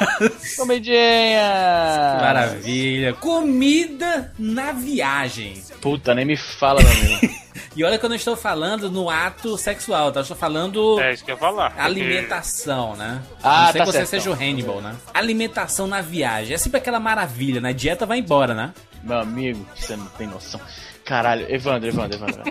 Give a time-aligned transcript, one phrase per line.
[0.56, 2.18] Comidinha!
[2.20, 3.14] Maravilha.
[3.14, 5.62] Comida na viagem.
[5.80, 7.34] Puta, nem me fala, meu amigo.
[7.74, 10.20] E olha que eu não estou falando no ato sexual, tá?
[10.20, 11.68] Eu estou falando É isso que eu ia falar.
[11.70, 13.20] porque- alimentação, né?
[13.42, 14.94] Ah, não sei tá que você certo, seja o Hannibal, né?
[15.12, 16.54] Alimentação na viagem.
[16.54, 17.68] É sempre aquela maravilha, né?
[17.70, 18.72] A dieta vai embora, né?
[19.02, 20.58] Meu amigo, você não tem noção.
[21.06, 22.42] Caralho, Evandro, Evandro, Evandro.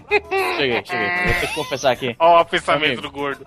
[0.57, 1.07] cheguei, cheguei.
[1.25, 2.15] Vou ter que confessar aqui.
[2.17, 3.01] Ó, o pensamento Amigo.
[3.01, 3.45] do gordo.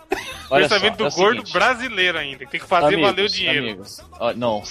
[0.51, 1.53] Olha pensamento só, é do o gordo seguinte.
[1.53, 2.47] brasileiro ainda.
[2.47, 3.59] Tem que fazer amigos, valer o dinheiro.
[3.59, 4.63] Amigos, ó, não,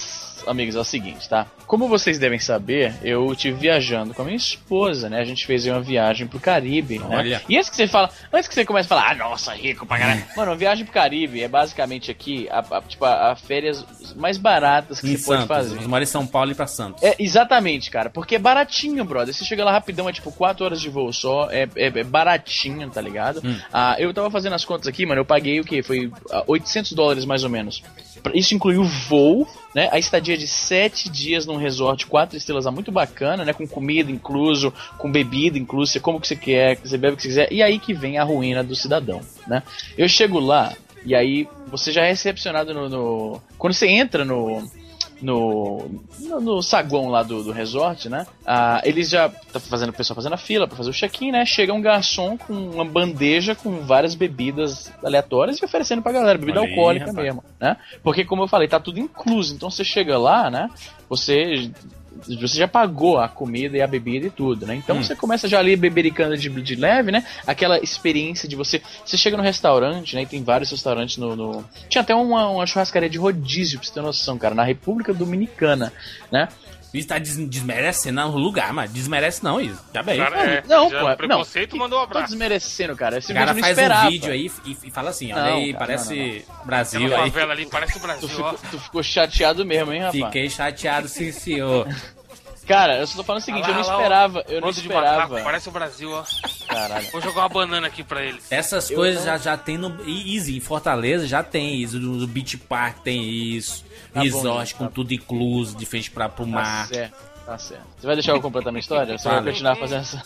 [0.46, 1.46] amigos, é o seguinte, tá?
[1.66, 5.20] Como vocês devem saber, eu estive viajando com a minha esposa, né?
[5.20, 7.16] A gente fez uma viagem pro Caribe, né?
[7.18, 7.42] Olha.
[7.48, 9.98] E antes que você fala, antes que você comece a falar, ah, nossa, rico pra
[9.98, 10.24] caralho.
[10.36, 13.84] Mano, uma viagem pro Caribe é basicamente aqui, a, a- tipo, a, a férias
[14.16, 15.56] mais baratas que Em você pode Santos.
[15.56, 15.78] fazer.
[15.78, 17.02] Os mora em São Paulo e pra Santos.
[17.02, 18.08] É, exatamente, cara.
[18.10, 19.32] Porque é baratinho, brother.
[19.34, 21.48] Você chega lá rapidão, é tipo 4 horas de voo só.
[21.50, 23.40] É, é, é baratinho, tá ligado?
[23.44, 23.58] Hum.
[23.72, 25.20] Ah, eu tava fazendo as contas aqui, mano.
[25.20, 25.82] Eu paguei o quê?
[25.82, 27.82] Foi ah, 800 dólares mais ou menos.
[28.34, 29.88] Isso incluiu o voo, né?
[29.92, 33.52] A estadia de 7 dias num resort 4 estrelas lá, muito bacana, né?
[33.52, 35.92] Com comida incluso, com bebida incluso.
[35.92, 37.52] Você come o que você quer, você bebe o que você quiser.
[37.52, 39.62] E aí que vem a ruína do cidadão, né?
[39.96, 40.72] Eu chego lá.
[41.06, 42.88] E aí, você já é recepcionado no.
[42.88, 44.68] no- Quando você entra no,
[45.20, 45.88] no,
[46.20, 48.26] no, no saguão lá do, do resort, né?
[48.46, 51.44] Ah, eles já tá fazendo o pessoal fazendo a fila pra fazer o check-in, né?
[51.44, 56.60] Chega um garçom com uma bandeja com várias bebidas aleatórias e oferecendo pra galera, bebida
[56.60, 57.76] Olha alcoólica mesmo, né?
[58.02, 59.54] Porque como eu falei, tá tudo incluso.
[59.54, 60.70] Então você chega lá, né?
[61.08, 61.70] Você
[62.26, 64.74] você já pagou a comida e a bebida e tudo, né?
[64.74, 65.02] Então Hum.
[65.02, 67.24] você começa já ali bebericando de, de leve, né?
[67.46, 68.80] Aquela experiência de você.
[69.04, 70.22] Você chega no restaurante, né?
[70.22, 71.36] E tem vários restaurantes no.
[71.36, 75.12] no- Tinha até uma, uma churrascaria de rodízio, pra você ter noção, cara, na República
[75.14, 75.92] Dominicana,
[76.32, 76.48] né?
[76.92, 79.78] Isso tá des desmerecendo o lugar, mas desmerece não, isso.
[79.92, 80.16] Tá bem.
[80.18, 81.78] Cara, é, não, já pô, preconceito não.
[81.80, 82.26] mandou um Tô abraço.
[82.28, 83.16] desmerecendo, cara.
[83.16, 84.06] Eu O cara faz esperava.
[84.06, 87.30] um vídeo aí e, e fala assim, olha aí, cara, parece não, Brasil uma aí.
[87.30, 88.52] favela ali, parece o Tu Brasil, ficou, ó.
[88.52, 90.24] tu ficou chateado mesmo, hein, rapaz?
[90.24, 91.86] Fiquei chateado, sim, senhor.
[92.68, 94.68] Cara, eu só tô falando o seguinte, Olha eu não lá, lá, esperava, eu não
[94.68, 95.22] esperava.
[95.28, 96.22] macaco, parece o Brasil, ó.
[96.66, 97.10] Caralho.
[97.10, 98.44] Vou jogar uma banana aqui pra eles.
[98.52, 102.26] Essas Eu coisas não- já, já tem no Easy, em Fortaleza já tem isso, no,
[102.26, 106.28] Beach Park tem isso, Tá bom, resort gente, com tá tudo incluso, de frente pra,
[106.28, 106.86] pro Tá mar.
[106.88, 107.14] certo,
[107.48, 107.82] tá certo.
[107.98, 109.16] Você vai deixar eu completar minha história?
[109.16, 110.22] Você vai continuar fazendo essa,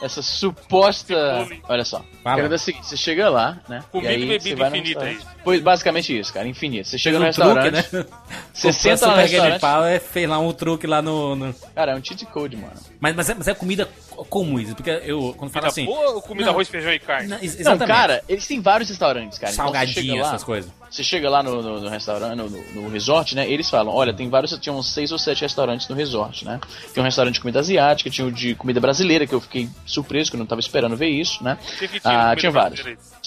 [0.00, 1.46] essa suposta.
[1.68, 2.02] Olha só.
[2.24, 2.36] Fala.
[2.36, 3.84] Quero dizer o seguinte: você chega lá, né?
[3.92, 5.36] Comida e aí bebida você vai no infinita, restaurante.
[5.44, 6.88] Pois, basicamente isso, cara, infinito.
[6.88, 8.16] Você chega no um restaurante, truque, né?
[8.54, 9.60] você senta lá no Super Game restaurante.
[9.60, 11.36] Power fez lá um truque lá no.
[11.36, 12.72] no- Cara, é um cheat code, mano.
[12.98, 13.86] Mas, mas, é, mas é comida
[14.24, 15.84] comum isso, porque eu, quando Comida assim.
[15.84, 16.52] boa ou comida Não.
[16.52, 17.28] arroz, feijão e carne?
[17.28, 17.88] Não, ex- Não, exatamente.
[17.96, 19.52] cara, eles têm vários restaurantes, cara.
[19.52, 20.70] Então, você chega salgadinho, lá, essas coisas.
[20.90, 23.48] Você chega lá no, no- no restaurante, no, no- resort, né?
[23.50, 26.60] Eles falam, olha, tem vários, tinha uns seis ou sete restaurantes no resort, né?
[26.92, 30.30] Tem um restaurante de comida asiática, tinha o de comida brasileira, que eu fiquei surpreso,
[30.30, 31.56] que eu não tava esperando ver isso, né?
[31.62, 32.30] O que que tinha?
[32.30, 32.82] Ah, tinha vários.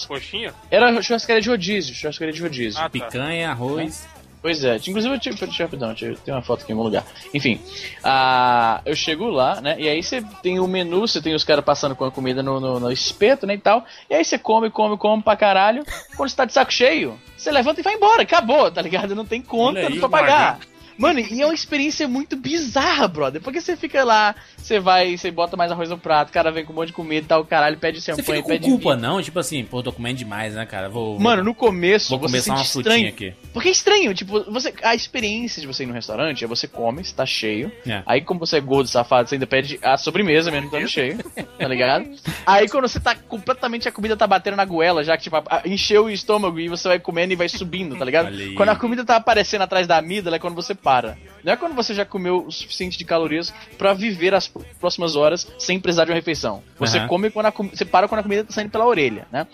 [0.06, 0.54] Coxinha?
[0.70, 2.78] Era churrascaria de rodízio, churrascaria de rodízio.
[2.78, 2.90] Ah, tá.
[2.90, 4.06] Picanha, arroz.
[4.46, 7.04] Pois é, inclusive eu tive, deixa rapidão, tem uma foto aqui em algum lugar.
[7.34, 7.60] Enfim,
[8.04, 9.74] ah, eu chego lá, né?
[9.76, 12.60] E aí você tem o menu, você tem os caras passando com a comida no,
[12.60, 13.54] no, no espeto, né?
[13.54, 13.84] E tal.
[14.08, 15.82] E aí você come, come, come pra caralho.
[16.16, 19.16] Quando você tá de saco cheio, você levanta e vai embora, acabou, tá ligado?
[19.16, 20.60] Não tem conta, aí, não pra pagar.
[20.98, 23.40] Mano, e é uma experiência muito bizarra, brother.
[23.40, 26.64] Porque você fica lá, você vai, você bota mais arroz no prato, o cara vem
[26.64, 28.96] com um monte de comida e tal, caralho, pede Você champanhe, fica com pede culpa,
[28.96, 29.08] vinho.
[29.08, 29.22] não?
[29.22, 30.88] Tipo assim, pô, tô comendo demais, né, cara?
[30.88, 31.18] Vou.
[31.18, 33.08] Mano, no começo vou você sente uma frutinha estranho.
[33.08, 33.50] aqui.
[33.52, 37.04] Porque é estranho, tipo, você, a experiência de você ir no restaurante é você come,
[37.04, 37.70] você tá cheio.
[37.86, 38.02] É.
[38.06, 41.18] Aí, como você é gordo, safado, você ainda pede a sobremesa mesmo estando cheio,
[41.58, 42.08] tá ligado?
[42.46, 46.04] Aí, quando você tá completamente, a comida tá batendo na goela, já que, tipo, encheu
[46.06, 48.30] o estômago e você vai comendo e vai subindo, tá ligado?
[48.56, 51.18] Quando a comida tá aparecendo atrás da amígdala é quando você para.
[51.42, 54.46] Não é quando você já comeu o suficiente de calorias pra viver as
[54.78, 56.62] próximas horas sem precisar de uma refeição.
[56.78, 57.08] Você Aham.
[57.08, 59.48] come quando a, com- você para quando a comida tá saindo pela orelha, né?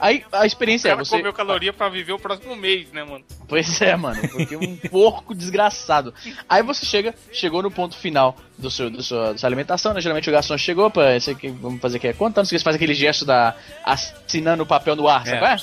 [0.00, 1.16] Aí, a O experiência é cara você...
[1.16, 3.24] comeu caloria pra viver o próximo mês, né, mano?
[3.48, 6.14] Pois é, mano, porque um porco desgraçado.
[6.48, 10.00] Aí você chega, chegou no ponto final do seu, do sua, da sua alimentação, né?
[10.00, 12.64] Geralmente o garçom chegou pra esse aqui, vamos fazer aqui a conta, não sei se
[12.64, 15.38] faz aquele gesto da assinando o papel no ar, sabe?
[15.40, 15.56] qual é?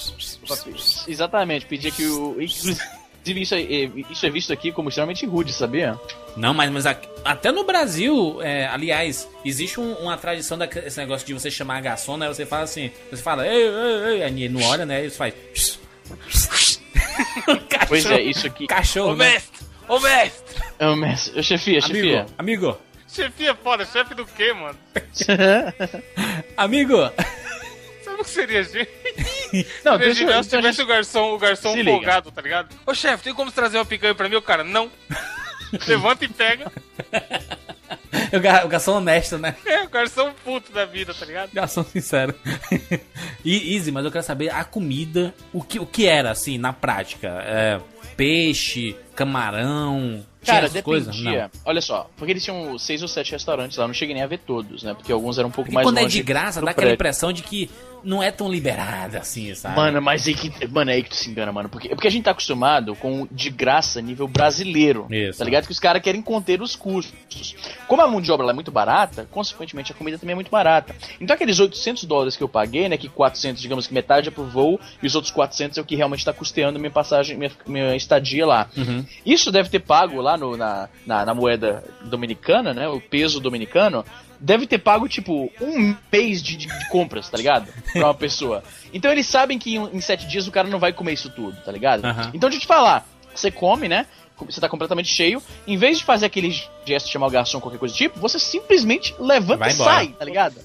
[1.10, 2.36] Exatamente, pedia que o.
[3.28, 6.00] Inclusive, isso, é- isso é visto aqui como extremamente rude, sabia?
[6.38, 11.26] Não, mas, mas a- até no Brasil, é, aliás, existe um- uma tradição desse negócio
[11.26, 12.28] de você chamar a garçom, né?
[12.28, 15.02] Você fala assim, você fala, ei, ei, ei, aí ele não olha, né?
[15.02, 15.34] Ele faz.
[16.30, 16.86] Cachorro,
[17.88, 18.68] Pois é, isso aqui.
[18.68, 19.30] Cachorro, Ô né?
[19.32, 19.66] mestre!
[19.88, 20.64] Ô mestre!
[20.78, 21.40] É o mestre.
[21.40, 22.28] Ô, Chefia, chefia.
[22.38, 22.78] Amigo, amigo,
[23.08, 24.78] Chefia é foda, chefe do quê, mano?
[26.58, 26.98] amigo.
[28.04, 28.90] Sabe o que seria gente?
[29.84, 31.92] Não, deixa, eu- se tivesse o garçom, o garçom Se liga.
[31.92, 32.76] folgado, tá ligado?
[32.86, 34.36] Ô chefe, tem como você trazer uma picanha pra mim?
[34.36, 34.90] O cara, não.
[35.88, 36.72] Levanta e pega.
[38.36, 39.56] O, ga- o garçom honesto, né?
[39.66, 41.52] É, o garçom puto da vida, tá ligado?
[41.54, 42.34] Garçom sincero.
[43.46, 46.74] e, Easy, mas eu quero saber a comida, o que, o que era, assim, na
[46.74, 47.28] prática?
[47.46, 47.80] É,
[48.16, 51.44] peixe, camarão, Cara, dependia.
[51.54, 51.62] Não.
[51.66, 54.28] Olha só, porque eles tinham seis ou sete restaurantes lá, eu não cheguei nem a
[54.28, 54.94] ver todos, né?
[54.94, 56.94] Porque alguns eram um pouco Porque mais quando é longe de graça, dá aquela prédio.
[56.94, 57.70] impressão de que
[58.06, 59.76] não é tão liberada assim, sabe?
[59.76, 61.68] Mano, mas aí que, mano, é aí que tu se engana, mano.
[61.68, 65.08] Porque, porque a gente tá acostumado com de graça nível brasileiro.
[65.10, 65.40] Isso.
[65.40, 65.66] Tá ligado?
[65.66, 67.56] Que os caras querem conter os custos.
[67.88, 70.96] Como a mão de obra é muito barata, consequentemente a comida também é muito barata.
[71.20, 72.98] Então aqueles 800 dólares que eu paguei, né?
[72.98, 75.96] Que 400, digamos que metade é pro voo e os outros 400 é o que
[75.96, 78.70] realmente tá custeando minha passagem, minha, minha estadia lá.
[78.78, 79.04] Uhum.
[79.26, 82.88] Isso deve ter pago lá no, na, na, na moeda dominicana, né?
[82.88, 84.06] O peso dominicano.
[84.40, 87.68] Deve ter pago, tipo, um mês de, de- de compras, tá ligado?
[87.94, 88.64] Pra uma pessoa.
[88.94, 91.58] Então eles sabem que em, em sete dias o cara não vai comer isso tudo,
[91.64, 92.06] tá ligado?
[92.34, 93.08] Então deixa eu te falar.
[93.34, 94.06] Você come, né?
[94.48, 95.42] Você tá completamente cheio.
[95.66, 96.52] Em vez de fazer aquele
[96.86, 99.94] gesto de chamar o garçom, qualquer coisa do tipo, você simplesmente levanta Vai e embora.
[99.94, 100.56] sai, tá ligado?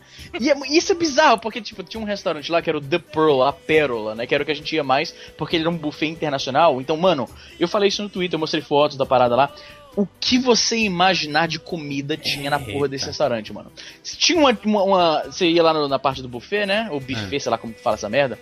[0.40, 2.98] E é- isso é bizarro, porque, tipo, tinha um restaurante lá que era o The
[2.98, 4.26] Pearl, a Pérola, né?
[4.26, 6.80] Que era o que a gente ia mais, porque ele era um buffet internacional.
[6.80, 7.28] Então, mano,
[7.60, 9.50] eu falei isso no Twitter, eu mostrei fotos da parada lá.
[9.96, 13.10] O que você imaginar de comida tinha na porra desse Eita.
[13.10, 13.72] restaurante, mano.
[14.04, 14.56] Tinha uma.
[14.64, 16.88] uma- uma- você ia lá no- na parte do buffet, né?
[16.90, 17.38] Ou buffet, É.
[17.40, 18.38] sei lá como que fala essa merda.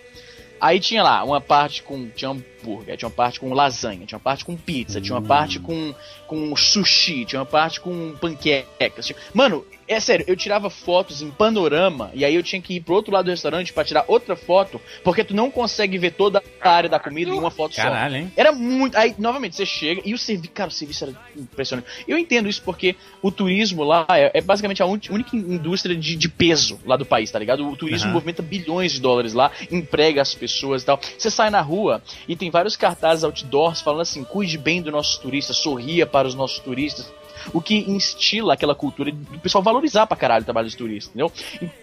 [0.61, 2.09] Aí tinha lá uma parte com.
[2.09, 5.27] Tinha hambúrguer, tinha uma parte com lasanha, tinha uma parte com pizza, tinha uma Hum.
[5.27, 5.95] parte com,
[6.27, 9.05] com sushi, tinha uma parte com panquecas.
[9.07, 12.81] tinha- Mano, é sério, eu tirava fotos em panorama e aí eu tinha que ir
[12.81, 16.41] pro outro lado do restaurante pra tirar outra foto, porque tu não consegue ver toda
[16.61, 17.81] a área da comida em uma foto só.
[17.81, 18.31] Caralho, hein?
[18.37, 18.95] Era muito.
[18.97, 20.53] Aí, novamente, você chega e o serviço.
[20.53, 21.87] Cara, o serviço era impressionante.
[22.07, 26.15] Eu entendo isso porque o turismo lá é, é basicamente a un- única indústria de,
[26.15, 27.67] de peso lá do país, tá ligado?
[27.67, 28.13] O turismo Aham.
[28.13, 30.99] movimenta bilhões de dólares lá, emprega as pessoas e tal.
[31.17, 35.17] Você sai na rua e tem vários cartazes outdoors falando assim: cuide bem dos nossos
[35.17, 37.11] turistas, sorria para os nossos turistas.
[37.53, 41.31] O que instila aquela cultura do pessoal valorizar pra caralho o trabalho dos turistas, entendeu?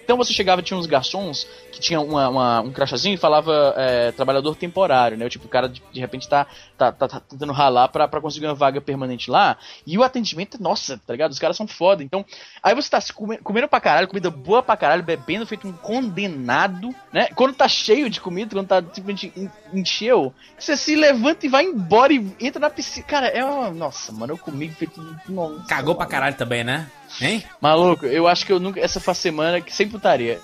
[0.05, 4.13] Então você chegava, tinha uns garçons que tinham uma, uma- um crachazinho e falava é,
[4.13, 5.29] trabalhador temporário, né?
[5.29, 8.47] Tipo, o cara de, de repente tá, tá, tá, tá tentando ralar pra, pra conseguir
[8.47, 9.57] uma vaga permanente lá.
[9.87, 11.33] E o atendimento, nossa, tá ligado?
[11.33, 12.03] Os caras são foda.
[12.03, 12.25] Então,
[12.63, 15.73] aí você tá se come- comendo pra caralho, comida boa pra caralho, bebendo, feito um
[15.73, 17.29] condenado, né?
[17.35, 21.65] Quando tá cheio de comida, quando tá simplesmente en- encheu, você se levanta e vai
[21.65, 23.07] embora e entra na piscina.
[23.07, 23.71] Cara, é uma.
[23.71, 25.01] Nossa, mano, eu comi feito.
[25.29, 26.87] Nossa, Cagou pra caralho também, né?
[27.21, 27.43] Hein?
[27.61, 28.81] Maluco, eu acho que eu nunca.
[28.81, 29.73] Essa foi a semana que.
[29.73, 30.41] Sem putaria.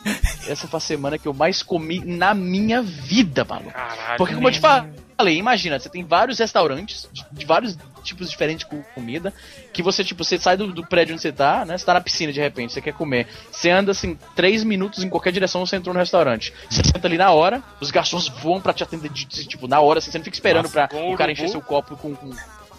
[0.47, 3.73] Essa foi a semana que eu mais comi na minha vida, maluco.
[3.73, 4.17] Caralho.
[4.17, 8.67] Porque, como eu te falei, imagina, você tem vários restaurantes de, de vários tipos diferentes
[8.67, 9.35] de comida.
[9.73, 11.77] Que você, tipo, você sai do, do prédio onde você tá, né?
[11.77, 13.27] Você tá na piscina de repente, você quer comer.
[13.51, 16.55] Você anda assim, três minutos em qualquer direção, você entrou no restaurante.
[16.71, 19.81] Você senta ali na hora, os garçons voam pra te atender, de, de- tipo, na
[19.81, 22.15] hora, assim, você não fica esperando Nossa, pra o cara encher seu copo com.
[22.15, 22.31] com...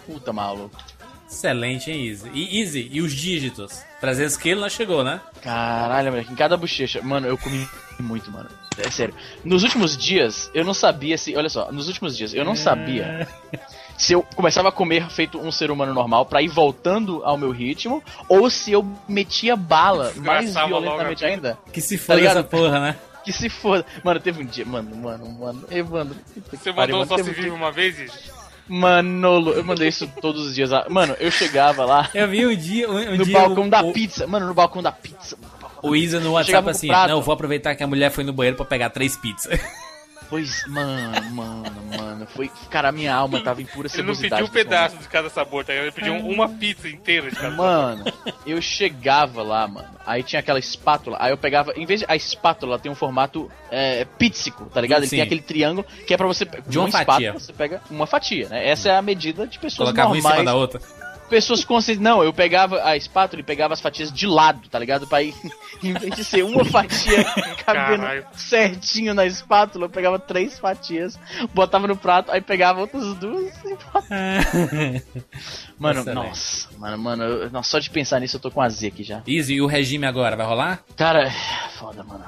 [0.06, 0.76] Puta, maluco.
[1.28, 2.30] Excelente, hein, Easy?
[2.32, 3.82] E Easy, e os dígitos?
[4.00, 5.20] 300 quilos não chegou, né?
[5.42, 7.00] Caralho, moleque, em cada bochecha.
[7.02, 7.66] Mano, eu comi
[7.98, 8.48] muito, mano.
[8.78, 9.14] É sério.
[9.44, 11.34] Nos últimos dias, eu não sabia se.
[11.36, 13.26] Olha só, nos últimos dias, eu não sabia
[13.96, 17.50] se eu começava a comer feito um ser humano normal pra ir voltando ao meu
[17.52, 21.56] ritmo, ou se eu metia bala mais violentamente ainda.
[21.72, 22.38] Que se Tá foda ligado?
[22.38, 22.96] essa porra, né?
[23.24, 23.86] Que se foda.
[24.02, 24.66] Mano, teve um dia.
[24.66, 25.64] Mano, mano, mano.
[25.70, 26.16] Evandro.
[26.50, 28.12] Você pariu, mandou mano, só se um vive dia- uma vez, Igi?
[28.68, 30.70] Manolo, eu mandei isso todos os dias.
[30.70, 30.86] lá.
[30.88, 32.90] Mano, eu chegava lá Eu vi um dia.
[32.90, 34.26] Um, um no dia balcão o, da o, pizza.
[34.26, 35.36] Mano, no balcão da pizza.
[35.82, 36.88] o Easy no WhatsApp assim.
[36.88, 39.60] Não, vou aproveitar que a mulher foi no banheiro pra pegar três pizzas.
[40.34, 42.26] Pois, mano, mano, mano.
[42.26, 42.50] Foi.
[42.68, 44.42] Cara, a minha alma tava em pura Ele não cebosidade.
[44.42, 45.84] pediu um pedaço de cada sabor, tá ligado?
[45.84, 47.64] Ele pediu uma pizza inteira de cada sabor.
[47.64, 48.04] Mano,
[48.44, 49.90] eu chegava lá, mano.
[50.04, 51.18] Aí tinha aquela espátula.
[51.20, 51.72] Aí eu pegava.
[51.76, 52.06] Em vez de.
[52.08, 55.02] A espátula tem um formato é, pizzico, tá ligado?
[55.02, 55.16] Ele Sim.
[55.18, 56.44] tem aquele triângulo que é pra você.
[56.44, 57.32] De uma espátula, fatia.
[57.34, 58.68] Você pega uma fatia, né?
[58.68, 60.40] Essa é a medida de pessoas Colocava uma em normais.
[60.40, 60.80] cima da outra.
[61.28, 62.02] Pessoas conscientes.
[62.02, 65.06] Não, eu pegava a espátula e pegava as fatias de lado, tá ligado?
[65.06, 65.34] Pra ir.
[65.82, 67.24] em vez de ser uma fatia
[67.64, 68.26] cabendo Caralho.
[68.34, 71.18] certinho na espátula, eu pegava três fatias,
[71.52, 74.06] botava no prato, aí pegava outras duas e botava.
[75.78, 76.14] Mano, Excelente.
[76.14, 79.02] nossa, mano, mano, eu- nossa, só de pensar nisso eu tô com a Z aqui
[79.02, 79.22] já.
[79.26, 80.36] Easy, e o regime agora?
[80.36, 80.84] Vai rolar?
[80.96, 81.30] Cara, é
[81.78, 82.24] foda, mano.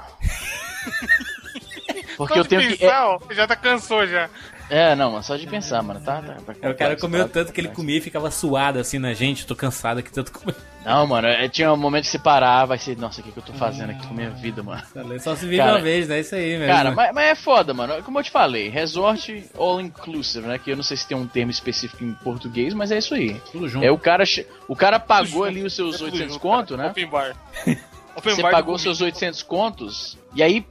[2.16, 2.76] Porque Só eu tenho que.
[2.78, 4.28] pensar, ó, já tá cansou já.
[4.68, 6.20] É, é, não, mas só de pensar, mano, tá?
[6.22, 7.74] tá, tá O cara comeu tá tanto que ele complexo.
[7.82, 9.46] comia e ficava suado assim na gente.
[9.46, 10.56] Tô cansado aqui tanto comer.
[10.84, 13.38] Não, mano, é, tinha um momento que você parava e você, nossa, o que, que
[13.38, 14.82] eu tô fazendo aqui com a minha vida, mano?
[15.18, 16.20] Só se vive Cara, uma vez, né?
[16.20, 16.72] Isso aí mesmo.
[16.72, 18.02] Cara, mas, mas é foda, mano.
[18.04, 20.58] Como eu te falei, resort all inclusive, né?
[20.58, 23.40] Que eu não sei se tem um termo específico em português, mas é isso aí.
[23.50, 23.84] Tudo junto.
[23.84, 24.22] É o cara,
[24.68, 26.82] o cara pagou ali os É seus tudo 800 junto, conto, cara.
[26.84, 26.90] né?
[26.90, 27.36] Open bar.
[28.16, 30.66] Open Você bar pagou seus 800 contos e aí,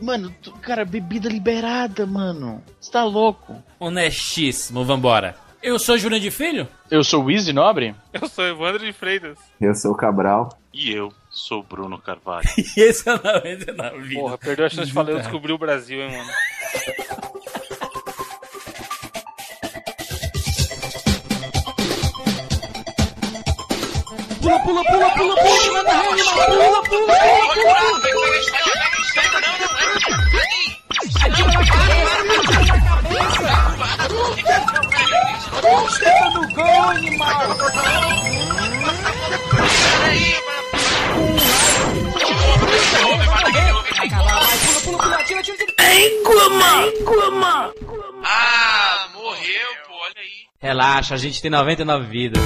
[0.00, 2.62] mano, tu- cara, bebida liberada, mano.
[2.80, 3.62] Você tá louco?
[3.78, 5.36] Honestíssimo, vambora.
[5.62, 6.66] Eu sou Jurandir Filho?
[6.90, 7.94] Eu sou o Easy Nobre.
[8.12, 9.38] Eu sou Evandro de Freitas.
[9.60, 10.48] Eu sou o Cabral.
[10.74, 12.48] E eu sou Bruno Carvalho.
[12.76, 14.14] E esse é o 99 Vidas.
[14.22, 16.30] Porra, perdeu a chance de falar, eu descobri o Brasil, hein, mano.
[24.40, 27.14] Pula, pula, pula, pula, pula, manda rede, pula, pula, pula,
[28.02, 28.21] pula.
[48.24, 50.46] Ah, morreu, pô, olha aí.
[50.60, 52.42] Relaxa, a gente tem 99 vidas.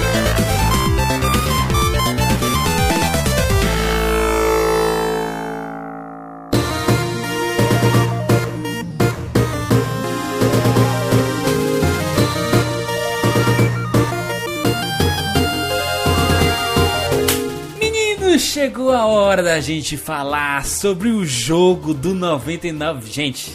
[18.77, 23.11] Chegou a hora da gente falar sobre o jogo do 99.
[23.11, 23.51] Gente,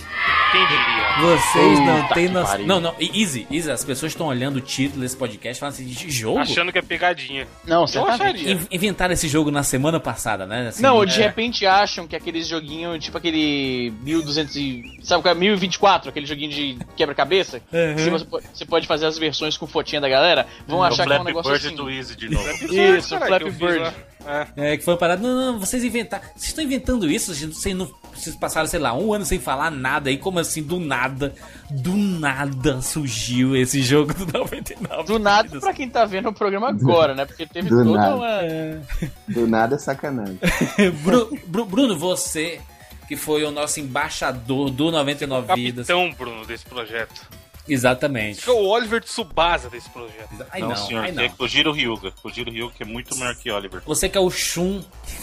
[0.50, 1.11] Quem diria?
[1.20, 2.58] Vocês não têm que noção.
[2.66, 3.70] Não, não, easy, easy.
[3.70, 6.38] As pessoas estão olhando o título desse podcast e falam assim: de jogo?
[6.38, 7.46] Achando que é pegadinha.
[7.66, 8.22] Não, Eu certamente.
[8.22, 8.52] acharia.
[8.52, 10.68] In- Inventaram esse jogo na semana passada, né?
[10.68, 11.26] Assim, Não, de é.
[11.26, 14.82] repente acham que aqueles joguinhos, tipo aquele 1200 e...
[15.02, 15.38] Sabe qual é?
[15.38, 17.60] 1024, aquele joguinho de quebra-cabeça?
[17.72, 18.10] Uhum.
[18.10, 20.46] Você, pode, você pode fazer as versões com fotinha da galera.
[20.66, 21.76] Vão o achar que é um negócio Bird assim.
[21.76, 22.48] do Easy de novo.
[22.72, 23.92] Isso, Flappy Bird.
[24.24, 24.72] É.
[24.72, 25.20] É, que foi uma parada.
[25.20, 26.22] Não, não, vocês inventaram.
[26.36, 27.34] Vocês estão inventando isso?
[27.34, 30.12] Vocês, vocês não, vocês passaram, sei lá, um ano sem falar nada.
[30.12, 35.04] E como assim, do nada, do nada surgiu esse jogo do 99.
[35.04, 37.24] Do nada pra quem tá vendo o programa agora, né?
[37.24, 38.14] Porque teve Do toda nada.
[38.16, 38.30] uma.
[39.28, 40.38] Do nada é sacanagem.
[41.02, 42.60] Bru- Bru- Bruno, você
[43.08, 45.86] que foi o nosso embaixador do 99 Vidas.
[45.86, 47.28] Capitão, Bruno, desse projeto.
[47.68, 48.40] Exatamente.
[48.40, 50.44] Fica o Oliver Tsubasa desse projeto.
[50.50, 51.36] Ai não, não, senhor, ai que é não.
[51.36, 52.10] Kojiro Ryuga.
[52.22, 53.82] Kojiro Ryuga que é muito maior que Oliver.
[53.86, 54.82] Você que é o Shun.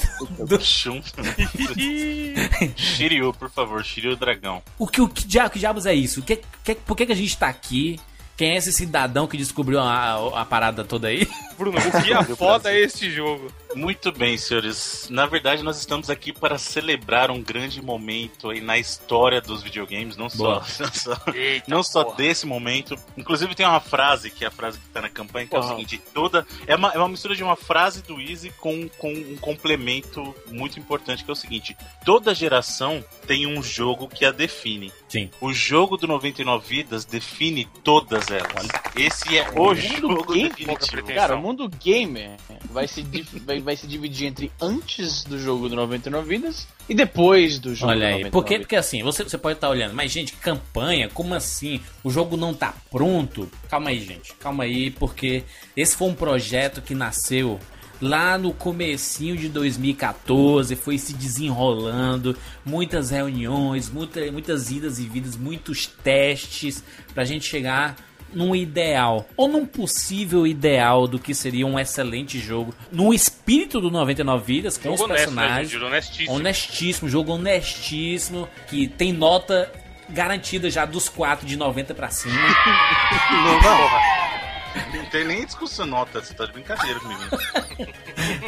[0.61, 1.01] Shun.
[2.75, 4.61] Shiryu, por favor, Shiryu Dragão.
[4.77, 6.19] O que, o que, dia- que diabos é isso?
[6.19, 7.99] O que, que- por que, que a gente tá aqui?
[8.37, 11.27] Quem é esse cidadão que descobriu a, a- a parada toda aí?
[11.57, 13.51] Bruno, o que é foda é este jogo.
[13.75, 15.07] Muito bem, senhores.
[15.11, 20.17] Na verdade, nós estamos aqui para celebrar um grande momento aí na história dos videogames,
[20.17, 22.17] não só, não só, Eita, não só porra.
[22.17, 22.95] desse momento.
[23.15, 25.61] Inclusive tem uma frase, que é a frase que tá na campanha, que é o
[25.61, 25.75] Porra.
[25.75, 29.37] seguinte, toda é uma, é uma mistura de uma frase do Easy com, com um
[29.37, 34.91] complemento muito importante, que é o seguinte, toda geração tem um jogo que a define.
[35.07, 35.29] Sim.
[35.39, 38.67] O jogo do 99 vidas define todas elas.
[38.95, 41.07] Esse é o, mundo jogo game, definitivo.
[41.13, 42.37] Cara, o mundo gamer
[42.71, 43.23] vai se, di-
[43.61, 47.91] vai, vai se dividir entre antes do jogo do 99 vidas e depois do jogo
[47.91, 48.65] Olha aí, 99 porque, vidas.
[48.65, 51.81] porque assim, você, você pode estar olhando, mas gente, campanha, como assim?
[52.03, 53.49] O jogo não tá pronto?
[53.69, 55.43] Calma aí, gente, calma aí, porque
[55.75, 57.59] esse foi um projeto que nasceu
[58.01, 62.35] lá no comecinho de 2014, foi se desenrolando,
[62.65, 67.95] muitas reuniões, muita, muitas idas e vidas, muitos testes pra gente chegar
[68.33, 73.89] num ideal, ou num possível ideal do que seria um excelente jogo, no espírito do
[73.89, 75.81] 99 vidas, com os Jogo honesto, né, personagens.
[75.81, 76.35] Honestíssimo.
[76.35, 79.71] Honestíssimo, jogo honestíssimo, que tem nota
[80.09, 82.35] garantida já dos 4 de 90 pra cima.
[83.31, 83.89] Não, não.
[84.93, 87.21] Não tem nem discussão nota, você tá de brincadeira comigo.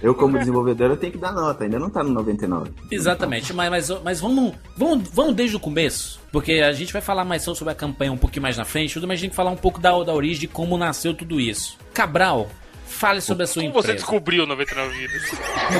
[0.00, 1.64] Eu, como desenvolvedor, eu tenho que dar nota.
[1.64, 2.70] Ainda não tá no 99.
[2.90, 7.24] Exatamente, mas, mas, mas vamos, vamos, vamos desde o começo, porque a gente vai falar
[7.24, 9.36] mais sobre a campanha um pouquinho mais na frente, tudo, mas a gente tem que
[9.36, 11.78] falar um pouco da, da origem de como nasceu tudo isso.
[11.94, 12.48] Cabral,
[12.86, 13.94] fale sobre a sua Como você empresa.
[14.06, 15.22] descobriu 99 vidas?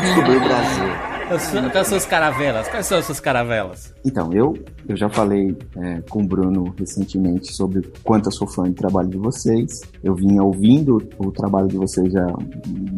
[0.02, 0.85] Descobri o Brasil.
[1.30, 2.68] As suas- Quais são as caravelas?
[2.68, 3.94] Quais são as suas caravelas?
[4.04, 4.54] Então, eu,
[4.88, 8.75] eu já falei é, com o Bruno recentemente sobre o quanto eu sou fã do
[8.75, 9.80] trabalho de vocês.
[10.04, 12.44] Eu vinha ouvindo o trabalho de vocês já há um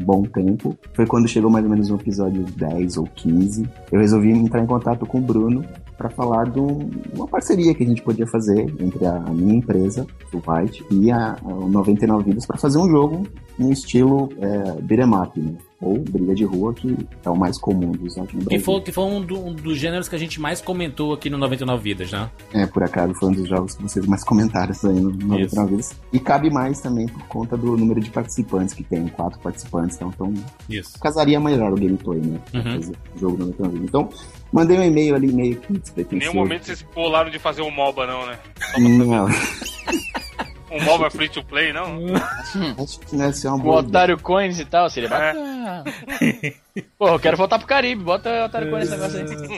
[0.05, 0.77] bom tempo.
[0.95, 3.69] Foi quando chegou mais ou menos no episódio 10 ou 15.
[3.93, 5.65] Eu resolvi entrar em contato com o Bruno
[5.97, 10.07] para falar de um- uma parceria que a gente podia fazer entre a, minha empresa,
[10.33, 13.27] o White, e a, a 99 Vidas para fazer um jogo
[13.59, 15.55] no estilo é, beat'em up, né?
[15.81, 18.91] Ou briga de rua, que é o mais comum usar aqui no Que foi, que
[18.91, 22.11] foi um, do- um dos gêneros que a gente mais comentou aqui no 99 Vidas,
[22.11, 22.31] né?
[22.55, 25.77] É, por acaso foi um dos jogos que vocês mais comentaram isso aí no 99
[25.77, 25.95] vezes.
[26.11, 30.09] E cabe mais também por conta do número de participantes que tem, quatro participantes, então,
[30.15, 30.33] então
[30.71, 30.99] Isso.
[30.99, 32.41] casaria melhor o gameplay, né?
[32.55, 32.63] Uhum.
[32.63, 33.89] fazer o jogo no 99 vezes.
[33.89, 34.09] Então,
[34.55, 36.33] mandei um e-mail ali meio que Em despretensioso.
[36.33, 38.39] nenhum momento vocês pularam de fazer um MOBA, não, né?
[38.79, 39.27] Não,
[40.75, 41.99] Um MOBA free to play, não?
[42.83, 43.89] Acho que deve ser uma boa ideia.
[43.89, 45.85] Otário Coins e tal, seria bacana.
[46.99, 49.53] Pô, eu quero voltar pro Caribe, bota Otário Coins nesse negócio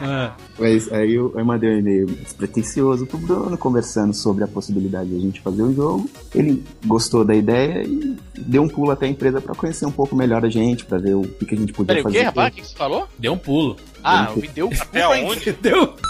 [0.00, 0.32] aí.
[0.58, 5.16] Mas aí eu, eu mandei um e-mail despretensioso pro Bruno, conversando sobre a possibilidade de
[5.16, 6.10] a gente fazer o jogo.
[6.34, 10.16] Ele gostou da ideia e deu um pulo até a empresa pra conhecer um pouco
[10.16, 12.18] melhor a gente, pra ver o que, que a gente podia Peraí, o fazer.
[12.18, 12.52] que, rapaz?
[12.52, 13.08] O que você falou?
[13.16, 13.76] Deu um pulo.
[14.02, 15.52] Ah, me deu Até onde?
[15.52, 15.94] Deu.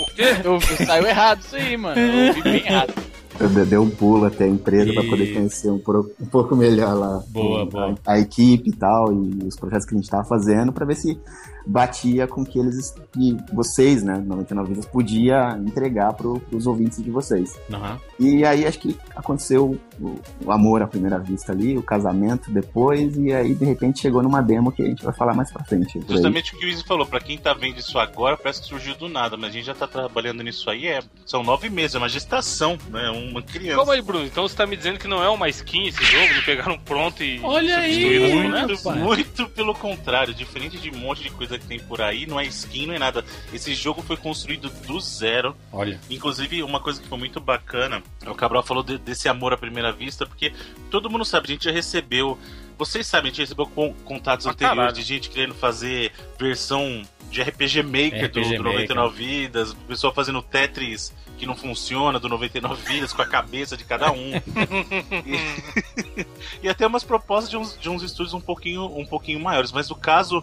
[0.00, 0.24] O quê?
[0.42, 2.00] Eu, saiu errado isso aí, mano.
[2.00, 2.94] Eu ouvi bem errado.
[3.40, 6.54] Eu dei um pulo até a empresa pra poder E- conhecer um, pro- um pouco
[6.54, 7.94] melhor lá Boa, boa.
[8.06, 10.96] A, a equipe e tal, e os projetos que a gente tava fazendo, pra ver
[10.96, 11.18] se
[11.66, 17.10] batia com que eles, que vocês, né, 99 Vidas, podia entregar pro, pros ouvintes de
[17.10, 17.58] vocês.
[17.72, 17.98] Aham.
[18.18, 23.16] E aí acho que aconteceu o, o amor à primeira vista ali, o casamento depois,
[23.16, 25.98] e aí de repente chegou numa demo que a gente vai falar mais pra frente.
[25.98, 26.12] por aí.
[26.14, 28.94] Justamente o que o Izzy falou, pra quem tá vendo isso agora, parece que surgiu
[28.94, 31.98] do nada, mas a gente já tá trabalhando nisso aí, é, são nove meses, é
[31.98, 33.10] uma gestação, né?
[33.10, 33.76] Uma criança.
[33.76, 34.24] Calma aí, Bruno.
[34.24, 36.34] Então você tá me dizendo que não é uma skin esse jogo?
[36.34, 38.94] Não pegaram pronto e Olha aí, muito né?
[38.96, 42.44] Muito pelo contrário, diferente de um monte de coisa que tem por aí, não é
[42.46, 43.24] skin, não é nada.
[43.52, 45.56] Esse jogo foi construído do zero.
[45.72, 46.00] Olha.
[46.10, 49.92] Inclusive, uma coisa que foi muito bacana, o Cabral falou de- desse amor à primeira
[49.92, 50.52] vista, porque
[50.90, 52.38] todo mundo sabe, a gente já recebeu.
[52.78, 54.94] Vocês sabem, a gente recebeu con- contatos Pra anteriores caralho.
[54.96, 60.40] de gente querendo fazer versão de RPG Maker do, RPG do 99 Vidas, pessoal fazendo
[60.42, 64.32] Tetris que não funciona do 99 Vidas com a cabeça de cada um.
[65.26, 66.26] e,
[66.64, 69.72] e até umas propostas de uns, de uns estúdios um pouquinho, um pouquinho maiores.
[69.72, 70.42] Mas no caso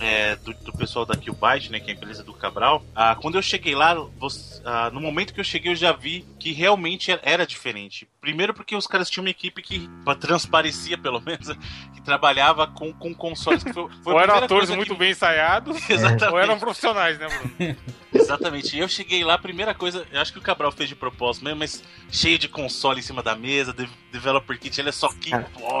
[0.00, 3.36] é, do, do pessoal da Killbyte, né, que é a empresa do Cabral, ah, quando
[3.36, 7.10] eu cheguei lá, você- ah, no momento que eu cheguei, eu já vi que realmente
[7.10, 8.08] era, era diferente.
[8.20, 11.48] Primeiro porque os caras tinham uma equipe que pa- transparecia, pelo menos,
[11.94, 13.62] que trabalhava com, com consoles.
[13.62, 16.32] Que foi, foi Ou eram atores muito que- bem ensaiados, Exatamente.
[16.32, 17.76] ou eram profissionais, né, Bruno?
[18.12, 18.76] Exatamente.
[18.78, 21.58] Eu cheguei lá, a primeira coisa, eu acho que o Cabral fez de propósito mesmo,
[21.60, 25.30] mas cheio de console em cima da mesa, de- developer kit, olha só que.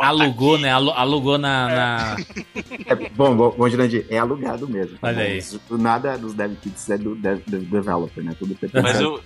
[0.02, 0.62] Alugou, aqui.
[0.62, 0.70] né?
[0.72, 1.68] Alu- Alugou na.
[1.68, 2.16] na-
[2.86, 4.98] É, bom, bom, bom Jurandir, é alugado mesmo.
[5.02, 5.38] Olha aí.
[5.38, 8.34] Isso- Nada dos dev kits é do dev- do developer, né?
[8.38, 9.20] Tudo Mas eu-.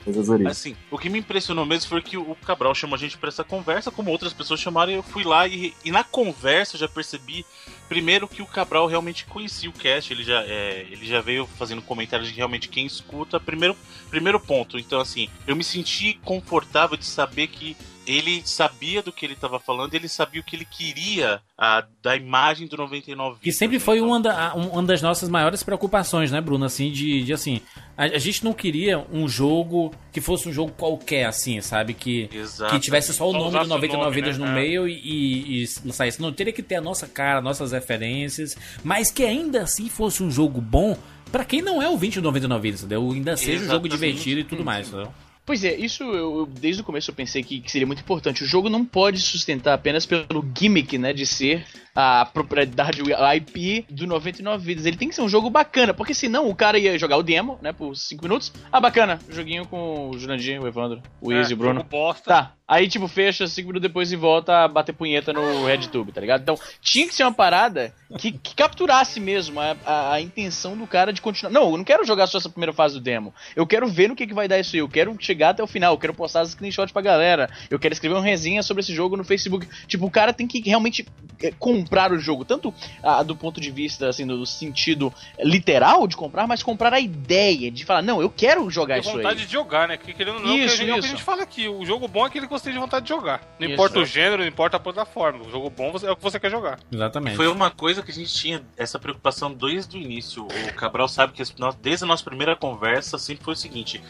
[0.49, 3.44] Assim, o que me impressionou mesmo foi que o Cabral chamou a gente pra essa
[3.44, 6.88] conversa, como outras pessoas chamaram, e eu fui lá e, e na conversa eu já
[6.88, 7.44] percebi,
[7.88, 11.82] primeiro, que o Cabral realmente conhecia o cast, ele já, é, ele já veio fazendo
[11.82, 13.38] comentários de realmente quem escuta.
[13.40, 13.76] Primeiro,
[14.11, 19.25] primeiro ponto, então assim, eu me senti confortável de saber que ele sabia do que
[19.25, 23.52] ele estava falando, ele sabia o que ele queria ah, da imagem do 99 Que
[23.52, 26.64] sempre foi uma, da- uma das nossas maiores preocupações, né, Bruno?
[26.64, 27.60] Assim, de, de assim.
[27.97, 31.95] A, a gente não queria um jogo que fosse um jogo qualquer, assim, sabe?
[31.95, 32.28] Que,
[32.71, 34.45] que tivesse só o Só nome do 99 o nome, Vidas né?
[34.47, 34.54] no É.
[34.54, 36.21] meio e, e, e saísse.
[36.21, 40.30] Não teria que ter a nossa cara, nossas referências, mas que ainda assim fosse um
[40.30, 40.97] jogo bom
[41.30, 43.10] pra quem não é o 20 do 99 Vidas, entendeu?
[43.10, 43.97] Ainda seja um jogo Exatamente.
[44.19, 45.12] divertido e tudo mais, entendeu?
[45.47, 48.43] Pois é, isso eu, eu- desde o começo eu pensei que, que seria muito importante.
[48.43, 53.85] O jogo não pode sustentar apenas pelo gimmick, né, de ser a propriedade, a IP
[53.89, 54.85] do 99 Vidas.
[54.87, 57.59] Ele tem que ser um jogo bacana, porque senão o cara ia jogar o demo,
[57.63, 58.52] né, por 5 minutos.
[58.73, 61.85] Ah, bacana, joguinho com o Jurandir, o Evandro, o É, o Bruno.
[61.85, 62.25] bosta.
[62.25, 66.21] Tá, aí tipo fecha 5 minutos depois e volta a bater punheta no RedTube, tá
[66.21, 66.41] ligado?
[66.41, 70.87] Então tinha que ser uma parada que, que capturasse mesmo a, a, a intenção do
[70.89, 71.52] cara de continuar.
[71.52, 73.33] Não, eu não quero jogar só essa primeira fase do demo.
[73.54, 74.80] Eu quero ver no que, que vai dar isso aí.
[74.80, 75.94] Eu quero chegar até o final.
[75.94, 77.50] Eu quero postar as screenshots pra galera.
[77.70, 79.68] Eu quero escrever uma resenha sobre esse jogo no Facebook.
[79.86, 81.06] Tipo, o cara tem que realmente
[81.42, 82.44] é, comprar o jogo.
[82.44, 87.00] Tanto ah, do ponto de vista, assim, do sentido literal de comprar, mas comprar a
[87.00, 89.47] ideia de falar, não, eu quero jogar Tem isso vontade aí.
[89.47, 89.97] de jogar, né?
[89.97, 91.08] Porque querendo ou não, Isso, que a gente, é o que a isso.
[91.08, 91.68] gente fala aqui.
[91.68, 93.40] O jogo bom é aquele que você tem de vontade de jogar.
[93.58, 94.02] Não Isso, importa é.
[94.02, 95.44] o gênero, não importa a plataforma.
[95.44, 96.78] O jogo bom é o que você quer jogar.
[96.92, 97.36] Exatamente.
[97.36, 100.47] Foi uma coisa que a gente tinha essa preocupação desde o início.
[100.47, 101.42] O Cabral sabe que
[101.80, 104.02] desde a nossa primeira conversa sempre foi o seguinte: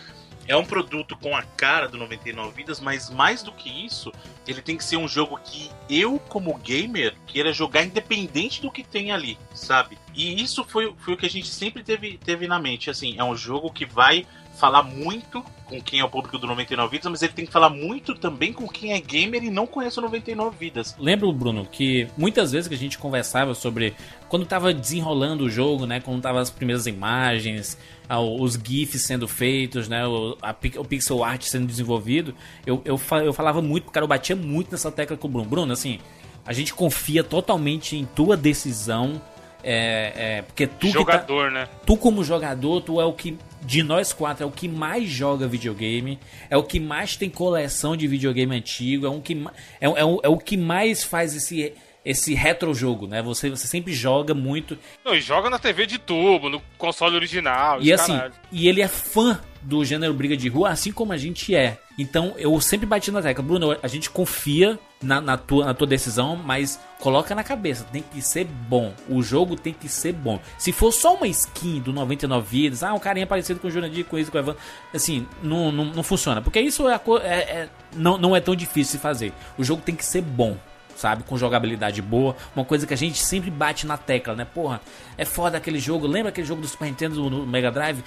[0.47, 4.13] é um produto com a cara do 99 Vidas, mas mais do que isso,
[4.47, 8.85] ele tem que ser um jogo que eu, como gamer, queira jogar independente do que
[8.85, 9.99] tem ali, sabe?
[10.15, 12.91] E isso foi, foi o que a gente sempre teve, teve na mente.
[12.91, 14.27] Assim, é um jogo que vai
[14.59, 17.71] falar muito com quem é o público do 99 Vidas, mas ele tem que falar
[17.71, 20.95] muito também com quem é gamer e não conhece o 99 Vidas.
[20.99, 23.95] Lembro, Bruno, que muitas vezes que a gente conversava sobre
[24.29, 26.01] quando tava desenrolando o jogo, né?
[26.01, 30.07] Quando tava as primeiras imagens, ah, os GIFs sendo feitos, né?
[30.07, 32.35] O, a pi- o pixel art sendo desenvolvido,
[32.67, 35.49] eu, eu, eu falava muito, cara, eu batia muito nessa tecla com o Bruno.
[35.49, 35.99] Bruno, assim,
[36.47, 39.21] a gente confia totalmente em tua decisão.
[39.67, 41.67] É, é, porque tu que tá, Jogador, né?
[41.87, 45.49] tu como jogador, tu é o que de nós quatro é o que mais joga
[45.49, 46.19] videogame,
[46.51, 49.35] é o que mais tem coleção de videogame antigo, é um que
[49.81, 51.73] é, é, é o que mais faz esse
[52.05, 53.23] esse retro jogo, né?
[53.23, 54.79] Você, você sempre joga muito.
[55.05, 57.81] Não, e joga na TV de tubo, no console original.
[57.81, 58.35] E assim, caralho.
[58.53, 61.79] e ele é fã do gênero briga de rua, assim como a gente é.
[61.99, 65.87] Então eu sempre bati na tecla, Bruno, a gente confia na, na tua, na tua
[65.87, 68.93] decisão, mas coloca na cabeça, tem que ser bom.
[69.09, 70.39] O jogo tem que ser bom.
[70.59, 74.05] Se for só uma skin do 99 vidas, ah, um carinha parecido com o Jurandir,
[74.05, 74.57] com isso, com o Evan,
[74.93, 76.43] assim, não, não, não funciona.
[76.43, 79.33] Porque isso é, é- é- não, não é tão difícil de fazer.
[79.57, 80.59] O jogo tem que ser bom.
[80.97, 84.45] Sabe, com jogabilidade boa, uma coisa que a gente sempre bate na tecla, né?
[84.45, 84.81] Porra,
[85.19, 86.07] é foda aquele jogo.
[86.07, 88.03] Lembra aquele jogo do Super Nintendo no no Mega Drive?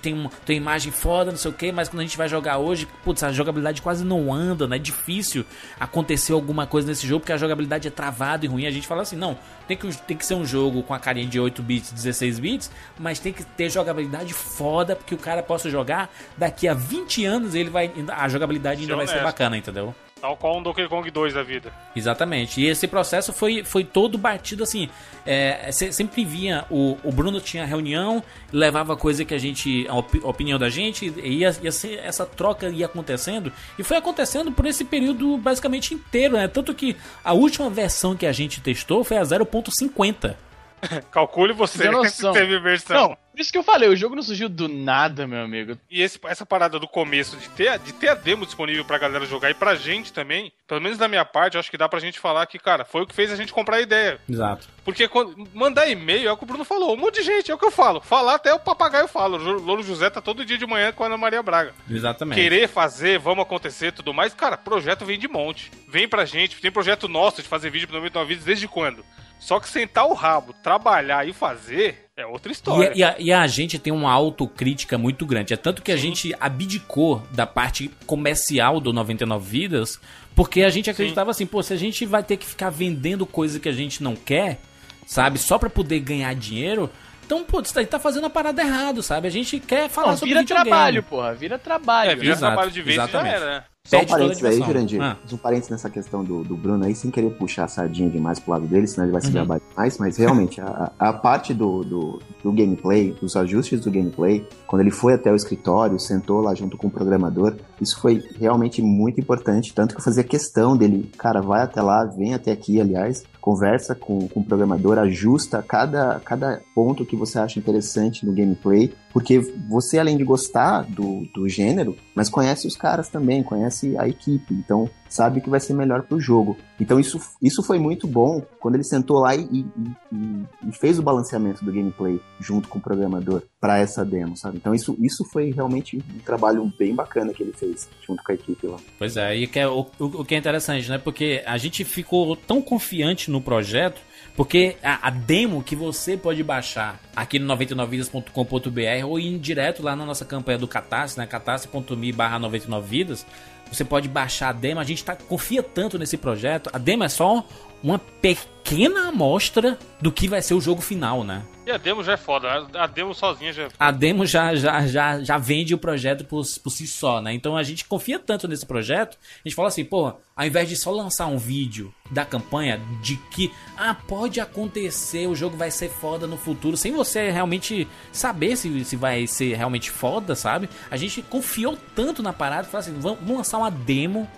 [0.00, 2.28] Tem, uma, tem uma imagem foda, não sei o que, mas quando a gente vai
[2.28, 4.76] jogar hoje, putz, a jogabilidade quase não anda, né?
[4.76, 5.44] É difícil
[5.78, 8.66] acontecer alguma coisa nesse jogo porque a jogabilidade é travada e ruim.
[8.66, 9.36] A gente fala assim, não,
[9.68, 12.70] tem que, tem que ser um jogo com a carinha de 8 bits, 16 bits,
[12.98, 17.54] mas tem que ter jogabilidade foda porque o cara possa jogar daqui a 20 anos
[17.54, 19.24] ele vai a jogabilidade ainda Ser vai ser honesto.
[19.24, 19.94] bacana, entendeu?
[20.20, 21.72] Tal qual um Donkey Kong 2 da vida.
[21.96, 22.60] Exatamente.
[22.60, 24.88] E esse processo foi, foi todo batido assim.
[25.24, 29.94] É, se- sempre vinha, o, o Bruno tinha reunião, levava coisa que a gente, a
[29.94, 33.50] opi- opinião da gente, e ia, ia ser, essa troca ia acontecendo.
[33.78, 36.46] E foi acontecendo por esse período basicamente inteiro, né?
[36.48, 40.36] Tanto que a última versão que a gente testou foi a 0.50.
[41.10, 42.96] Calcule você que teve versão.
[42.96, 45.76] Não, por isso que eu falei, o jogo não surgiu do nada, meu amigo.
[45.90, 48.98] E esse- essa parada do começo de ter, a- de ter a demo disponível pra
[48.98, 51.88] galera jogar e pra gente também, pelo menos da minha parte, eu acho que dá
[51.88, 54.18] pra gente falar que, cara, foi o que fez a gente comprar a ideia.
[54.28, 54.68] Exato.
[54.84, 56.94] Porque quando, mandar e-mail é o que o Bruno falou.
[56.94, 58.00] Um monte de gente, é o que eu falo.
[58.00, 59.36] Falar até o papagaio fala.
[59.38, 61.72] O Louro José tá todo dia de manhã com a Ana Maria Braga.
[61.88, 62.40] Exatamente.
[62.40, 64.34] Querer fazer, vamos acontecer tudo mais.
[64.34, 65.70] Cara, projeto vem de monte.
[65.88, 66.60] Vem pra gente.
[66.60, 69.04] Tem projeto nosso de fazer vídeo pro 99 Vídeos desde quando?
[69.40, 72.90] Só que sentar o rabo, trabalhar e fazer é outra E, história.
[72.90, 75.54] a- e a, e a gente tem uma autocrítica muito grande.
[75.54, 79.98] É tanto que a gente abdicou da parte comercial do 99 Vidas,
[80.36, 83.58] porque a gente acreditava assim, pô, se a gente vai ter que ficar vendendo coisa
[83.58, 84.60] que a gente não quer,
[85.06, 86.90] sabe, só pra poder ganhar dinheiro,
[87.24, 89.26] então, pô, isso aí tá fazendo a parada errado, sabe?
[89.26, 90.68] A gente quer falar Não, sobre vira videogame.
[90.68, 91.32] trabalho, porra.
[91.34, 92.10] Vira trabalho.
[92.10, 93.34] É, vira Exato, trabalho de vez e já exatamente.
[93.36, 93.64] era, né?
[93.86, 94.58] Só um parênteses aí.
[94.62, 95.00] Jurandir.
[95.00, 95.16] Ah.
[95.32, 98.52] Um parênteses nessa questão do, do Bruno aí, sem querer puxar a sardinha demais pro
[98.52, 99.34] lado dele, senão ele vai se Uhum.
[99.34, 104.46] gabar demais, mas realmente, a, a parte do, do, do gameplay, dos ajustes do gameplay,
[104.66, 108.82] quando ele foi até o escritório, sentou lá junto com o programador, isso foi realmente
[108.82, 112.80] muito importante, tanto que eu fazia questão dele, cara, vai até lá, vem até aqui,
[112.80, 118.32] aliás, conversa com, com o programador, ajusta cada, cada ponto que você acha interessante no
[118.32, 123.96] gameplay, porque você, além de gostar do, do gênero, mas conhece os caras também, conhece
[123.98, 126.56] a equipe, então sabe que vai ser melhor pro jogo.
[126.80, 129.66] Então isso, isso foi muito bom quando ele sentou lá e, e-
[130.12, 134.56] e- fez o balanceamento do gameplay junto com o programador para essa demo, sabe?
[134.56, 138.34] Então isso, isso foi realmente um trabalho bem bacana que ele fez junto com a
[138.34, 138.78] equipe lá.
[138.98, 140.96] Pois é, e que é, o, o, o que é interessante, né?
[140.96, 144.00] Porque a gente ficou tão confiante no projeto,
[144.40, 149.94] porque a, a demo que você pode baixar aqui no 99vidas.com.br ou ir direto lá
[149.94, 151.26] na nossa campanha do Catarse, né?
[151.26, 153.26] catarse.me barra 99vidas,
[153.70, 154.80] você pode baixar a demo.
[154.80, 156.70] A gente tá, confia tanto nesse projeto.
[156.72, 157.46] A demo é só
[157.82, 161.42] uma pequena amostra do que vai ser o jogo final, né?
[161.70, 162.66] E a demo já é foda.
[162.74, 166.44] A demo sozinha já é a demo já, já, já, já vende o projeto por,
[166.64, 167.32] por si só, né?
[167.32, 170.74] Então a gente confia tanto nesse projeto, a gente fala assim, pô, ao invés de
[170.76, 175.88] só lançar um vídeo da campanha de que, ah, pode acontecer, o jogo vai ser
[175.90, 180.68] foda no futuro, sem você realmente saber se, se vai ser realmente foda, sabe?
[180.90, 184.28] A gente confiou tanto na parada, falou assim, vamos, lançar uma demo,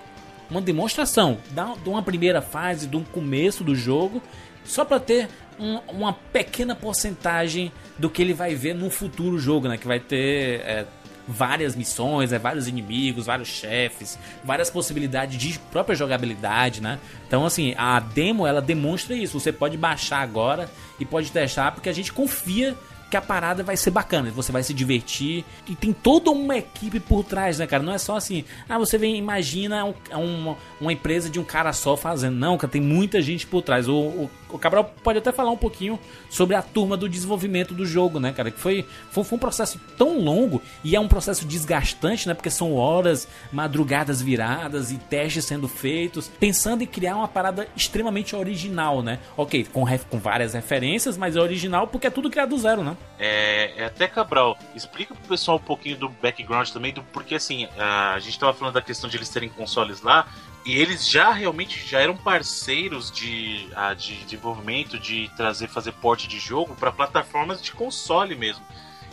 [0.50, 4.20] uma demonstração da- de uma primeira fase, de um começo do jogo,
[4.64, 9.68] só pra ter um- uma pequena porcentagem do que ele vai ver no futuro jogo,
[9.68, 9.76] né?
[9.76, 10.86] Que vai ter é,
[11.28, 16.98] várias missões, é, vários inimigos, vários chefes, várias possibilidades de própria jogabilidade, né?
[17.26, 19.38] Então, assim, a demo ela demonstra isso.
[19.38, 22.76] Você pode baixar agora e pode testar, porque a gente confia
[23.10, 26.98] que a parada vai ser bacana, você vai se divertir e tem toda uma equipe
[26.98, 27.82] por trás, né, cara?
[27.82, 31.74] Não é só assim, ah, você vem, imagina um, uma, uma empresa de um cara
[31.74, 33.86] só fazendo, não, cara, tem muita gente por trás.
[33.86, 37.84] O, o, o Cabral pode até falar um pouquinho sobre a turma do desenvolvimento do
[37.86, 38.50] jogo, né, cara?
[38.50, 42.34] Que foi, foi, foi um processo tão longo e é um processo desgastante, né?
[42.34, 48.36] Porque são horas, madrugadas viradas e testes sendo feitos, pensando em criar uma parada extremamente
[48.36, 49.18] original, né?
[49.36, 52.96] Ok, com, com várias referências, mas é original porque é tudo criado do zero, né?
[53.18, 57.66] É, é até Cabral, explica pro pessoal um pouquinho do background também, do, porque assim,
[57.78, 60.26] a gente tava falando da questão de eles terem consoles lá,
[60.64, 66.28] e eles já realmente já eram parceiros de, ah, de desenvolvimento, de trazer, fazer porte
[66.28, 68.64] de jogo para plataformas de console mesmo.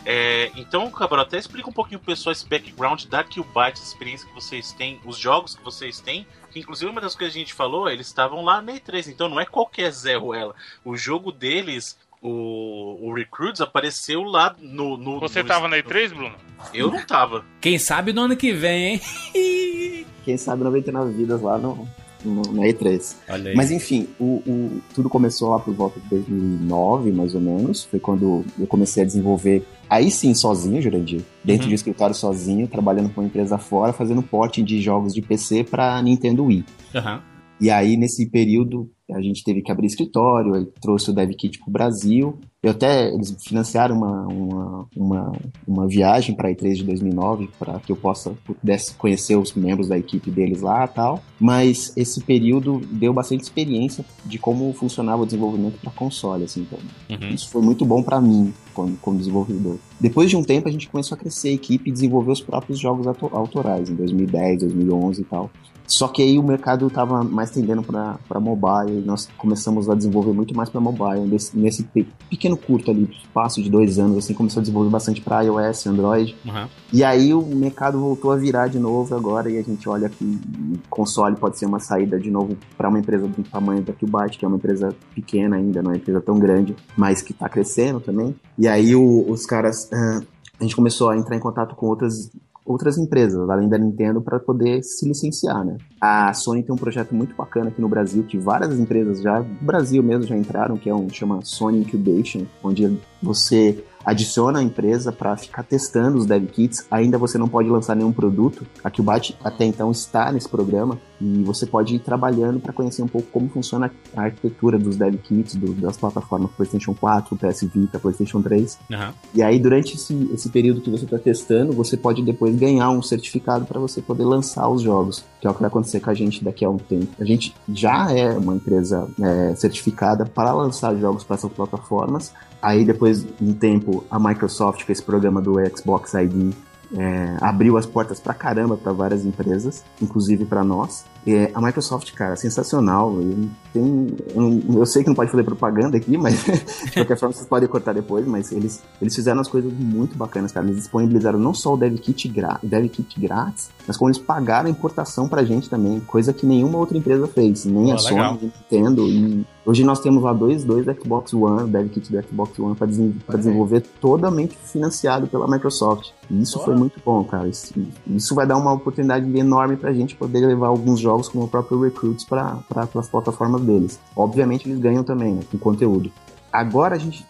[0.04, 4.34] É, então, Cabral, até explica um pouquinho pessoal esse background da Killbyte, a experiência que
[4.34, 6.26] vocês têm, os jogos que vocês têm.
[6.50, 9.28] Que inclusive uma das coisas que a gente falou, eles estavam lá na E3, então
[9.28, 10.54] não é qualquer Zé Ruela.
[10.84, 14.96] O jogo deles, o, o Recruits, apareceu lá no.
[14.96, 16.34] no Você no- tava na E3, Bruno?
[16.74, 17.44] Eu não tava.
[17.60, 19.00] Quem sabe no ano que vem,
[19.34, 20.06] hein?
[20.24, 21.88] Quem sabe 99 vidas lá no,
[22.24, 23.16] no, na E3.
[23.28, 23.56] Olha aí.
[23.56, 27.84] Mas enfim, o, o- tudo começou lá por volta de 2009, mais ou menos.
[27.84, 31.22] Foi quando eu comecei a desenvolver, aí sim, sozinho, Jurandir.
[31.42, 31.68] Dentro Uhum.
[31.68, 35.64] de um escritório sozinho, trabalhando com uma empresa fora, fazendo porte de jogos de PC
[35.64, 36.64] para Nintendo Wii.
[36.94, 37.22] Aham.
[37.58, 41.70] E aí, nesse período, a gente teve que abrir escritório, aí trouxe o DevKit pro
[41.70, 42.38] Brasil.
[42.62, 45.32] Eu até, eles financiaram uma, uma, uma,
[45.66, 49.88] uma viagem para a E3 de 2009, para que eu possa, pudesse conhecer os membros
[49.88, 51.22] da equipe deles lá e tal.
[51.40, 56.78] Mas esse período deu bastante experiência de como funcionava o desenvolvimento para console, assim, então.
[57.08, 57.34] Uhum.
[57.34, 59.76] Isso foi muito bom para mim, como, como desenvolvedor.
[59.98, 62.78] Depois de um tempo, a gente começou a crescer a equipe e desenvolver os próprios
[62.78, 65.50] jogos auto- autorais, em 2010, 2011 e tal.
[65.86, 70.32] Só que aí o mercado estava mais tendendo para mobile, e nós começamos a desenvolver
[70.32, 71.22] muito mais para mobile.
[71.26, 72.06] Nesse, nesse pe-
[72.54, 76.36] pequeno curto ali, espaço de dois anos, assim, começou a desenvolver bastante para iOS, Android.
[76.44, 76.68] Uhum.
[76.92, 80.24] E aí o mercado voltou a virar de novo agora e a gente olha que
[80.24, 84.38] o console pode ser uma saída de novo para uma empresa do tamanho da Qbyte,
[84.38, 87.48] que é uma empresa pequena ainda, não é uma empresa tão grande, mas que está
[87.48, 88.34] crescendo também.
[88.58, 90.20] E aí o- os caras, ah,
[90.58, 92.30] a gente começou a entrar em contato com outras
[92.64, 95.76] outras empresas, além da Nintendo, para poder se licenciar, né?
[96.00, 99.66] A Sony tem um projeto muito bacana aqui no Brasil, que várias empresas já, no
[99.66, 105.12] Brasil mesmo, já entraram, que é um chama Sony Incubation, onde você adiciona a empresa
[105.12, 106.86] para ficar testando os dev kits.
[106.90, 108.66] Ainda você não pode lançar nenhum produto.
[108.82, 113.06] A Qbyte até então está nesse programa e você pode ir trabalhando para conhecer um
[113.08, 117.98] pouco como funciona a arquitetura dos dev kits, do- das plataformas PlayStation 4, PS Vita,
[117.98, 118.78] PlayStation 3.
[118.90, 119.12] Aham.
[119.34, 123.02] E aí, durante esse, esse período que você está testando, você pode depois ganhar um
[123.02, 126.14] certificado para você poder lançar os jogos, que é o que vai acontecer com a
[126.14, 127.08] gente daqui a um tempo.
[127.20, 132.32] A gente já é uma empresa é, certificada para lançar jogos para essas plataformas.
[132.62, 136.54] Aí, depois de um tempo, a Microsoft, com esse programa do Xbox ID,
[136.96, 141.04] é, abriu as portas pra caramba para várias empresas, inclusive para nós.
[141.26, 143.14] É, a Microsoft, cara, sensacional.
[143.14, 146.42] Eu, tem, eu, eu sei que não pode fazer propaganda aqui, mas
[146.86, 148.26] de qualquer forma vocês podem cortar depois.
[148.26, 150.66] Mas eles, eles fizeram as coisas muito bacanas, cara.
[150.66, 154.66] Eles disponibilizaram não só o Dev Kit, gra, Dev Kit grátis, mas como eles pagaram
[154.66, 158.14] a importação pra gente também, coisa que nenhuma outra empresa fez, nem Pô, a Sony,
[158.14, 158.38] legal.
[158.40, 159.06] nem a Nintendo.
[159.06, 163.36] E hoje nós temos lá dois, dois Xbox One, Dev Kit do Xbox One para
[163.36, 166.10] desenvolver totalmente financiado pela Microsoft.
[166.28, 167.48] E isso foi muito bom, cara.
[167.48, 167.72] Isso,
[168.08, 171.80] isso vai dar uma oportunidade enorme pra gente poder levar alguns jogos como o próprio
[171.80, 172.62] Recruits para
[172.94, 174.00] as plataformas deles.
[174.16, 176.10] Obviamente eles ganham também, né, com conteúdo.
[176.52, 177.24] Agora a gente.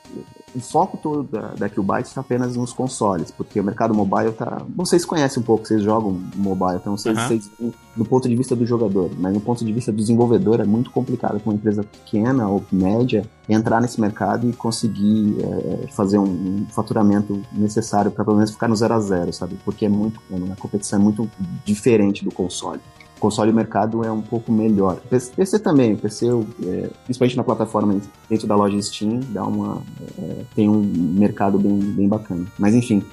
[0.55, 4.63] O foco todo da, da Qbyte está apenas nos consoles, porque o mercado mobile tá.
[4.75, 7.29] Vocês conhecem um pouco, vocês jogam mobile, então vocês, Aham.
[7.29, 7.51] vocês
[7.97, 10.91] do ponto de vista do jogador, mas do ponto de vista do desenvolvedor é muito
[10.91, 16.25] complicado para uma empresa pequena ou média entrar nesse mercado e conseguir é, fazer um,
[16.25, 19.57] um faturamento necessário para pelo menos ficar no zero a zero, sabe?
[19.65, 20.21] Porque é muito.
[20.53, 21.31] A competição é muito
[21.65, 22.81] diferente do console
[23.20, 25.00] console o mercado é um pouco melhor.
[25.09, 29.83] PC também, PC, é, principalmente na plataforma dentro da loja Steam, dá uma,
[30.18, 32.46] é, tem um mercado bem, bem bacana.
[32.59, 33.04] Mas enfim,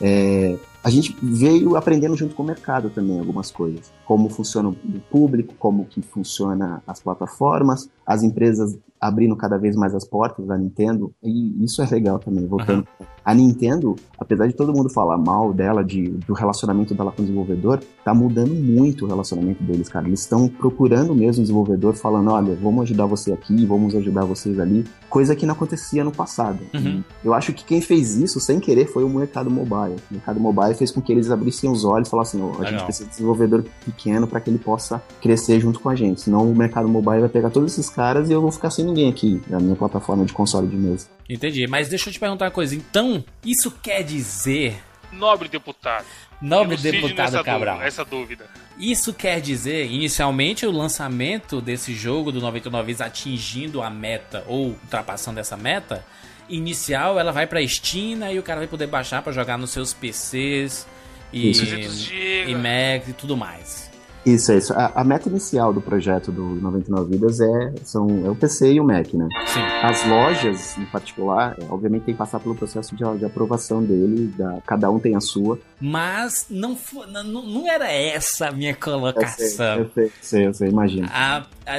[0.00, 3.90] é, a gente veio aprendendo junto com o mercado também algumas coisas.
[4.04, 4.76] Como funciona o
[5.10, 10.56] público, como que funciona as plataformas, as empresas abrindo cada vez mais as portas da
[10.56, 12.88] Nintendo, e isso é legal também, voltando.
[12.98, 13.06] Uhum.
[13.22, 17.24] A Nintendo, apesar de todo mundo falar mal dela, de, do relacionamento dela com o
[17.24, 20.06] desenvolvedor, tá mudando muito o relacionamento deles, cara.
[20.06, 24.58] Eles estão procurando mesmo o desenvolvedor, falando, olha, vamos ajudar você aqui, vamos ajudar vocês
[24.58, 26.60] ali, coisa que não acontecia no passado.
[26.74, 27.02] Uhum.
[27.22, 29.96] Eu acho que quem fez isso, sem querer, foi o mercado mobile.
[30.10, 32.66] O mercado mobile fez com que eles abrissem os olhos e falassem, oh, a Legal.
[32.72, 36.22] gente precisa de desenvolvedor pequeno para que ele possa crescer junto com a gente.
[36.22, 39.10] Senão o mercado mobile vai pegar todos esses caras e eu vou ficar sem ninguém
[39.10, 41.08] aqui na minha plataforma de console de mesa.
[41.28, 42.74] Entendi, mas deixa eu te perguntar uma coisa.
[42.74, 44.76] Então, isso quer dizer,
[45.12, 46.04] Nobre deputado.
[46.40, 48.46] nobre deputado Cabral, dúvida- essa dúvida.
[48.78, 54.68] isso quer dizer, inicialmente, o lançamento desse jogo do 99 vezes atingindo a meta ou
[54.68, 56.04] ultrapassando essa meta,
[56.48, 59.70] inicial ela vai pra Steam né, e o cara vai poder baixar pra jogar nos
[59.70, 60.86] seus PCs
[61.32, 61.64] e, Isso.
[61.64, 62.50] 200 GB.
[62.50, 63.83] e Mac e tudo mais.
[64.24, 64.72] Isso, é isso.
[64.72, 68.80] A, a meta inicial do projeto do 99 Vidas é, são, é o PC e
[68.80, 69.28] o Mac, né?
[69.46, 69.60] Sim.
[69.82, 74.32] As lojas, em particular, é, obviamente tem que passar pelo processo de, de aprovação dele,
[74.36, 75.58] da, cada um tem a sua.
[75.80, 76.76] Mas não,
[77.08, 79.78] não, não era essa a minha colocação.
[79.78, 81.08] eu sei, eu sei, eu sei, imagina.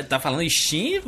[0.08, 1.02] Tá falando Steam,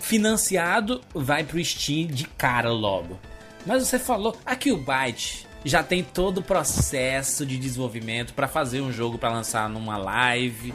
[0.00, 3.18] financiado, vai pro Steam de cara logo.
[3.66, 8.92] Mas você falou, a Killbyte já tem todo o processo de desenvolvimento para fazer um
[8.92, 10.72] jogo para lançar numa live,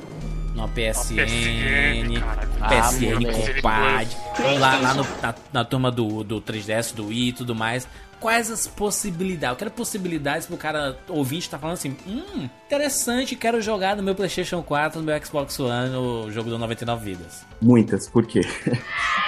[0.56, 2.21] numa PSN, PSN.
[2.69, 4.17] PSN Ah, com PAD,
[4.60, 7.88] lá, lá no- na, na turma do, do 3DS, do Wii e tudo mais.
[8.23, 9.51] Quais as possibilidades?
[9.51, 14.15] Eu quero possibilidades pro cara ouvinte tá falando assim: hum, interessante, quero jogar no meu
[14.15, 17.41] PlayStation 4, no meu Xbox One, o jogo do 99 Vidas.
[17.62, 18.39] Muitas, por quê?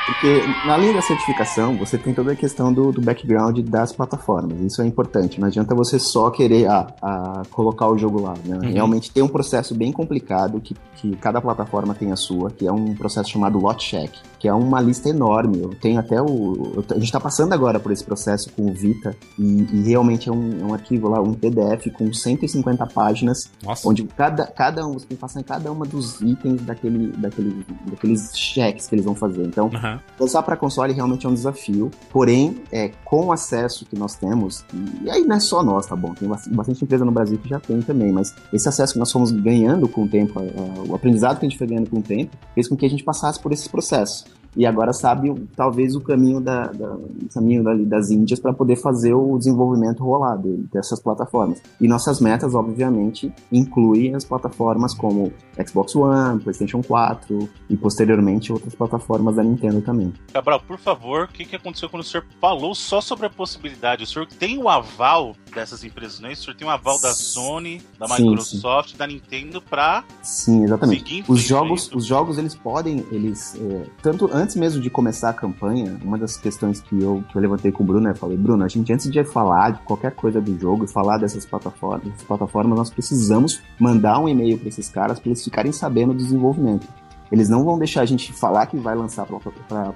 [0.07, 4.61] Porque além da certificação, você tem toda a questão do, do background das plataformas.
[4.61, 5.41] Isso é importante.
[5.41, 8.33] Não adianta você só querer ah, ah, colocar o jogo lá.
[8.45, 8.69] né?
[8.71, 12.71] Realmente tem um processo bem complicado que, que cada plataforma tem a sua, que é
[12.71, 14.13] um processo chamado lot check,
[14.45, 15.59] que é uma lista enorme.
[15.59, 16.83] Eu tenho até o.
[16.91, 20.31] a gente está passando agora por esse processo com o Vita e, e realmente é
[20.31, 23.89] um, é um arquivo lá, um PDF com 150 páginas Nossa.
[23.89, 27.65] onde cada, cada um, você tem que passar em cada uma dos itens daquele, daquele,
[27.89, 29.47] daqueles cheques que eles vão fazer.
[29.47, 29.99] Então, Aham.
[30.19, 31.89] lançar para console realmente é um desafio.
[32.11, 34.63] Porém, é, com o acesso que nós temos,
[35.03, 36.13] e aí não é só nós, tá bom?
[36.13, 39.11] Tem bast- bastante empresa no Brasil que já tem também, mas esse acesso que nós
[39.11, 40.39] fomos ganhando com o tempo,
[40.87, 43.03] o aprendizado que a gente foi ganhando com o tempo, fez com que a gente
[43.03, 44.23] passasse por esse processo.
[44.55, 46.97] E agora sabe talvez o caminho, da, da-
[47.33, 50.37] caminho das Índias para poder fazer o desenvolvimento rolar
[50.71, 51.61] dessas plataformas.
[51.79, 55.31] E nossas metas, obviamente, incluem as plataformas como
[55.67, 60.13] Xbox One, PlayStation 4 e posteriormente outras plataformas da Nintendo também.
[60.33, 64.03] Cabral, por favor, o que, que aconteceu quando o senhor falou só sobre a possibilidade?
[64.03, 66.31] O senhor tem o aval dessas empresas, né?
[66.33, 71.23] O senhor tem o aval da Sony, da Sim, Microsoft, da Nintendo pra Sim, exatamente.
[71.27, 71.97] Os jogos, é isso?
[71.97, 76.37] os jogos eles podem, eles é, tanto antes mesmo de começar a campanha, uma das
[76.37, 79.09] questões que eu, que eu levantei com o Bruno, eu falei, Bruno, a gente antes
[79.09, 83.61] de falar de qualquer coisa do jogo e falar dessas plataformas, dessas plataformas, nós precisamos
[83.79, 86.85] mandar um e-mail para esses caras para eles ficarem sabendo do desenvolvimento.
[87.31, 89.35] Eles não vão deixar a gente falar que vai lançar para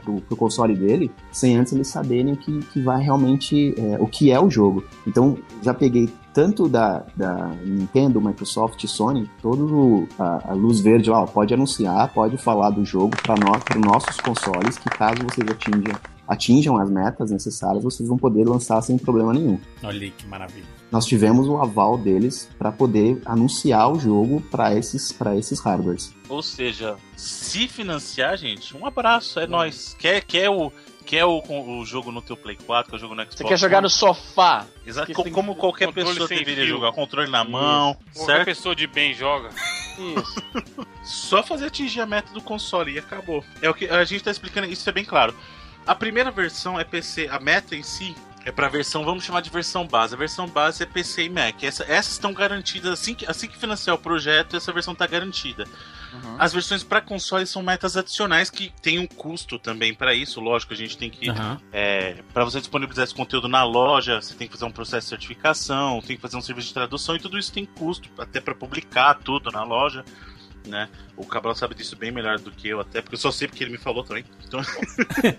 [0.08, 4.32] o console dele sem antes eles saberem o que, que vai realmente, é, o que
[4.32, 4.84] é o jogo.
[5.06, 6.10] Então, já peguei
[6.40, 11.54] tanto da, da Nintendo, Microsoft e Sony, todo a, a luz verde lá, ó, pode
[11.54, 16.78] anunciar, pode falar do jogo para nós, para nossos consoles, que caso vocês atinjam, atinjam
[16.78, 19.60] as metas necessárias, vocês vão poder lançar sem problema nenhum.
[19.84, 20.64] Olha aí que maravilha.
[20.90, 26.16] Nós tivemos o aval deles para poder anunciar o jogo para esses, para esses hardwares.
[26.30, 29.94] Ou seja, se financiar, gente, um abraço, é nóis.
[30.00, 30.72] Quer, quer, o,
[31.10, 31.42] quer o,
[31.80, 33.90] o jogo no teu Play 4, quer o jogo no Xbox Você quer jogar no
[33.90, 34.68] sofá?
[34.86, 36.76] Exato, como qualquer controle pessoa sem deveria fio.
[36.76, 38.46] jogar, controle na mão, Qualquer certo?
[38.46, 39.50] pessoa de bem joga.
[39.98, 40.36] Isso.
[41.04, 43.44] Só fazer atingir a meta do console e acabou.
[43.60, 45.34] É o que a gente tá explicando, isso é bem claro.
[45.88, 49.50] A primeira versão é PC, a meta em si é pra versão, vamos chamar de
[49.50, 50.14] versão base.
[50.14, 51.64] A versão base é PC e Mac.
[51.64, 55.68] Essa- essas estão garantidas assim que, assim que financiar o projeto, essa versão tá garantida.
[56.12, 56.36] Uhum.
[56.40, 60.40] As versões para console são metas adicionais que tem um custo também para isso.
[60.40, 61.60] Lógico, a gente tem que Aham.
[61.72, 65.10] é, para você disponibilizar esse conteúdo na loja, você tem que fazer um processo de
[65.10, 68.56] certificação, tem que fazer um serviço de tradução e tudo isso tem custo, até para
[68.56, 70.04] publicar tudo na loja.
[70.68, 70.90] Né?
[71.16, 73.64] O Cabral sabe disso bem melhor do que eu, até porque eu só sei porque
[73.64, 74.26] ele me falou também.
[74.48, 74.62] Então,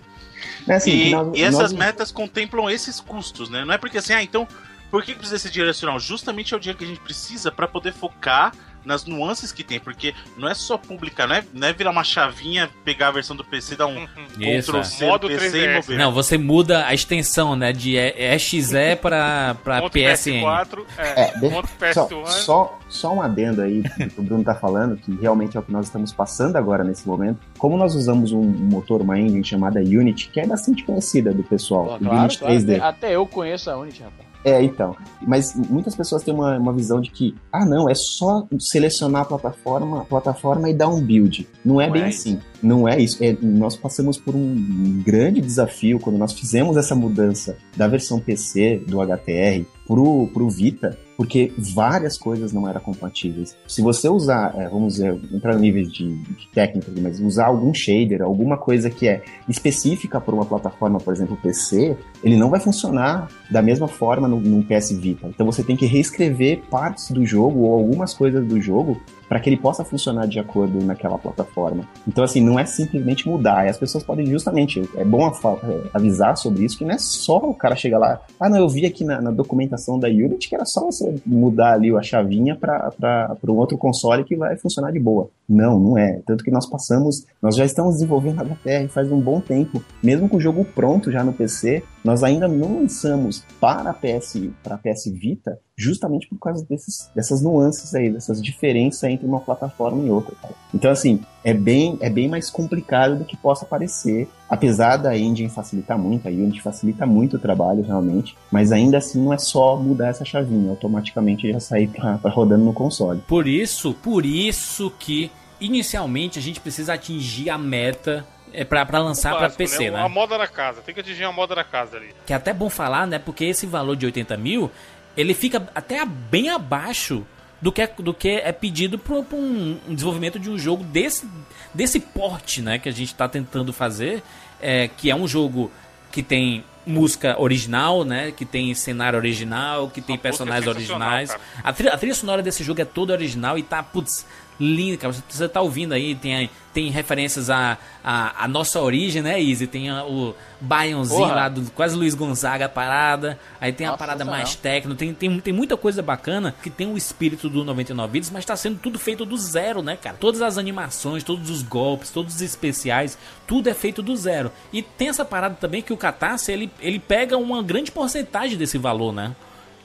[0.67, 3.63] É assim, e, nós- e essas nós- metas contemplam esses custos, né?
[3.65, 4.47] Não é porque assim, ah, então
[4.89, 5.99] por que que precisa esse dinheiro adicional?
[5.99, 8.53] Justamente é o dinheiro que a gente precisa para poder focar
[8.85, 12.03] nas nuances que tem, porque não é só publicar, não é, não é virar uma
[12.03, 14.07] chavinha, pegar a versão do PC, dar um
[14.39, 14.83] Isso, Ctrl é.
[14.83, 15.63] C Modo PC 3DS.
[15.71, 15.97] e mover.
[15.97, 17.71] Não, você muda a extensão, né?
[17.73, 20.41] De EXE pra, pra Ponto PSN.
[20.41, 22.27] PS4, é, É, deixa- Só, PS1.
[22.27, 25.71] só, só um adendo aí que o Bruno tá falando, que realmente é o que
[25.71, 27.39] nós estamos passando agora nesse momento.
[27.57, 31.95] Como nós usamos um motor, uma engine chamada Unity, que é bastante conhecida do pessoal,
[31.95, 32.75] o claro, Unity claro, 3D.
[32.75, 34.30] até, até eu conheço a Unity, rapaz.
[34.43, 34.95] É, então.
[35.21, 39.25] Mas muitas pessoas têm uma, uma visão de que, ah, não, é só selecionar a
[39.25, 41.47] plataforma, a plataforma e dar um build.
[41.63, 42.39] Não é Não bem é assim.
[42.61, 43.23] Não é isso.
[43.23, 48.83] É, nós passamos por um grande desafio quando nós fizemos essa mudança da versão PC
[48.87, 53.55] do HTR pro, pro Vita, porque várias coisas não eram compatíveis.
[53.67, 57.73] Se você usar, é, vamos dizer, entrar no nível de, de técnica, mas usar algum
[57.73, 62.59] shader, alguma coisa que é específica para uma plataforma, por exemplo, PC, ele não vai
[62.59, 65.27] funcionar da mesma forma no, no PS Vita.
[65.27, 69.49] Então você tem que reescrever partes do jogo ou algumas coisas do jogo para que
[69.49, 71.87] ele possa funcionar de acordo naquela plataforma.
[72.05, 73.65] Então, assim, não é simplesmente mudar.
[73.65, 77.37] E as pessoas podem justamente, é bom é, avisar sobre isso, que não é só
[77.37, 80.55] o cara chegar lá, ah, não, eu vi aqui na, na documentação da Unity que
[80.55, 84.99] era só você mudar ali a chavinha para um outro console que vai funcionar de
[84.99, 85.29] boa.
[85.47, 86.21] Não, não é.
[86.25, 89.83] Tanto que nós passamos, nós já estamos desenvolvendo a HTR faz um bom tempo.
[90.03, 94.75] Mesmo com o jogo pronto já no PC, nós ainda não lançamos para PS, para
[94.75, 100.05] a PS Vita justamente por causa desses, dessas nuances aí, dessas diferenças entre uma plataforma
[100.05, 100.35] e outra.
[100.41, 100.53] Cara.
[100.73, 105.49] Então, assim, é bem, é bem mais complicado do que possa parecer, apesar da engine
[105.49, 109.75] facilitar muito, a Unity facilita muito o trabalho realmente, mas ainda assim não é só
[109.75, 113.21] mudar essa chavinha, automaticamente já sair para rodando no console.
[113.27, 118.99] Por isso, por isso que inicialmente a gente precisa atingir a meta é pra, pra
[118.99, 119.99] lançar para PC, né?
[119.99, 122.13] A moda da casa, tem que atingir a moda da casa ali.
[122.25, 123.17] Que é até bom falar, né?
[123.17, 124.69] Porque esse valor de 80 mil,
[125.15, 127.25] ele fica até bem abaixo
[127.61, 131.27] do que é, do que é pedido para um, um, desenvolvimento de um jogo desse,
[131.73, 132.79] desse porte, né?
[132.79, 134.23] Que a gente está tentando fazer,
[134.59, 135.71] é, que é um jogo
[136.11, 138.31] que tem música original, né?
[138.31, 141.37] Que tem cenário original, que tem personagens é originais.
[141.63, 144.25] A trilha, a trilha sonora desse jogo é toda original e tá, putz,
[144.61, 145.15] linda, cara.
[145.27, 149.65] Você tá ouvindo aí, tem, tem referências à, à, à nossa origem, né, Easy?
[149.65, 153.39] Tem a, o Bayonzinho lá, do, quase Luiz Gonzaga parada.
[153.59, 154.97] Aí tem nossa, a parada mais técnica.
[154.97, 158.55] Tem, tem, tem muita coisa bacana que tem o espírito do 99 Vidas, mas tá
[158.55, 160.15] sendo tudo feito do zero, né, cara?
[160.19, 164.51] Todas as animações, todos os golpes, todos os especiais, tudo é feito do zero.
[164.71, 168.77] E tem essa parada também que o Catarse, ele, ele pega uma grande porcentagem desse
[168.77, 169.35] valor, né?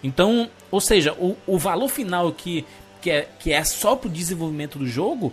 [0.02, 2.64] Então, ou seja, o, o valor final que
[3.00, 5.32] que é, que é só pro desenvolvimento do jogo,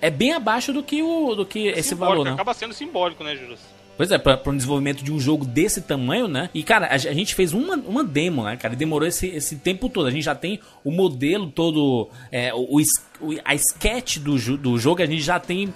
[0.00, 2.32] é bem abaixo do que, o, do que esse valor, né?
[2.32, 3.56] Acaba sendo simbólico, né, Júlio?
[3.96, 6.48] Pois é, para um desenvolvimento de um jogo desse tamanho, né?
[6.54, 8.74] E, cara, a, a, gente fez uma, uma demo, né, cara?
[8.74, 10.06] Demorou esse, esse tempo todo.
[10.06, 12.78] A gente já tem o modelo todo, é, o,
[13.20, 15.74] o, a sketch do, do jogo, a gente já tem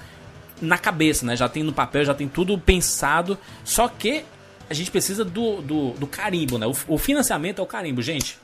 [0.58, 1.36] na cabeça, né?
[1.36, 3.36] Já tem no papel, já tem tudo pensado.
[3.62, 4.24] Só que
[4.70, 6.66] a gente precisa do, do, do carimbo, né?
[6.66, 8.38] O, o financiamento é o carimbo, gente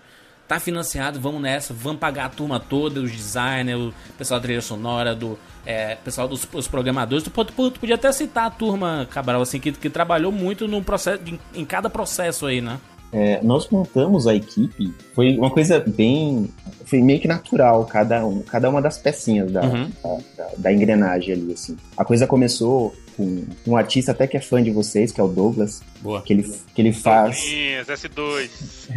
[0.51, 4.61] tá financiado, vamos nessa, vamos pagar a turma toda, os designers, o pessoal da trilha
[4.61, 7.23] sonora, do é, pessoal dos os programadores.
[7.23, 10.83] Tu, tu, tu, podia até citar a turma, Cabral, assim, que, que trabalhou muito no
[10.83, 12.81] processo, em, em cada processo aí, né?
[13.13, 16.51] É, nós montamos a equipe, foi uma coisa bem.
[16.85, 19.89] Foi meio que natural, cada, um, cada uma das pecinhas da, uhum.
[20.03, 21.77] da, da, da, engrenagem ali, assim.
[21.97, 25.29] A coisa começou com um artista até que é fã de vocês, que é o
[25.29, 25.83] Douglas.
[26.01, 26.23] Boa.
[26.23, 27.39] Que ele, que ele faz.
[27.87, 28.49] S2.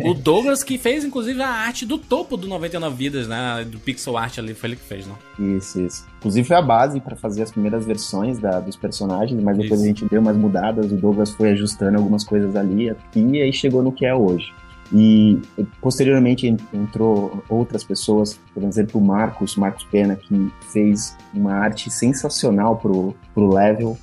[0.06, 3.66] o Douglas que fez, inclusive, a arte do topo do 99 Vidas, né?
[3.70, 5.18] Do pixel art ali, foi ele que fez, não?
[5.58, 6.06] Isso, isso.
[6.20, 9.84] Inclusive foi a base para fazer as primeiras versões da, dos personagens, mas depois isso.
[9.84, 13.84] a gente deu umas mudadas, o Douglas foi ajustando algumas coisas ali e aí chegou
[13.84, 14.54] no que é hoje.
[14.94, 15.42] E
[15.82, 22.78] posteriormente entrou outras pessoas, por exemplo, o Marcos, Marcos Pena, que fez uma arte sensacional
[22.78, 23.98] pro, pro level,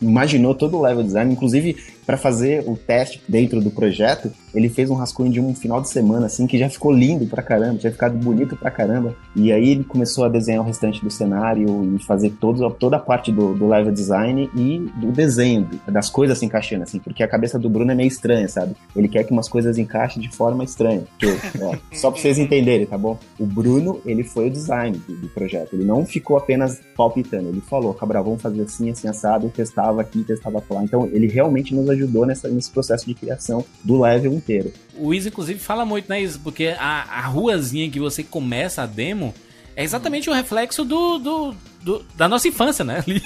[0.00, 4.90] imaginou todo o level design, inclusive para fazer o teste dentro do projeto, ele fez
[4.90, 7.92] um rascunho de um final de semana, assim, que já ficou lindo pra caramba, tinha
[7.92, 9.14] ficado bonito pra caramba.
[9.34, 13.00] E aí ele começou a desenhar o restante do cenário e fazer todo, toda a
[13.00, 17.28] parte do, do level design e do desenho, das coisas se encaixando, assim, porque a
[17.28, 18.74] cabeça do Bruno é meio estranha, sabe?
[18.94, 21.04] Ele quer que umas coisas encaixem de forma estranha.
[21.18, 23.18] Porque, ó, só pra vocês entenderem, tá bom?
[23.38, 25.74] O Bruno, ele foi o design do, do projeto.
[25.74, 27.48] Ele não ficou apenas palpitando.
[27.48, 30.84] Ele falou, Cabral, vamos fazer assim, assim, assado, testava aqui, testava lá.
[30.84, 34.72] Então, ele realmente nos ajudou nessa, nesse processo de criação do level inteiro.
[34.96, 36.38] O Isa, inclusive, fala muito, né, Isa?
[36.42, 39.34] Porque a, a ruazinha que você começa a demo
[39.74, 43.02] é exatamente o reflexo do, do, do da nossa infância, né?
[43.06, 43.22] Ali.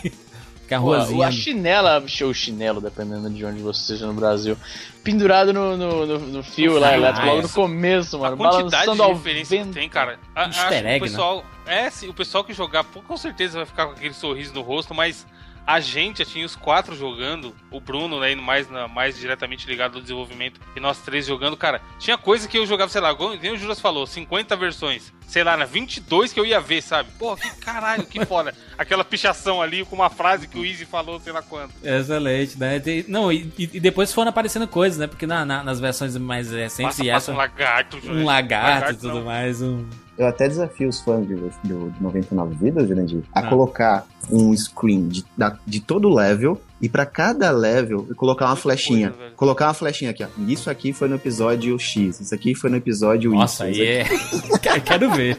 [0.66, 1.28] Que a ruazinha.
[1.28, 4.56] A chinela, o chinelo, dependendo de onde você esteja no Brasil,
[5.04, 8.34] pendurado no, no, no, no fio lá elétrico, logo no começo, mano.
[8.34, 10.18] A quantidade de referência que tem, cara.
[10.34, 11.00] A, Easter egg, o né?
[11.00, 11.86] pessoal, né?
[11.86, 14.92] É, sim, o pessoal que jogar, com certeza vai ficar com aquele sorriso no rosto,
[14.92, 15.24] mas
[15.66, 20.60] a gente tinha os quatro jogando, o Bruno, né, mais, mais diretamente ligado ao desenvolvimento,
[20.76, 23.80] e nós três jogando, cara, tinha coisa que eu jogava, sei lá, nem o Juras
[23.80, 27.10] falou, 50 versões, sei lá, na 22 que eu ia ver, sabe?
[27.18, 28.54] Pô, que caralho, que foda.
[28.78, 31.74] Aquela pichação ali com uma frase que o Easy falou, sei lá quanto.
[31.82, 32.80] Excelente, né?
[33.08, 35.06] Não, e, e depois foram aparecendo coisas, né?
[35.06, 36.98] Porque na, na, nas versões mais recentes...
[36.98, 37.98] Passa, passa um lagarto.
[38.04, 39.24] Um lagarto e tudo não.
[39.24, 39.88] mais, um...
[40.18, 43.48] Eu até desafio os fãs de, do, 99 Vidas, Jurandir, a ah.
[43.48, 49.10] colocar um screen de, da, de todo level e para cada level colocar uma flechinha.
[49.10, 50.28] Coisa, colocar uma flechinha aqui, ó.
[50.46, 54.04] Isso aqui foi no episódio X, isso aqui foi no episódio Nossa, Y.
[54.04, 54.80] Nossa, aí é...
[54.80, 55.38] quero ver.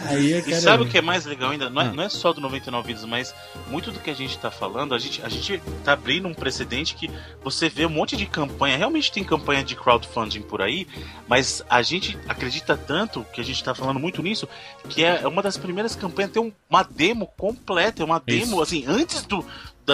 [0.00, 0.88] Aí e sabe ver.
[0.88, 1.68] o que é mais legal ainda?
[1.68, 1.92] Não é, ah.
[1.92, 3.34] não é só do 99 Vidas, mas
[3.68, 6.94] muito do que a gente tá falando, a gente, a gente tá abrindo um precedente
[6.94, 7.10] que
[7.42, 10.86] você vê um monte de campanha, realmente tem campanha de crowdfunding por aí,
[11.26, 14.48] mas a gente acredita tanto, que a gente tá falando muito nisso,
[14.88, 18.62] que é uma das primeiras campanhas ter uma demo completa, é uma demo, Isso.
[18.62, 19.44] assim, antes do,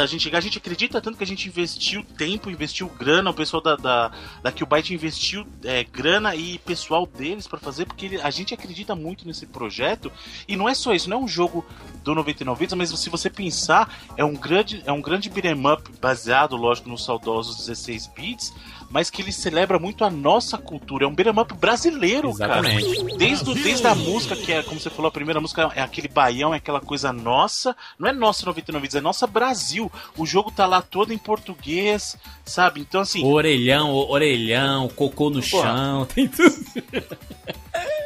[0.01, 3.34] da gente chegar, a gente acredita tanto que a gente investiu tempo, investiu grana, o
[3.34, 4.11] pessoal da, da,
[4.42, 8.97] da Qbyte investiu é, grana e pessoal deles para fazer, porque ele, a gente acredita
[8.97, 10.11] muito nesse projeto.
[10.49, 11.64] E não é só isso, não é um jogo
[12.03, 15.90] do 99 Vidas, mas se você pensar, é um grande, é um grande beat'em up
[16.01, 18.53] baseado, lógico, nos saudosos 16 bits,
[18.95, 21.05] mas que ele celebra muito a nossa cultura.
[21.05, 22.95] É um beat'em up brasileiro, Exatamente.
[23.05, 23.16] cara.
[23.18, 26.07] Desde, o- desde a música, que é, como você falou, a primeira música é aquele
[26.07, 27.74] baião, é aquela coisa nossa.
[27.99, 29.90] Não é nossa 99 vidas, é nossa Brasil.
[30.16, 32.80] O jogo tá lá todo em português, sabe?
[32.82, 35.64] Então, assim, Orelhão, o- orelhão, cocô no Porra.
[35.74, 36.55] chão, tem tudo.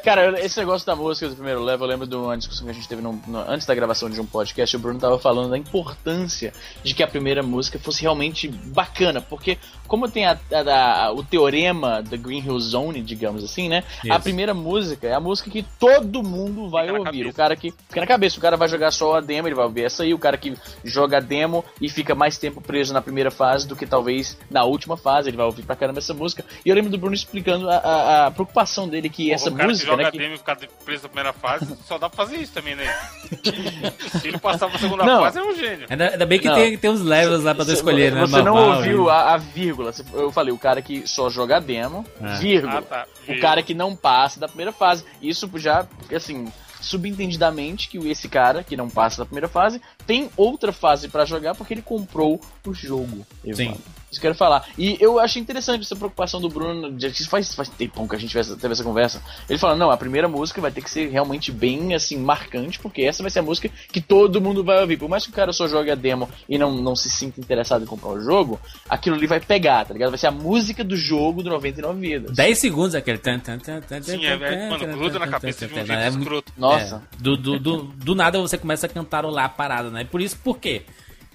[0.05, 2.75] Cara, esse negócio da música do primeiro level, eu lembro de uma discussão que a
[2.75, 6.53] gente teve no- antes da gravação de um podcast, o Bruno tava falando da importância
[6.83, 11.23] de que a primeira música fosse realmente bacana, porque como tem a- a- a- o
[11.23, 13.85] teorema da Green Hill Zone, digamos assim, né?
[14.05, 14.21] A Isso.
[14.23, 17.27] primeira música é a música que todo mundo vai Fica ouvir.
[17.27, 19.65] O cara que fica na cabeça, o cara vai jogar só a demo, ele vai
[19.67, 20.55] ouvir essa aí, o cara que
[20.85, 24.65] joga a demo e fica mais tempo preso na primeira fase do que talvez na
[24.65, 26.45] última fase, ele vai ouvir pra caramba essa música.
[26.65, 29.85] E eu lembro do Bruno explicando a, a- a preocupação dele que essa cara música,
[29.85, 30.11] que joga né?
[30.11, 32.87] que- demo e ficar preso na primeira fase, só dá pra fazer isso também, né?
[34.21, 35.21] Se ele passar pra segunda Não.
[35.23, 35.87] fase, é um gênio.
[35.91, 36.55] Ainda, ainda bem que Não.
[36.55, 38.21] tem, tem uns levels lá pra tu Você- escolher, né?
[38.23, 39.93] Você não ouviu a, a vírgula.
[39.93, 42.37] Você- Eu falei, o cara que só joga demo, É.
[42.39, 42.79] vírgula.
[42.79, 43.07] Ah, tá.
[43.29, 45.05] O cara que não passa da primeira fase.
[45.21, 46.51] Isso já, assim,
[46.81, 51.55] subentendidamente que esse cara que não passa da primeira fase tem outra fase pra jogar
[51.55, 53.27] porque ele comprou o jogo.
[53.55, 53.77] Sim.
[54.11, 54.67] Isso que eu quero falar.
[54.79, 56.91] E eu achei interessante essa preocupação do Bruno.
[56.93, 59.23] de- Faz, faz tempão que a gente teve essa, conversa.
[59.49, 63.03] Ele falou: não, a primeira música vai ter que ser realmente bem assim, marcante, porque
[63.03, 64.97] essa vai ser a música que todo mundo vai ouvir.
[64.97, 67.83] Por mais que o cara só jogue a demo e não, não se sinta interessado
[67.83, 70.11] em comprar o jogo, aquilo ali vai pegar, tá ligado?
[70.11, 72.37] Vai ser a música do jogo do 99 Vidas.
[72.37, 73.19] 10 segundos aquele.
[73.19, 75.77] tan, tan, tan, tan, Sim, tan, é, tan, é, mano, gruda na cabeça de um
[75.77, 76.53] jeito é escroto.
[76.57, 77.03] Nossa.
[77.19, 80.05] É, do, do, do, do nada você começa a cantarolar a parada, né?
[80.05, 80.83] Por isso, por quê?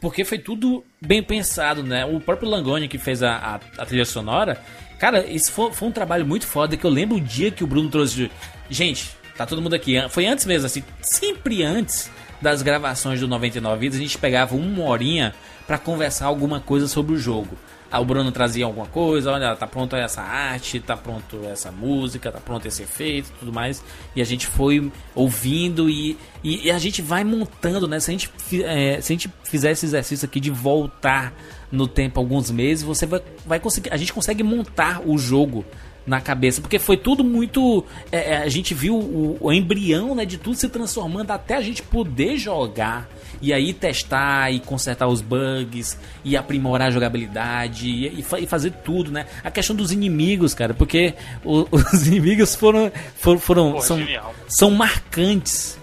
[0.03, 2.03] Porque foi tudo bem pensado, né?
[2.03, 4.61] O próprio Langoni que fez a, a, a trilha sonora,
[4.99, 7.67] cara, isso foi, foi um trabalho muito foda que eu lembro o dia que o
[7.67, 8.29] Bruno trouxe.
[8.69, 9.95] Gente, tá todo mundo aqui.
[10.09, 14.83] Foi antes mesmo, assim, sempre antes das gravações do 99 Vidas, a gente pegava uma
[14.83, 15.33] horinha
[15.65, 17.57] pra conversar alguma coisa sobre o jogo.
[17.93, 22.31] Aí o Bruno trazia alguma coisa, olha, tá pronto essa arte, tá pronto essa música,
[22.31, 23.83] tá pronto esse efeito tudo mais.
[24.15, 27.99] E a gente foi ouvindo e, e, e a gente vai montando, né?
[27.99, 28.31] Se a, gente,
[28.63, 31.35] é, se a gente fizer esse exercício aqui de voltar
[31.71, 33.93] no tempo alguns meses, você vai, vai conseguir.
[33.93, 35.63] A gente consegue montar o jogo
[36.05, 37.85] na cabeça, porque foi tudo muito.
[38.11, 41.61] é, é, a gente viu o, o embrião né, de tudo se transformando até a
[41.61, 43.09] gente poder jogar
[43.41, 48.45] e aí testar e consertar os bugs e aprimorar a jogabilidade e, e fa- e
[48.45, 49.25] fazer tudo, né?
[49.43, 54.33] A questão dos inimigos, cara, porque o- os inimigos foram, foram, foram Pô, são, genial.
[54.47, 55.77] são marcantes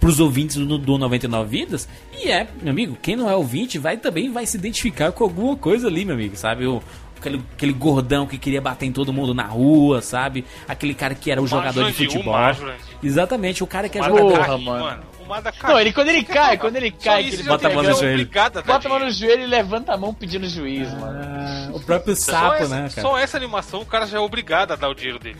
[0.00, 1.88] pros ouvintes do, do 99 Vidas.
[2.20, 5.56] E é, meu amigo, quem não é ouvinte vai também vai se identificar com alguma
[5.56, 6.66] coisa ali, meu amigo, sabe?
[6.66, 6.80] O,
[7.18, 10.44] aquele, aquele gordão que queria bater em todo mundo na rua, sabe?
[10.66, 12.74] Aquele cara que era o jogador de Jurandir, o futebol.
[13.02, 14.38] Exatamente, o cara que é jogador.
[14.38, 15.02] Porra, mano.
[15.20, 15.70] O Mar da cai.
[15.70, 18.30] Não, ele quando ele cai, quando ele cai, ele bota a mão no é joelho.
[18.66, 21.20] Bota a mão no joelho e levanta a mão pedindo juiz, mano.
[21.22, 23.02] Ah, o próprio Só sapo, essa, né, cara?
[23.02, 25.38] só essa animação o cara já é obrigado a dar o dinheiro dele.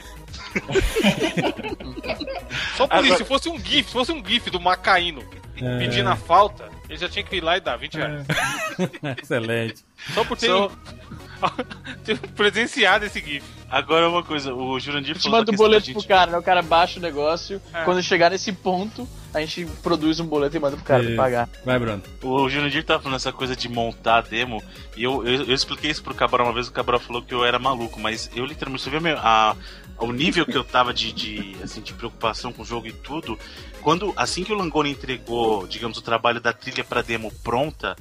[2.76, 5.22] só por isso, se fosse um GIF, se fosse um GIF do Macaíno
[5.61, 5.79] É.
[5.79, 8.26] pedindo a falta, ele já tinha que ir lá e dar 20 reais.
[9.22, 9.84] Excelente.
[10.14, 10.70] Só por ter, Só-
[12.05, 13.45] ter presenciado esse GIF.
[13.70, 16.30] agora uma coisa, o Jurandir A gente falou manda da o boleto gente- pro cara,
[16.30, 16.39] né?
[16.39, 17.61] O cara baixa o negócio.
[17.72, 17.84] É.
[17.84, 19.09] Quando chegar nesse ponto,
[19.43, 21.16] a gente produz um boleto e manda pro cara Isso.
[21.16, 21.49] pagar.
[21.64, 22.03] Vai, Bruno.
[22.22, 24.62] O Jurandir tava falando essa coisa de montar a demo,
[24.97, 27.45] e eu, eu, eu expliquei isso pro Cabral uma vez, o Cabral falou que eu
[27.45, 29.57] era maluco, mas eu literalmente, você viu meu, a,
[29.99, 33.39] o nível que eu tava de, de, assim, de preocupação com o jogo e tudo,
[33.80, 37.97] quando, assim que o Langoni entregou, digamos, o trabalho da trilha pra demo pronta,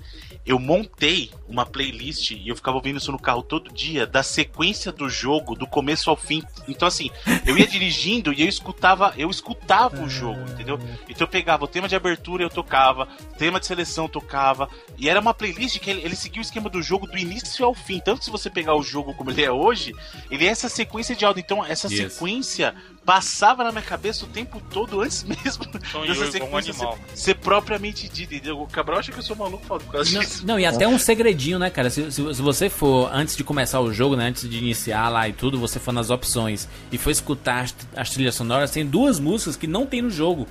[0.45, 4.91] eu montei uma playlist e eu ficava ouvindo isso no carro todo dia, da sequência
[4.91, 6.41] do jogo, do começo ao fim.
[6.67, 7.11] Então, assim,
[7.45, 10.79] eu ia dirigindo e eu escutava, eu escutava o jogo, entendeu?
[11.09, 13.07] Então eu pegava o tema de abertura eu tocava,
[13.37, 16.69] tema de seleção eu tocava, e era uma playlist que ele, ele seguia o esquema
[16.69, 17.99] do jogo do início ao fim.
[17.99, 19.93] Tanto se você pegar o jogo como ele é hoje,
[20.31, 21.41] ele é essa sequência de áudio.
[21.41, 22.13] Então essa Yes.
[22.13, 22.73] sequência
[23.05, 27.35] passava na minha cabeça o tempo todo antes mesmo Sonhou dessa um sequência ser, ser
[27.35, 28.35] propriamente dita.
[28.35, 28.61] entendeu?
[28.61, 30.45] O Cabral acha que eu sou maluco por causa Não, disso.
[30.45, 31.89] não, e até um segredinho, né, cara?
[31.89, 35.27] Se, se, se você for, antes de começar o jogo, né, antes de iniciar lá
[35.27, 39.19] e tudo, você for nas opções e for escutar as, as trilhas sonoras, tem duas
[39.19, 40.45] músicas que não tem no jogo,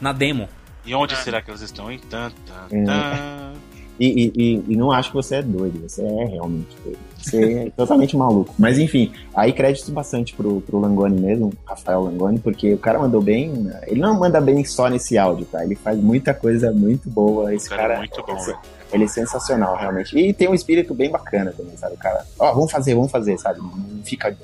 [0.00, 0.48] na demo.
[0.84, 2.00] E onde será que elas estão, hein?
[2.08, 2.84] Tan, tan, É.
[2.84, 3.52] tan.
[4.00, 6.98] E, e, e- e não acho que você é doido, você é realmente doido.
[7.20, 8.54] Você é totalmente maluco.
[8.56, 13.20] Mas enfim, aí crédito bastante pro, pro Langoni mesmo, Rafael Langoni, porque o cara mandou
[13.20, 13.68] bem.
[13.88, 15.64] Ele não manda bem só nesse áudio, tá?
[15.64, 17.52] Ele faz muita coisa muito boa.
[17.52, 18.58] Esse O cara cara, é muito bom, esse- velho.
[18.92, 20.16] ele é sensacional, realmente.
[20.16, 21.96] E tem um espírito bem bacana também, sabe?
[21.96, 23.58] O cara, ó, vamos fazer, vamos fazer, sabe?
[23.58, 24.34] Não fica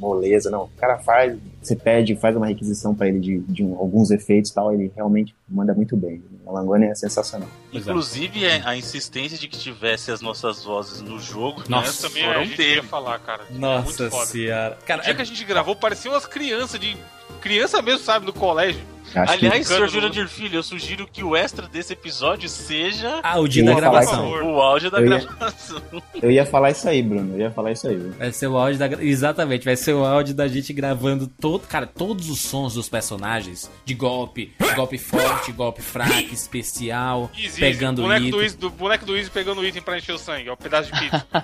[0.00, 0.62] moleza, não.
[0.64, 4.50] O cara faz, você pede, faz uma requisição pra ele de, de um- alguns efeitos
[4.50, 6.22] e tal, ele realmente manda muito bem.
[6.44, 7.48] O Langoni é sensacional.
[7.72, 7.76] É.
[7.78, 12.24] Inclusive, a, a insistência de que tivesse as nossas vozes no jogo, Nossa, né, Também
[12.24, 12.74] foram a gente dele.
[12.76, 13.44] ia falar, cara.
[13.50, 14.26] Nossa Muito foda.
[14.26, 14.78] senhora.
[14.82, 16.96] O Cara, dia que a gente gravou, parecia umas crianças de.
[17.40, 18.80] Criança mesmo, sabe, no colégio.
[19.14, 23.62] Acho Aliás, Cano senhor Jurandir Filho, eu sugiro que o extra desse episódio seja áudio
[23.62, 24.30] Eu da ia falar gravação.
[24.54, 25.82] o áudio da Eu ia- gravação.
[26.12, 27.34] que eu ia falar isso aí, Bruno.
[27.34, 27.96] Eu ia falar isso aí.
[27.96, 28.86] Vai ser o áudio da.
[29.02, 31.66] Exatamente, vai ser o áudio da gente gravando todo.
[31.66, 33.70] Cara, todos os sons dos personagens.
[33.84, 37.60] De golpe, golpe forte, golpe fraco, especial, Easy, easy.
[37.60, 38.30] pegando boneco item.
[38.30, 40.48] do, Easy, do boneco do Easy pegando o item pra encher o sangue.
[40.48, 41.26] É um pedaço de pizza.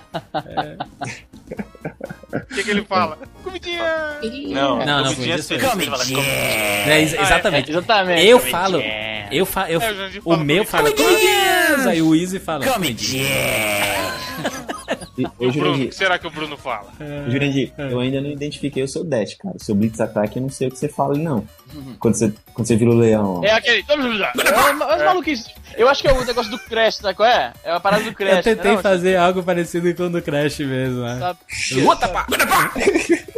[2.29, 3.17] O que, que ele fala?
[3.43, 3.81] Comidinha!
[4.49, 5.53] Não, Não, não, comidinha foi feliz, isso.
[5.53, 5.61] ele
[7.57, 7.71] É, exatamente.
[7.71, 8.27] Exatamente.
[8.27, 8.59] Eu Comidinha.
[8.59, 8.83] falo.
[9.29, 9.93] Eu fa eu, É,
[10.23, 11.85] o meu fala comidinhas!
[11.85, 12.65] Aí o Easy fala.
[12.65, 12.69] E,
[15.17, 15.83] E o Bruno?
[15.83, 16.91] O que será que o Bruno fala?
[17.27, 19.55] Jurandir, eu ainda não identifiquei o seu dash, cara.
[19.55, 21.47] O seu blitz ataque, eu não sei o que você fala, não.
[21.99, 23.43] Quando você, quando você vira o leão.
[23.43, 23.83] É aquele.
[23.87, 25.51] É mas maluquice.
[25.75, 27.53] Eu acho que é o negócio do Crash, sabe qual é?
[27.63, 28.37] É a parada do Crash.
[28.37, 31.17] Eu tentei não, fazer algo parecido com o do Crash mesmo, né?
[31.19, 31.39] Sabe?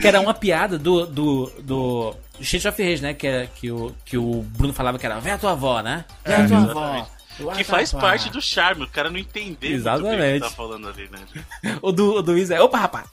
[0.00, 1.06] Que era uma piada do.
[1.06, 1.52] do.
[1.60, 2.14] do.
[2.40, 3.14] Street of Rage, né?
[3.14, 6.04] Que, é, que, o, que o Bruno falava que era Vem a tua avó, né?
[6.24, 6.68] Vem a tua avó.
[6.68, 7.18] exatamente.
[7.56, 10.40] Que faz parte do charme, o cara não entender muito bem o que Exatamente.
[10.40, 11.78] tá falando ali, né?
[11.80, 12.60] O do, o do Easy é.
[12.60, 13.06] Opa, rapaz!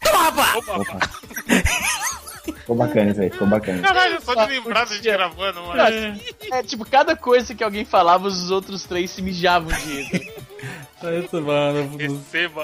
[0.56, 1.00] Opa.
[2.44, 3.82] Ficou bacana isso aí, ficou bacana.
[3.82, 6.20] Caralho, só de lembrar da gente gravando, mano.
[6.52, 10.32] É tipo, cada coisa que alguém falava, os outros três se mijavam de.
[11.02, 11.74] Muito bom.
[11.74, 11.98] né?
[12.00, 12.62] Receba.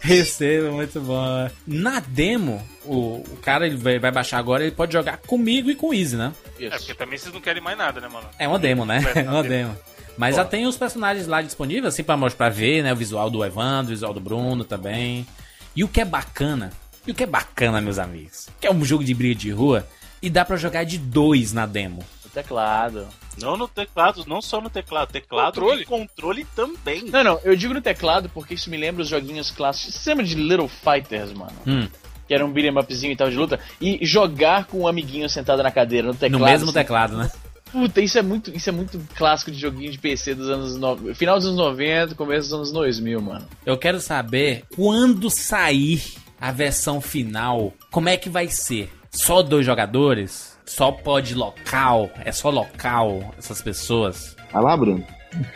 [0.00, 1.50] Receba, muito bom.
[1.66, 5.74] Na demo, o, o cara ele vai, vai baixar agora, ele pode jogar comigo e
[5.74, 6.32] com o Easy, né?
[6.60, 8.28] É, porque também vocês não querem mais nada, né, mano?
[8.38, 9.02] É uma demo, né?
[9.14, 9.76] É, É uma demo.
[10.16, 12.92] Mas já tem os personagens lá disponíveis, assim, pra mostrar, pra ver, né?
[12.92, 15.26] O visual do Evandro, o visual do Bruno também.
[15.74, 16.70] E o que é bacana,
[17.04, 19.86] e o que é bacana, meus amigos, que é um jogo de briga de rua
[20.22, 22.04] e dá pra jogar de dois na demo.
[22.34, 23.06] Teclado.
[23.40, 25.82] Não no teclado, não só no teclado, teclado Controle.
[25.82, 27.04] e controle também.
[27.06, 29.94] Não, não, eu digo no teclado porque isso me lembra os joguinhos clássicos.
[29.94, 31.52] Você lembra de Little Fighters, mano?
[31.66, 31.88] Hum,
[32.28, 33.58] Que era um beat'em upzinho e tal de luta.
[33.80, 36.40] E jogar com um amiguinho sentado na cadeira, no teclado.
[36.40, 36.74] no mesmo assim.
[36.78, 37.30] teclado, né?
[37.72, 41.12] Puta, isso é muito, isso é muito clássico de joguinho de PC dos anos no...
[41.14, 43.48] final dos anos 90, começo dos anos 2000, mano.
[43.66, 46.00] Eu quero saber quando sair
[46.40, 48.92] a versão final, como é que vai ser?
[49.10, 50.53] Só dois jogadores?
[50.64, 52.10] Só pode local?
[52.24, 54.36] É só local essas pessoas?
[54.52, 55.04] Vai lá, Bruno.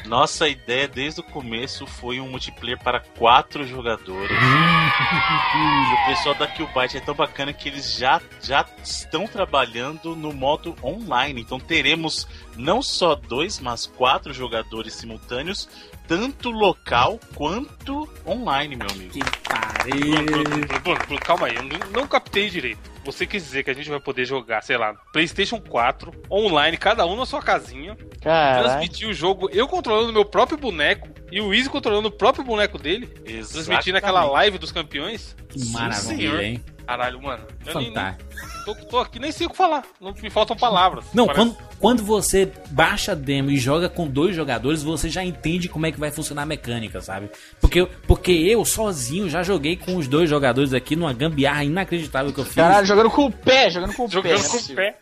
[0.07, 4.37] Nossa ideia desde o começo foi um multiplayer para quatro jogadores.
[4.37, 10.33] e o pessoal da Killbyte é tão bacana que eles já, já estão trabalhando no
[10.33, 11.41] modo online.
[11.41, 15.69] Então teremos não só dois, mas quatro jogadores simultâneos,
[16.07, 19.13] tanto local quanto online, meu amigo.
[19.13, 21.19] Que pariu!
[21.21, 22.98] Calma aí, eu não captei direito.
[23.09, 27.07] Você quer dizer que a gente vai poder jogar, sei lá, PlayStation 4, online, cada
[27.07, 28.69] um na sua casinha, Caralho.
[28.69, 32.77] transmitir o jogo, eu controlando meu próprio boneco e o Easy controlando o próprio boneco
[32.77, 34.33] dele, transmitindo aquela Exatamente.
[34.35, 35.35] live dos campeões.
[35.71, 36.63] Maravilha, hein?
[36.89, 37.43] Caralho, mano.
[37.67, 38.65] Eu nem, nem, Fantástico.
[38.65, 39.85] tô, tô aqui, nem sei o que falar.
[40.01, 41.05] Não me faltam palavras.
[41.13, 45.23] Não, Parece- quando, quando você baixa a demo e joga com dois jogadores, você já
[45.23, 47.29] entende como é que vai funcionar a mecânica, sabe?
[47.61, 52.41] Porque, porque eu sozinho já joguei com os dois jogadores aqui numa gambiarra inacreditável que
[52.41, 52.55] eu fiz.
[52.55, 54.15] Caralho, jogando com o pé, jogando com o pé.
[54.15, 54.99] Jogando não é com o pé.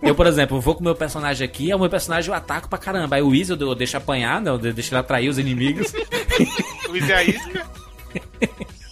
[0.00, 2.66] Eu, por exemplo, vou com o meu personagem aqui, é o meu personagem eu ataco
[2.66, 3.16] pra caramba.
[3.16, 4.50] Aí o Easy eu, eu deixo apanhar, né?
[4.50, 5.92] eu deixo ele atrair os inimigos.
[6.88, 7.66] O Easy é a isca.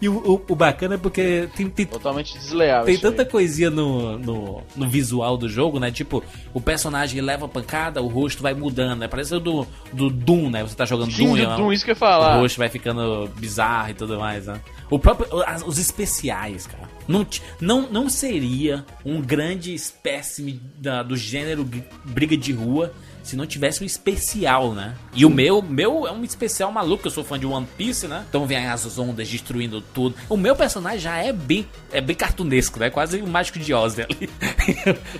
[0.00, 2.84] e o, o- o bacana é porque tem, tem, Totalmente desleal.
[2.84, 3.10] tem isso aí.
[3.12, 5.90] tanta coisinha no, no, no visual do jogo, né?
[5.90, 6.22] Tipo,
[6.54, 9.08] o personagem leva a pancada, o rosto vai mudando, né?
[9.08, 10.62] Parece o do, do Doom, né?
[10.62, 11.56] Você tá jogando Fim Doom, do?
[11.56, 12.36] Doom, isso que eu ia o falar.
[12.38, 14.60] rosto vai ficando bizarro e tudo mais, né?
[14.90, 15.28] O próprio,
[15.66, 16.88] os especiais, cara.
[17.06, 17.26] Não,
[17.60, 21.68] não, não seria um grande espécime da- do gênero
[22.04, 22.92] briga de rua
[23.28, 24.94] se não tivesse um especial, né?
[25.14, 28.24] E o meu, meu é um especial maluco, eu sou fã de One Piece, né?
[28.28, 30.14] Então vem as ondas destruindo tudo.
[30.28, 32.88] O meu personagem já é bem, é bem cartunesco, né?
[32.90, 34.06] Quase o mágico de Oz né?
[34.08, 34.30] ali.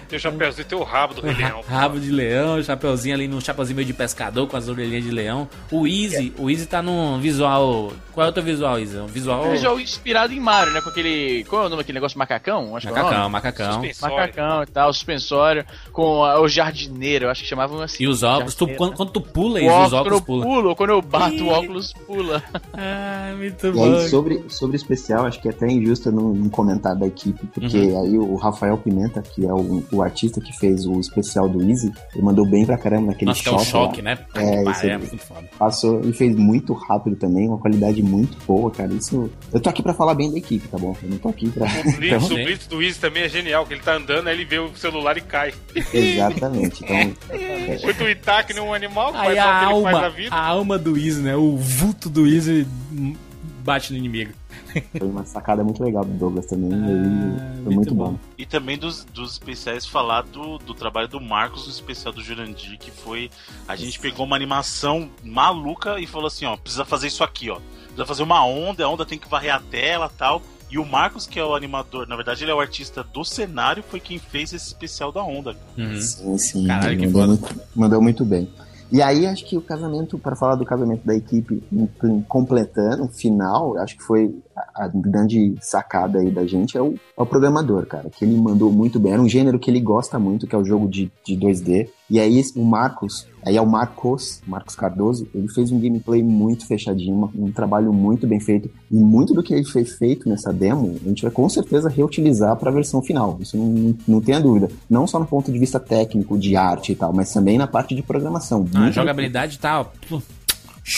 [0.09, 1.63] Teu chapéuzinho, teu rabo do Rei Leão.
[1.69, 5.49] Rabo de leão, chapeuzinho ali no chapeuzinho meio de pescador com as orelhinhas de leão.
[5.71, 7.93] O Easy, o Easy tá num visual.
[8.13, 8.97] Qual é o teu visual, Easy?
[8.97, 9.45] Um visual.
[9.47, 10.81] É um jogo inspirado em Mario, né?
[10.81, 11.45] Com aquele.
[11.45, 12.19] Qual é o nome daquele negócio?
[12.19, 12.77] Macacão?
[12.77, 12.95] Acho é o.
[12.95, 13.73] Macacão, macacão.
[13.75, 14.17] Suspensório.
[14.17, 17.98] Macacão e tal, suspensório, com a- o jardineiro, eu acho que chamavam assim.
[18.01, 20.23] E os óculos, tu, quando, quando tu pula, O isso, os óculos, óculos quando eu
[20.23, 20.49] pulam.
[20.63, 21.43] pulo, quando eu bato Ih.
[21.43, 22.43] o óculos, pula.
[22.81, 23.85] Ah, muito E bom.
[23.99, 27.07] aí, sobre, sobre o especial, acho que é até injusto eu não, não comentar da
[27.07, 31.49] equipe, porque aí o Rafael Pimenta, que é o, o artista que fez o especial
[31.49, 34.15] do Easy, ele mandou bem pra caramba naquele Nossa, que é um choque, lá.
[34.15, 34.19] né?
[34.35, 34.99] É, é aí.
[34.99, 35.49] muito foda.
[35.59, 38.93] Passou e fez muito rápido também, uma qualidade muito boa, cara.
[38.95, 39.29] Isso.
[39.53, 40.97] Eu tô aqui pra falar bem da equipe, tá bom?
[41.03, 41.67] Eu não tô aqui pra.
[41.67, 44.35] O Blitz, Então, o Blitz do Easy também é genial, que ele tá andando, aí
[44.37, 45.53] ele vê o celular e cai.
[45.93, 46.85] Exatamente.
[46.85, 47.15] Então,
[47.89, 50.35] Foi tweetar que nem um animal, que Aí a que ele faz alma, na vida.
[50.37, 51.35] a alma do Easy, né?
[51.37, 53.17] O vulto do Easy hum,
[53.65, 54.33] bate no inimigo.
[54.99, 56.71] foi uma sacada muito legal do Douglas também.
[56.71, 58.13] e Ah, foi muito muito bom.
[58.13, 58.19] bom.
[58.37, 62.79] E também dos, dos especiais falar do, do trabalho do Marcos no especial do Jurandir,
[62.79, 63.31] que foi.
[63.67, 67.59] A gente pegou uma animação maluca e falou assim, ó, precisa fazer isso aqui, ó.
[67.85, 70.43] Precisa fazer uma onda, a onda tem que varrer a tela tal.
[70.71, 73.83] E o Marcos, que é o animador, na verdade ele é o artista do cenário,
[73.83, 75.57] foi quem fez esse especial da onda.
[75.77, 76.01] Uhum.
[76.01, 76.67] Sim, sim.
[76.67, 77.55] Caralho, que mandou, foda.
[77.55, 78.51] muito, mandou muito bem.
[78.91, 81.63] E aí, acho que o casamento, para falar do casamento da equipe,
[82.27, 86.95] completando, o final, acho que foi a, a grande sacada aí da gente, é o,
[86.95, 89.13] é o programador, cara, que ele mandou muito bem.
[89.13, 91.91] Era um gênero que ele gosta muito, que é o jogo de, de 2D.
[92.11, 96.67] E aí, o Marcos, aí é o Marcos, Marcos Cardoso, ele fez um gameplay muito
[96.67, 98.71] fechadinho, um trabalho muito bem feito.
[98.91, 102.57] E muito do que ele fez feito nessa demo, a gente vai com certeza reutilizar
[102.57, 103.37] para a versão final.
[103.41, 104.71] Isso não, não, não tenha dúvida.
[104.89, 107.95] Não só no ponto de vista técnico, de arte e tal, mas também na parte
[107.95, 108.67] de programação.
[108.75, 109.85] A Muito jogabilidade tá.
[110.09, 110.23] pô,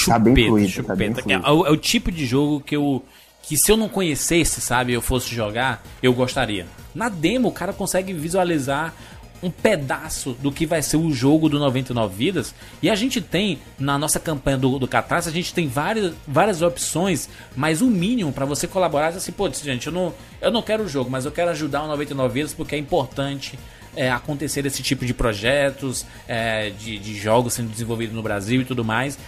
[0.06, 1.22] Tá bem Chupeta, fluido, tá bem chupeta.
[1.22, 1.46] fluido.
[1.46, 3.02] É, o, é o tipo de jogo que eu.
[3.42, 6.66] Que se eu não conhecesse, sabe, eu fosse jogar, eu gostaria.
[6.94, 8.94] Na demo, o cara consegue visualizar
[9.43, 12.55] um pedaço do que vai ser o jogo do 99 Vidas.
[12.82, 16.62] E a gente tem, na nossa campanha do, do Catarse, a gente tem várias, várias
[16.62, 20.62] opções, mas o mínimo para você colaborar é assim, pô, gente, eu não, eu não
[20.62, 23.59] quero o jogo, mas eu quero ajudar o 99 Vidas porque é importante
[23.97, 28.64] é, acontecer esse tipo de projetos, é, de, de jogos sendo desenvolvidos no Brasil e
[28.64, 29.18] tudo mais.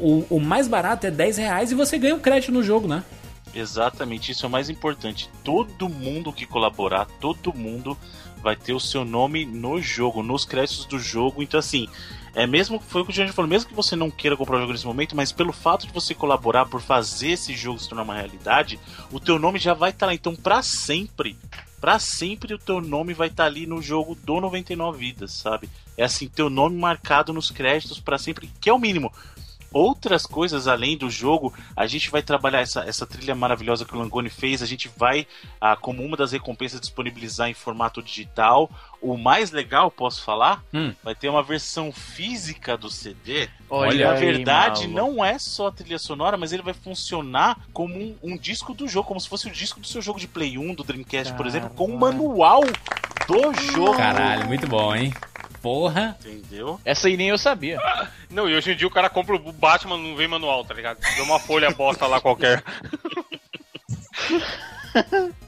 [0.00, 3.02] O, o mais barato é 10 reais e você ganha um crédito no jogo, né?
[3.54, 5.28] Exatamente, isso é o mais importante.
[5.44, 7.96] Todo mundo que colaborar, todo mundo
[8.42, 11.42] vai ter o seu nome no jogo, nos créditos do jogo.
[11.42, 11.88] Então, assim,
[12.34, 14.60] é mesmo foi o que a gente falou, mesmo que você não queira comprar o
[14.60, 18.02] jogo nesse momento, mas pelo fato de você colaborar por fazer esse jogo se tornar
[18.02, 18.80] uma realidade,
[19.10, 20.14] o teu nome já vai estar lá.
[20.14, 21.36] Então, pra sempre,
[21.80, 25.68] pra sempre o teu nome vai estar ali no jogo do 99 vidas, sabe?
[25.96, 29.12] É assim, teu nome marcado nos créditos pra sempre, que é o mínimo
[29.72, 33.98] outras coisas além do jogo, a gente vai trabalhar essa, essa trilha maravilhosa que o
[33.98, 35.26] Langoni fez, a gente vai,
[35.60, 38.70] ah, como uma das recompensas, disponibilizar em formato digital.
[39.00, 40.62] O mais legal, posso falar?
[40.72, 40.94] Hum.
[41.02, 43.48] Vai ter uma versão física do CD.
[43.68, 45.16] Olha na aí, verdade maluco.
[45.16, 48.86] não é só a trilha sonora, mas ele vai funcionar como um, um disco do
[48.86, 51.46] jogo, como se fosse o disco do seu jogo de Play 1, do Dreamcast, por
[51.46, 52.62] exemplo, com o manual
[53.26, 53.96] do jogo.
[53.96, 55.12] Caralho, muito bom, hein?
[55.62, 56.16] Porra.
[56.24, 56.80] Entendeu?
[56.84, 57.78] Essa aí nem eu sabia.
[58.28, 60.98] Não, e hoje em dia o cara compra o Batman, não vem manual, tá ligado?
[61.14, 62.62] Deu uma folha bosta lá qualquer.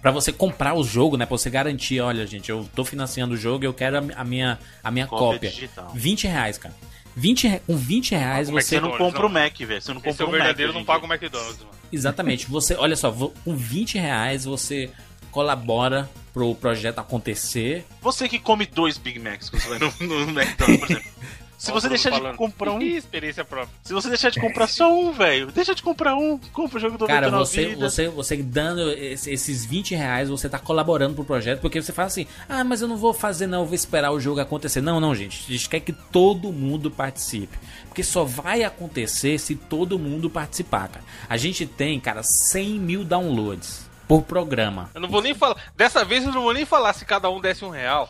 [0.01, 1.27] Pra você comprar o jogo, né?
[1.27, 4.59] Pra você garantir, olha, gente, eu tô financiando o jogo e eu quero a, minha,
[4.83, 5.51] a minha Cópia cópia.
[5.51, 5.91] digital.
[5.95, 6.75] 20 reais, cara.
[7.17, 8.77] 20, re- com 20 reais é que você.
[8.77, 9.31] Você não compra o.
[9.31, 9.81] Mac, velho.
[9.81, 10.39] Você não Esse compra é o Mac.
[10.41, 11.71] verdadeiro, hoje não paga o McDonald's, mano.
[11.93, 12.47] Exatamente.
[12.51, 14.91] Você, olha só, com 20 reais você
[15.35, 17.85] colabora pro projeto acontecer.
[18.01, 21.14] Você que come dois Big Macs quando você vai no, no McDonald's, por exemplo.
[21.57, 22.82] Se você deixar de comprar um.
[22.82, 23.74] Experiência própria.
[23.82, 26.37] Se você deixar de comprar só um, velho, deixa de comprar um.
[26.53, 30.47] Compra o jogo do Cara, 99 você, você, você dando esse- esses 20 reais, você
[30.49, 33.61] tá colaborando pro projeto, porque você fala assim, ah, mas eu não vou fazer não,
[33.61, 34.82] eu vou esperar o jogo acontecer.
[34.82, 37.57] Não, não, gente, a gente quer que todo mundo participe.
[37.89, 41.05] Porque só vai acontecer se todo mundo participar, cara.
[41.28, 44.90] A gente tem, cara, 100 mil downloads por programa.
[44.94, 45.57] Eu não vou nem falar.
[45.76, 48.09] Dessa vez eu não vou nem falar se cada um desse um real.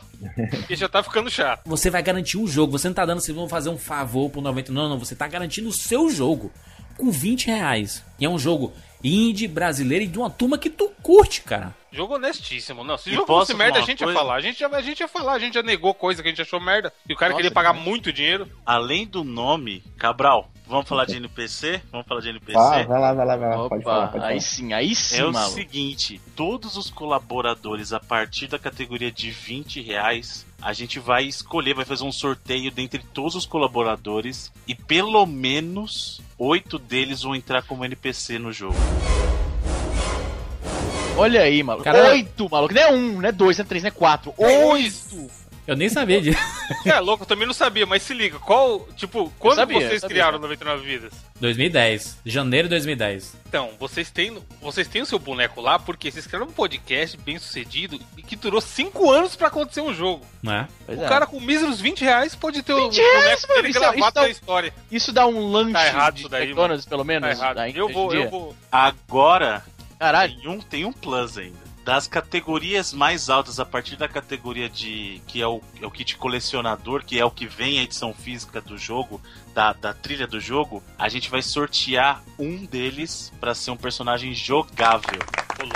[0.51, 1.62] Porque já tá ficando chato.
[1.66, 4.40] Você vai garantir um jogo, você não tá dando, vocês vão fazer um favor pro
[4.40, 4.72] 90.
[4.72, 6.51] Não, não, você tá garantindo o seu jogo
[6.97, 8.05] com 20 reais.
[8.18, 8.72] E é um jogo
[9.05, 11.75] indie, brasileiro e de uma turma que tu curte, cara.
[11.93, 12.83] Jogo honestíssimo.
[12.83, 14.19] Não, se E o jogo fosse merda, a gente uma ia coisa?
[14.19, 14.35] falar.
[14.35, 16.43] A gente, já, a gente ia falar, a gente já negou coisa que a gente
[16.43, 16.93] achou merda.
[17.09, 17.85] E o cara Nossa, queria pagar cara.
[17.85, 18.49] muito dinheiro.
[18.67, 21.81] Além do nome, Cabral, vamos falar de NPC?
[21.93, 22.59] Vamos falar de NPC?
[22.59, 23.69] Ah, vai lá, vai lá, vai lá.
[23.69, 24.41] Pode falar, Opa, pode aí falar.
[24.41, 25.55] sim, aí sim, É o maluco.
[25.55, 31.75] seguinte, todos os colaboradores a partir da categoria de 20 reais, a gente vai escolher,
[31.75, 37.62] vai fazer um sorteio dentre todos os colaboradores e pelo menos oito deles vão entrar
[37.62, 38.75] como NPC no jogo.
[41.17, 41.85] Olha aí, maluco.
[41.85, 42.75] Cara- Oito, maluco.
[42.75, 44.35] Não é um, não é dois, não é três, não é quatro.
[44.37, 45.31] Oito!
[45.67, 46.39] Eu nem sabia disso.
[46.87, 50.15] É, louco, eu também não sabia, mas se liga, qual, tipo, quando sabia, vocês sabia.
[50.17, 51.12] criaram 99 vidas?
[51.39, 52.19] 2010.
[52.25, 53.37] Janeiro de 2010.
[53.47, 57.39] Então, vocês têm, vocês têm o seu boneco lá porque vocês criaram um podcast bem
[57.39, 60.25] sucedido e que durou 5 anos pra acontecer um jogo.
[60.43, 60.69] Não é?
[60.87, 61.09] Pois o é.
[61.09, 63.81] cara com míseros 20 reais pode ter o 20 reais, boneco mano, dele isso é-
[63.81, 64.75] gravado isso dá da um- história.
[64.91, 67.29] Isso dá um lanche Tá errado de isso daí, McDonald's, pelo menos.
[67.39, 67.77] Tá errado.
[67.77, 68.57] Eu vou, eu vou.
[68.73, 69.62] Agora
[69.99, 70.35] Caralho.
[70.41, 71.64] tem um, tem um plus ainda.
[71.85, 75.20] Das categorias mais altas, a partir da categoria de.
[75.26, 78.59] que é o, é o kit colecionador, que é o que vem a edição física
[78.61, 79.20] do jogo,
[79.53, 84.32] da, da trilha do jogo, a gente vai sortear um deles pra ser um personagem
[84.32, 85.20] jogável.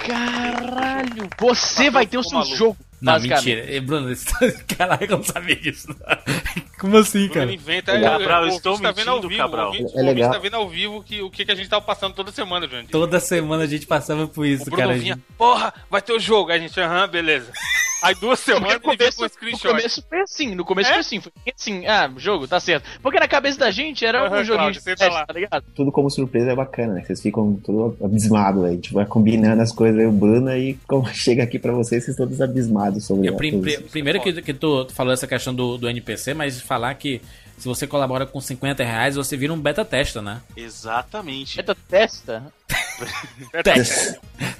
[0.06, 1.28] Caralho.
[1.38, 2.56] Você vai ter o seu maluco.
[2.56, 2.87] jogo.
[3.00, 3.74] Não, mentira.
[3.74, 4.08] Eh, Bruno,
[4.76, 5.88] caralho, eu não sabia disso.
[6.78, 7.52] Como assim, Bruno cara?
[7.52, 7.92] inventa.
[7.96, 9.64] Ô, Cabral, o eu estou ouvinte tá vendo ao mentindo, vivo, Cabral.
[9.66, 10.32] O ouvinte, É o ouvinte legal.
[10.32, 12.90] tá vendo ao vivo que, o que, que a gente tava passando toda semana, Jandir.
[12.90, 14.94] Toda semana a gente passava por O isso, Bruno cara.
[14.94, 16.50] vinha, porra, vai ter o jogo.
[16.50, 17.52] Aí a gente, aham, beleza.
[18.00, 20.92] Aí duas semanas no ele começo, com um no começo foi assim, no começo É?
[20.92, 22.84] foi assim, foi assim, ah, jogo, tá certo.
[23.02, 25.64] Porque na cabeça da gente era Aham, um joguinho Cláudio, de teste, tá ligado?
[25.74, 27.02] Tudo como surpresa é bacana, né?
[27.04, 28.78] Vocês ficam tudo abismados aí.
[28.78, 32.16] Tipo, vai combinando as coisas aí, o Bruno, e como chega aqui pra vocês, vocês
[32.16, 33.60] todos abismados sobre Eu, prim-
[33.90, 37.20] primeiro que, que tu falou essa questão do, do NPC, mas falar que
[37.56, 40.40] se você colabora com 50 reais, você vira um beta testa, né?
[40.56, 41.56] Exatamente.
[41.56, 42.52] Beta testa.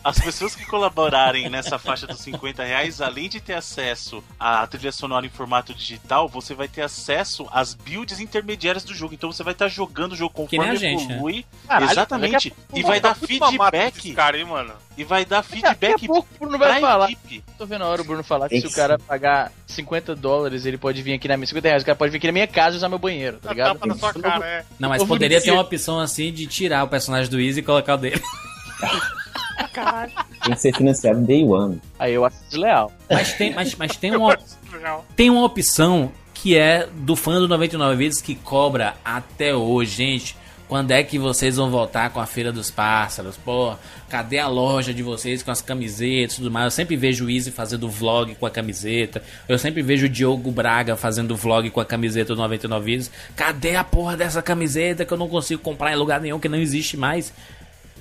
[0.03, 4.93] As pessoas que colaborarem nessa faixa dos 50 reais, além de ter acesso à trilha
[4.93, 9.15] sonora em formato digital, você vai ter acesso às builds intermediárias do jogo.
[9.15, 11.15] Então você vai estar jogando o jogo Que nem conforme a gente, né?
[11.15, 11.47] evolui.
[11.67, 12.55] Caralho, Exatamente.
[12.75, 14.15] E vai Tá dar mamado feedback.
[14.15, 14.73] caras, hein, mano.
[14.97, 17.11] E vai dar feedback pouco o Bruno vai pra falar.
[17.13, 17.45] equipe.
[17.57, 20.67] Tô vendo a hora o Bruno falar que Tem se o cara pagar 50 dólares,
[20.67, 21.47] ele pode vir aqui na minha.
[21.47, 23.49] 50 reais, o cara pode vir aqui na minha casa e usar meu banheiro, tá
[23.49, 23.75] Tá ligado?
[23.75, 24.65] tapa na sua cara, é.
[24.79, 27.95] Não, mas poderia ter uma opção assim de tirar o personagem do Easy e colocar
[27.99, 28.23] dele.
[30.45, 31.81] Tem que ser financiado day one.
[31.99, 32.93] Aí eu acho desleal.
[33.11, 34.39] Mas tem, mas, mas tem, uma,
[35.17, 40.37] tem uma opção que é do fã do 99 Vidas que cobra até hoje, gente.
[40.69, 43.39] Quando é que vocês vão voltar com a Feira dos Pássaros?
[43.39, 43.75] Pô,
[44.07, 46.67] cadê a loja de vocês com as camisetas e tudo mais?
[46.67, 49.23] Eu sempre vejo o Easy fazendo vlog com a camiseta.
[49.49, 53.11] Eu sempre vejo o Diogo Braga fazendo vlog com a camiseta do 99 Vidas.
[53.35, 56.59] Cadê a porra dessa camiseta que eu não consigo comprar em lugar nenhum, que não
[56.59, 57.33] existe mais?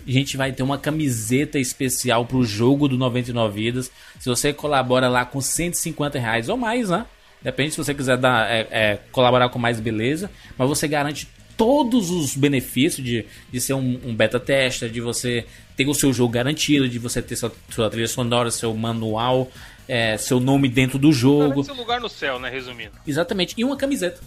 [0.07, 3.91] A gente vai ter uma camiseta especial pro jogo do 99 Vidas.
[4.19, 7.05] Se você colabora lá com 150 reais ou mais, né?
[7.41, 10.31] Depende se você quiser dar, é, é, colaborar com mais, beleza.
[10.57, 11.27] Mas você garante
[11.57, 15.45] todos os benefícios de, de ser um, um beta tester, de você
[15.75, 19.51] ter o seu jogo garantido, de você ter sua, sua trilha sonora, seu manual,
[19.87, 21.63] é, seu nome dentro do jogo.
[21.63, 22.93] Seu lugar no céu, né, resumindo.
[23.05, 23.55] Exatamente.
[23.57, 24.21] E uma camiseta.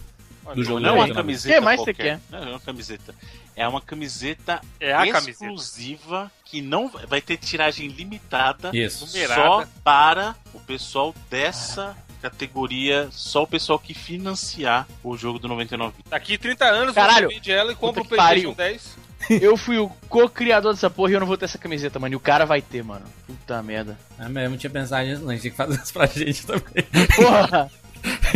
[0.45, 1.21] Olha, Do jogo Não é uma 99.
[1.21, 2.19] camiseta Que mais você qualquer.
[2.29, 3.15] Não é uma camiseta.
[3.55, 5.29] É uma camiseta É a camiseta.
[5.31, 9.05] exclusiva que não vai ter tiragem limitada Isso.
[9.05, 9.41] Numerada.
[9.41, 15.95] só para o pessoal dessa categoria, só o pessoal que financiar o jogo do 99.
[16.09, 17.27] Daqui 30 anos Caralho.
[17.29, 18.55] você vende ela e compra o PlayStation pariu.
[19.29, 19.41] 10.
[19.41, 22.13] Eu fui o co-criador dessa porra e eu não vou ter essa camiseta, mano.
[22.13, 23.05] E o cara vai ter, mano.
[23.27, 23.95] Puta merda.
[24.17, 25.29] Ah, mas eu não tinha pensado nisso, não.
[25.29, 26.83] A gente tinha que fazer isso pra gente também.
[27.15, 27.71] Porra!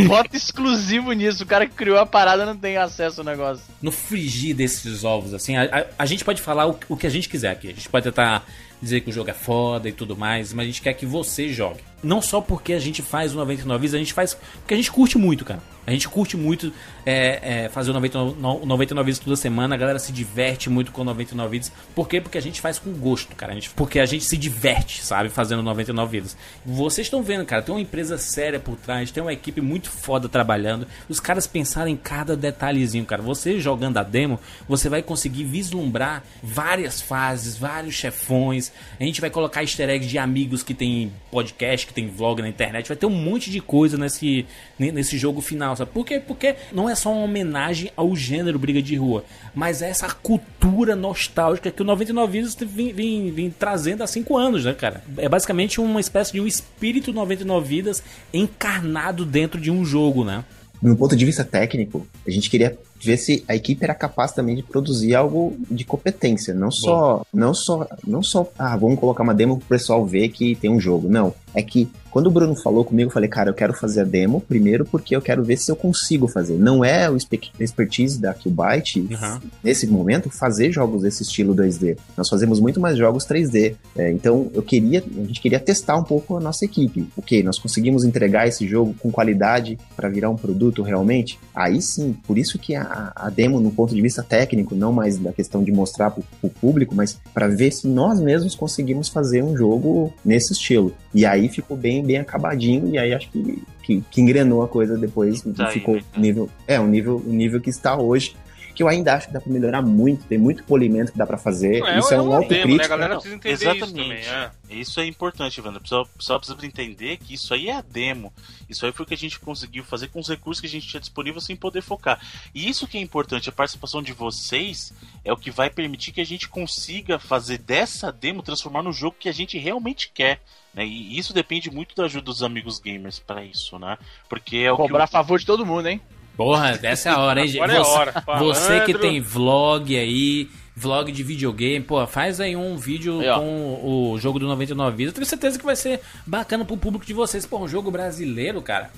[0.06, 1.42] Bota exclusivo nisso.
[1.42, 3.64] O cara que criou a parada não tem acesso ao negócio.
[3.82, 7.10] no frigir desses ovos, assim, a, a- a gente pode falar o, o que a
[7.10, 7.68] gente quiser aqui.
[7.68, 8.44] A gente pode tentar
[8.80, 11.48] dizer que o jogo é foda e tudo mais, mas a gente quer que você
[11.52, 11.80] jogue.
[12.02, 14.92] Não só porque a gente faz o 99 Vidas, a gente faz porque a gente
[14.92, 15.60] curte muito, cara.
[15.86, 16.72] A gente curte muito
[17.04, 20.68] é, é, fazer o 99, no- o 99 Vidas toda semana, a galera se diverte
[20.68, 21.72] muito com o 99 Vidas.
[21.94, 22.20] Por quê?
[22.20, 23.52] Porque a gente faz com gosto, cara.
[23.52, 26.36] A gente, porque a gente se diverte, sabe, fazendo 99 Vidas.
[26.64, 30.28] Vocês estão vendo, cara, tem uma empresa séria por trás, tem uma equipe muito foda
[30.28, 30.86] trabalhando.
[31.08, 33.22] Os caras pensaram em cada detalhezinho, cara.
[33.22, 38.72] Você jogando a demo, você vai conseguir vislumbrar várias fases, vários chefões.
[38.98, 42.48] A gente vai colocar easter eggs de amigos que tem podcast, que tem vlog na
[42.48, 42.88] internet.
[42.88, 44.46] Vai ter um monte de coisa nesse,
[44.78, 45.90] ne- nesse jogo final, sabe?
[45.92, 46.20] Por quê?
[46.20, 49.24] Porque não é só uma homenagem ao gênero briga de rua,
[49.54, 54.36] mas é essa cultura nostálgica que o 99 Vidas vem, vem- vem trazendo há 5
[54.36, 55.02] anos, né, cara?
[55.16, 58.02] É basicamente uma espécie de um espírito 99 Vidas
[58.32, 60.44] encarnado dentro de um jogo, né?
[60.82, 64.54] No ponto de vista técnico, a gente queria ver se a equipe era capaz também
[64.54, 69.34] de produzir algo de competência, não só, não só, não só, ah, vamos colocar uma
[69.34, 71.08] demo pro pessoal ver que tem um jogo.
[71.08, 74.04] Não, é que quando o Bruno falou comigo, eu falei, cara, eu quero fazer a
[74.04, 76.54] demo primeiro porque eu quero ver se eu consigo fazer.
[76.58, 77.16] Não é o
[77.58, 79.40] expertise da Qbyte Uhum.
[79.62, 81.96] nesse momento fazer jogos desse estilo 2D.
[82.16, 83.74] Nós fazemos muito mais jogos 3D.
[83.96, 87.06] É, então eu queria, a gente queria testar um pouco a nossa equipe.
[87.16, 91.38] Ok, nós conseguimos entregar esse jogo com qualidade para virar um produto realmente.
[91.54, 95.18] Aí sim, por isso que a, a demo, no ponto de vista técnico, não mais
[95.18, 99.42] da questão de mostrar para o público, mas para ver se nós mesmos conseguimos fazer
[99.42, 100.92] um jogo nesse estilo.
[101.14, 104.68] E aí aí ficou bem, bem acabadinho, e aí acho que, que, que engrenou a
[104.68, 106.02] coisa depois Tá aí, ficou né?
[106.16, 106.48] nível.
[106.66, 108.36] É, o nível, o nível que está hoje.
[108.76, 111.38] Que eu ainda acho que dá pra melhorar muito, tem muito polimento que dá pra
[111.38, 111.80] fazer.
[111.80, 112.84] Não, Isso é, um uma demo, né?
[112.84, 112.88] A autocrítico.
[112.88, 113.86] galera Não, precisa entender exatamente.
[113.86, 114.12] isso também.
[114.18, 114.50] É.
[114.68, 115.78] Isso é importante, Evandro.
[115.80, 115.82] O
[116.18, 118.32] pessoal, precisa entender que isso aí é a demo.
[118.68, 120.86] Isso aí foi o que a gente conseguiu fazer com os recursos que a gente
[120.86, 122.20] tinha disponível sem poder focar.
[122.54, 124.92] E isso que é importante, a participação de vocês
[125.24, 129.16] é o que vai permitir que a gente consiga fazer dessa demo transformar no jogo
[129.18, 130.40] que a gente realmente quer.
[130.74, 130.84] Né?
[130.84, 133.96] E isso depende muito da ajuda dos amigos gamers para isso, né?
[134.28, 135.12] Porque é o Cobrar a que.
[135.12, 136.00] favor de todo mundo, hein?
[136.36, 137.60] Porra, essa é a hora, hein, gente?
[137.62, 138.24] Agora é a Você- hora.
[138.38, 143.80] Você que tem vlog aí, vlog de videogame, pô, faz aí um vídeo Aí, com
[144.12, 145.12] o jogo do 99 Vidas.
[145.12, 147.46] Eu tenho certeza que vai ser bacana pro público de vocês.
[147.46, 148.90] Pô, um jogo brasileiro, cara.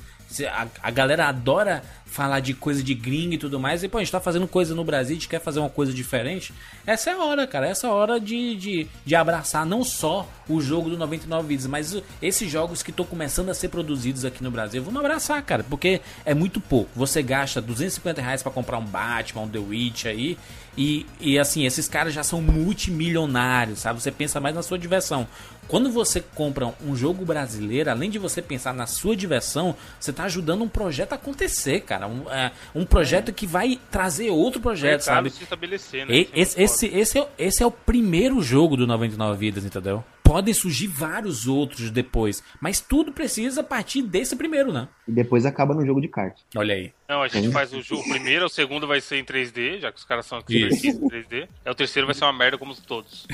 [0.51, 3.83] A, a galera adora falar de coisa de gringo e tudo mais.
[3.83, 5.93] E, pô, a gente tá fazendo coisa no Brasil, a gente quer fazer uma coisa
[5.93, 6.53] diferente.
[6.87, 7.67] Essa é a hora, cara.
[7.67, 11.67] Essa é a hora de, de, de abraçar não só o jogo do 99 Vidas,
[11.67, 14.83] mas esses jogos que estão começando a ser produzidos aqui no Brasil.
[14.83, 16.91] Vamos abraçar, cara, porque é muito pouco.
[16.97, 20.39] Você gasta 250 reais pra comprar um Batman, um The Witch aí.
[20.77, 24.01] E, e assim, esses caras já são multimilionários, sabe?
[24.01, 25.27] Você pensa mais na sua diversão.
[25.69, 30.25] Quando você compra um jogo brasileiro, além de você pensar na sua diversão, você tá
[30.25, 32.09] ajudando um projeto a acontecer, cara.
[32.09, 35.31] Um, é, um projeto que vai trazer outro projeto, sabe?
[35.31, 36.15] se estabelecer, né?
[36.15, 40.03] E- é Esse, esse, esse, é, esse é o primeiro jogo do 99 Vidas, entendeu?
[40.29, 44.87] Podem surgir vários outros depois, mas tudo precisa partir desse primeiro, né?
[45.09, 46.37] E depois acaba no jogo de kart.
[46.55, 46.93] Olha aí.
[47.09, 49.91] Não, a gente faz o jogo o primeiro, o segundo vai ser em 3D, já
[49.91, 51.49] que os caras são expertise em 3D.
[51.65, 53.27] É o terceiro vai ser uma merda como todos.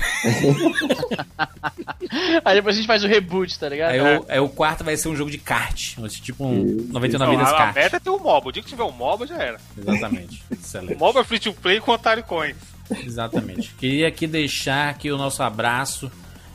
[2.44, 3.90] Aí depois a gente faz o reboot, tá ligado?
[3.90, 7.30] Aí, o, aí o quarto vai ser um jogo de kart, tipo um 99 Não,
[7.32, 7.74] Vidas a, a kart.
[7.74, 8.50] meta é ter o MOBA.
[8.50, 9.60] O dia que tiver o MOBA já era.
[9.76, 10.44] Exatamente.
[10.48, 11.00] O Excelente.
[11.00, 12.54] MOBA é free to play com Atari Coins.
[13.04, 13.74] Exatamente.
[13.74, 16.08] Queria aqui deixar aqui o nosso abraço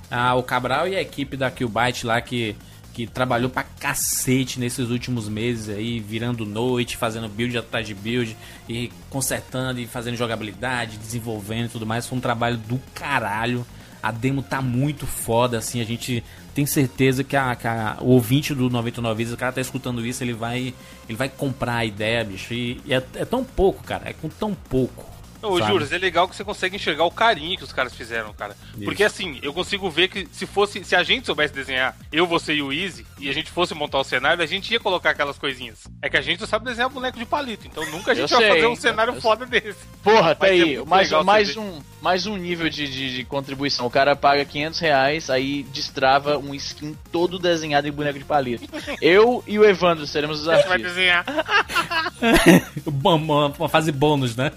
[0.09, 2.55] ao Cabral e a equipe da Killbyte lá que,
[2.93, 8.35] que trabalhou pra cacete nesses últimos meses aí, virando noite, fazendo build atrás de build
[8.67, 12.07] e consertando e fazendo jogabilidade, desenvolvendo e tudo mais.
[12.07, 13.65] Foi um trabalho do caralho.
[14.01, 16.23] A demo tá muito foda, assim, a gente
[16.55, 20.05] tem certeza que, a, que a- o ouvinte do 99 Vidas, o cara tá escutando
[20.05, 20.73] isso, ele vai
[21.07, 22.53] ele vai comprar a ideia, bicho.
[22.53, 25.05] E, e é, é tão pouco, cara, é com tão pouco.
[25.41, 25.71] Ô, sabe?
[25.71, 28.55] Juras, é legal que você consegue enxergar o carinho que os caras fizeram, cara.
[28.83, 30.83] Porque assim, eu consigo ver que se fosse.
[30.83, 33.99] Se a gente soubesse desenhar, eu, você e o Easy, e a gente fosse montar
[33.99, 35.79] o cenário, a gente ia colocar aquelas coisinhas.
[36.01, 38.37] É que a gente não sabe desenhar boneco de palito, então nunca a gente Eu
[38.39, 39.75] vai sei, fazer um cenário Eu- foda desse.
[40.03, 40.75] Porra, tá é aí.
[40.77, 43.85] muito mais, mais, um, mais um nível de, de, de contribuição.
[43.85, 48.67] O cara paga 500 reais, aí destrava um skin todo desenhado em boneco de palito.
[49.01, 50.95] Eu e o Evandro seremos os A gente vai artistas.
[50.95, 51.25] desenhar.
[52.91, 54.51] Bom, uma, uma fase bônus, né?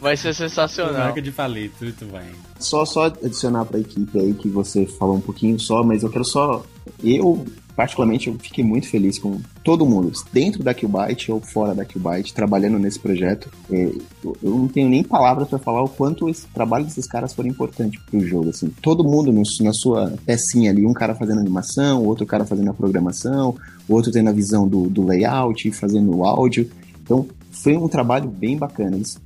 [0.00, 0.92] Vai ser sensacional.
[0.94, 2.28] Marca de palito, muito bem.
[2.58, 6.24] Só, só adicionar pra equipe aí que você falou um pouquinho só, mas eu quero
[6.24, 6.62] só.
[7.02, 7.44] Eu,
[7.76, 12.34] particularmente, eu fiquei muito feliz com todo mundo, dentro da Qbyte ou fora da Qbyte,
[12.34, 13.48] trabalhando nesse projeto.
[13.70, 13.92] É,
[14.24, 18.00] eu, não tenho nem palavras pra falar o quanto esse trabalho desses caras foi importante
[18.10, 18.50] pro jogo.
[18.50, 22.70] Assim, todo mundo no- na sua pecinha ali, um cara fazendo animação, outro cara fazendo
[22.70, 23.54] a programação,
[23.88, 26.68] o outro tendo a visão do, do layout, fazendo o áudio.
[27.04, 28.96] Então, foi um trabalho bem bacana.
[28.96, 29.18] Eles-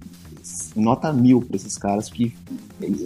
[0.74, 2.34] nota mil pra esses caras que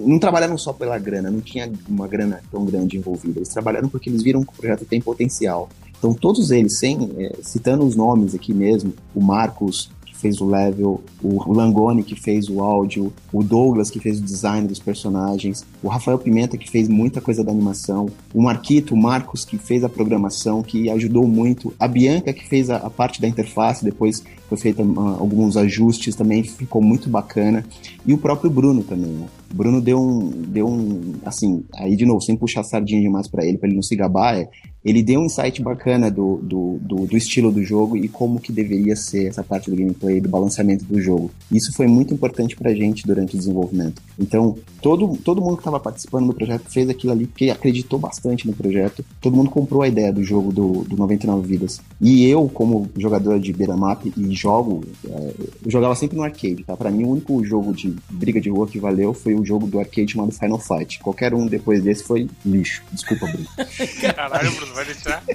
[0.04, 3.38] não trabalharam só pela grana, não tinha uma grana tão grande envolvida.
[3.38, 5.68] Eles trabalharam porque eles viram que o projeto tem potencial.
[5.98, 10.46] Então, todos eles, sem é, citando os nomes aqui mesmo, o Marcos, que fez o
[10.46, 15.64] level, o Langoni, que fez o áudio, o Douglas, que fez o design dos personagens,
[15.82, 19.84] o Rafael Pimenta, que fez muita coisa da animação, o Marquito, o Marcos, que fez
[19.84, 24.24] a programação, que ajudou muito, a Bianca, que fez a, a parte da interface, depois
[24.48, 27.64] foi feita ah, alguns ajustes, também ficou muito bacana,
[28.06, 29.26] e o próprio Bruno também, né?
[29.50, 33.44] O Bruno deu um, deu um, assim, aí de novo, sem puxar sardinha demais pra
[33.44, 34.48] ele, pra ele não se gabar, é,
[34.87, 38.53] ele deu um insight bacana do, do, do, do estilo do jogo e como que
[38.53, 41.28] deveria ser essa parte do gameplay, do balanceamento do jogo.
[41.51, 44.01] Isso foi muito importante pra gente durante o desenvolvimento.
[44.16, 48.47] Então, todo, todo mundo que estava participando do projeto fez aquilo ali porque acreditou bastante
[48.47, 49.05] no projeto.
[49.20, 51.80] Todo mundo comprou a ideia do jogo do, do 99 Vidas.
[52.01, 55.34] E eu, como jogador de beat'em e jogo, é,
[55.64, 56.76] eu jogava sempre no arcade, tá?
[56.76, 59.80] Pra mim, o único jogo de briga de rua que valeu foi o jogo do
[59.80, 61.01] arcade chamado Final Fight.
[61.01, 62.82] Qualquer um depois desse foi lixo.
[62.93, 63.49] Desculpa, Bruno.
[64.01, 65.22] Caralho, Bruno, vai deixar.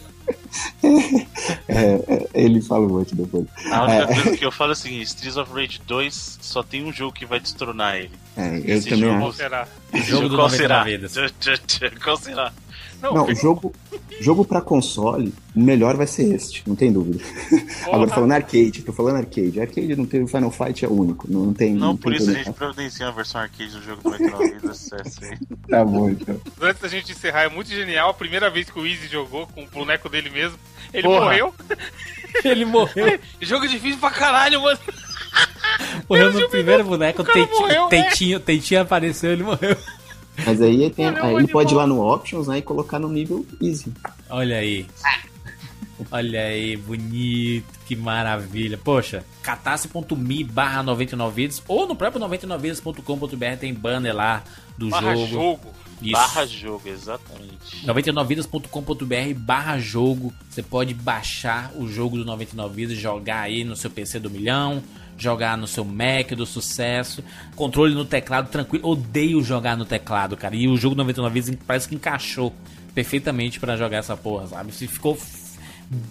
[1.67, 3.45] É, é, ele fala um monte depois.
[3.71, 6.91] A única coisa que eu falo é assim: Streets of Rage 2 só tem um
[6.91, 8.11] jogo que vai destronar ele.
[8.35, 9.37] É, eu Esse também jogo- Qual acho.
[9.37, 9.67] será?
[9.93, 10.83] Esse Jogo do qual 99 será?
[10.83, 11.15] vidas.
[12.03, 12.53] Qual será?
[13.01, 13.73] Não, Não, jogo,
[14.19, 17.23] jogo pra console, o melhor vai ser este, não tem dúvida.
[17.91, 19.59] Agora falando arcade, tô falando arcade.
[19.59, 21.73] Arcade não tem o Final Fight é único, não, não tem.
[21.73, 24.91] Não, tem por isso a gente providencia a versão arcade do jogo do 99 vidas.
[24.91, 25.37] é assim.
[25.67, 26.39] Tá bom, então.
[26.61, 28.09] Antes da gente encerrar, é muito genial.
[28.11, 30.57] A primeira vez que o Easy jogou com o boneco dele mesmo,
[30.93, 31.21] ele Porra.
[31.21, 31.53] morreu.
[32.45, 33.19] Ele morreu.
[33.41, 34.79] Jogo difícil pra caralho, mano.
[36.09, 37.21] Morreu no primeiro boneco.
[37.21, 39.75] O cara Tentinho, morreu, tentinho, tentinho apareceu, ele morreu.
[40.45, 43.45] Mas aí, tem, aí ele pode ir lá no Options né, e colocar no nível
[43.61, 43.91] Easy.
[44.29, 44.85] Olha aí.
[46.11, 48.77] Olha aí, bonito, que maravilha.
[48.77, 54.43] Poxa, catarse.me barra 99vidas ou no próprio 99vidas.com.br tem banner lá
[54.77, 55.27] do Barra jogo.
[55.27, 55.81] jogo.
[56.01, 56.13] Isso.
[56.13, 57.85] Barra jogo, exatamente.
[57.85, 60.33] 99vidas.com.br barra jogo.
[60.49, 64.81] Você pode baixar o jogo do 99 Vidas, jogar aí no seu PC do milhão,
[65.21, 67.23] jogar no seu Mac do sucesso,
[67.55, 68.87] controle no teclado tranquilo.
[68.87, 70.55] Odeio jogar no teclado, cara.
[70.55, 72.53] E o jogo 99 Vidas parece que encaixou
[72.93, 74.71] perfeitamente pra jogar essa porra, sabe?
[74.71, 75.17] Se ficou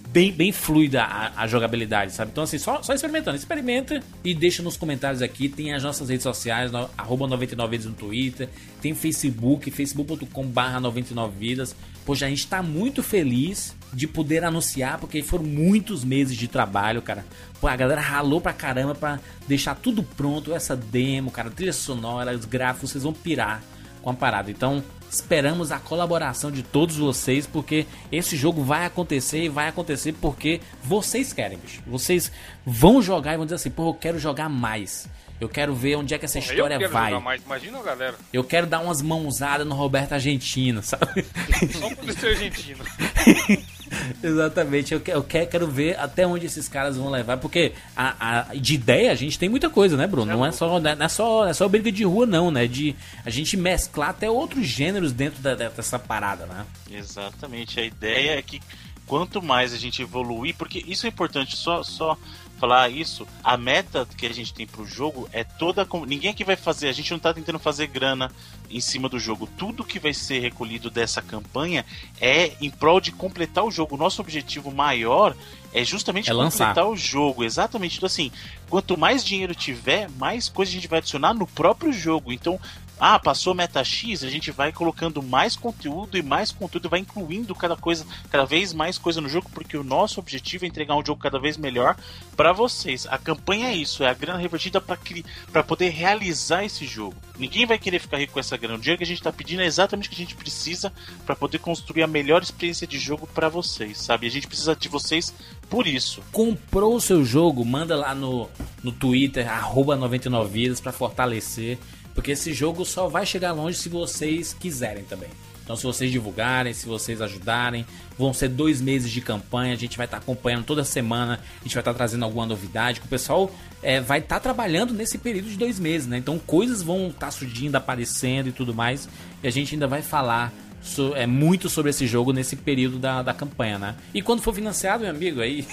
[0.09, 2.31] bem, bem fluida a, a jogabilidade, sabe?
[2.31, 3.37] Então, assim, só, só experimentando.
[3.37, 5.49] Experimenta e deixa nos comentários aqui.
[5.49, 8.49] Tem as nossas redes sociais, arroba 99vidas no Twitter.
[8.83, 11.75] Tem Facebook, facebook.com barra 99vidas.
[12.05, 17.01] Poxa, a gente tá muito feliz de poder anunciar, porque foram muitos meses de trabalho,
[17.01, 17.25] cara.
[17.61, 19.19] Pô, a galera ralou pra caramba pra
[19.49, 23.63] deixar tudo pronto, essa demo, cara, trilha sonora, os gráficos, vocês vão pirar
[24.03, 24.51] com a parada.
[24.51, 30.13] Então, esperamos a colaboração de todos vocês, porque esse jogo vai acontecer e vai acontecer
[30.21, 31.83] porque vocês querem, bicho.
[31.87, 32.31] Vocês
[32.65, 35.09] vão jogar e vão dizer assim, pô, eu quero jogar mais.
[35.41, 37.11] Eu quero ver onde é que essa Eu história quero vai.
[37.11, 37.43] jogar mais.
[37.43, 38.15] Imagina galera.
[38.33, 41.25] Eu quero dar umas mãozadas no Roberto Argentino, sabe?
[41.73, 42.85] Só por ser argentino.
[44.23, 48.49] Exatamente, eu, que- eu que- quero ver até onde esses caras vão levar, porque a,
[48.51, 50.31] a- de ideia a gente tem muita coisa, né, Bruno?
[50.33, 52.67] Não é só, não é só, é só briga de rua, não, né?
[52.67, 56.65] De a gente mesclar até outros gêneros dentro da- dessa parada, né?
[56.91, 57.81] Exatamente.
[57.81, 58.61] A ideia é que
[59.07, 62.17] quanto mais a gente evoluir, porque isso é importante, só, só
[62.61, 65.87] falar isso, a meta que a gente tem pro jogo é toda.
[66.07, 68.31] Ninguém aqui vai fazer, a gente não tá tentando fazer grana
[68.71, 69.49] em cima do jogo.
[69.59, 71.85] Tudo que vai ser recolhido dessa campanha
[72.21, 73.97] é em prol de completar o jogo.
[73.97, 75.35] Nosso objetivo maior
[75.73, 76.69] é justamente É lançar.
[76.69, 77.43] completar o jogo.
[77.43, 77.97] Exatamente.
[77.97, 78.31] Então, assim,
[78.69, 82.31] quanto mais dinheiro tiver, mais coisa a gente vai adicionar no próprio jogo.
[82.33, 82.61] Então,
[83.01, 87.55] ah, passou meta X, a gente vai colocando mais conteúdo e mais conteúdo, vai incluindo
[87.55, 91.05] cada coisa, cada vez mais coisa no jogo, porque o nosso objetivo é entregar um
[91.05, 91.97] jogo cada vez melhor
[92.37, 93.07] para vocês.
[93.11, 97.17] A campanha é isso, é a grana revertida para poder realizar esse jogo.
[97.39, 98.75] Ninguém vai querer ficar rico com essa grana.
[98.75, 100.93] O dinheiro que a gente tá pedindo é exatamente o que a gente precisa
[101.25, 104.27] para poder construir a melhor experiência de jogo para vocês, sabe?
[104.27, 105.35] A gente precisa de vocês
[105.71, 106.23] por isso.
[106.31, 108.51] Comprou o seu jogo, manda lá no,
[108.83, 111.79] no Twitter, arroba 99vidas pra fortalecer,
[112.15, 115.29] porque esse jogo só vai chegar longe se vocês quiserem também.
[115.63, 117.87] Então, se vocês divulgarem, se vocês ajudarem,
[118.19, 119.73] vão ser dois meses de campanha.
[119.73, 122.99] A gente vai estar acompanhando toda semana, a gente vai estar trazendo alguma novidade.
[122.99, 126.19] Que o pessoal é, vai estar trabalhando nesse período de dois meses, né?
[126.19, 129.09] Então, coisas vão estar surgindo, aparecendo e tudo mais.
[129.45, 130.53] E a gente ainda vai falar
[130.83, 133.95] so- é, muito sobre esse jogo nesse período da, da campanha, né?
[134.13, 135.65] E quando for financiado, meu amigo, aí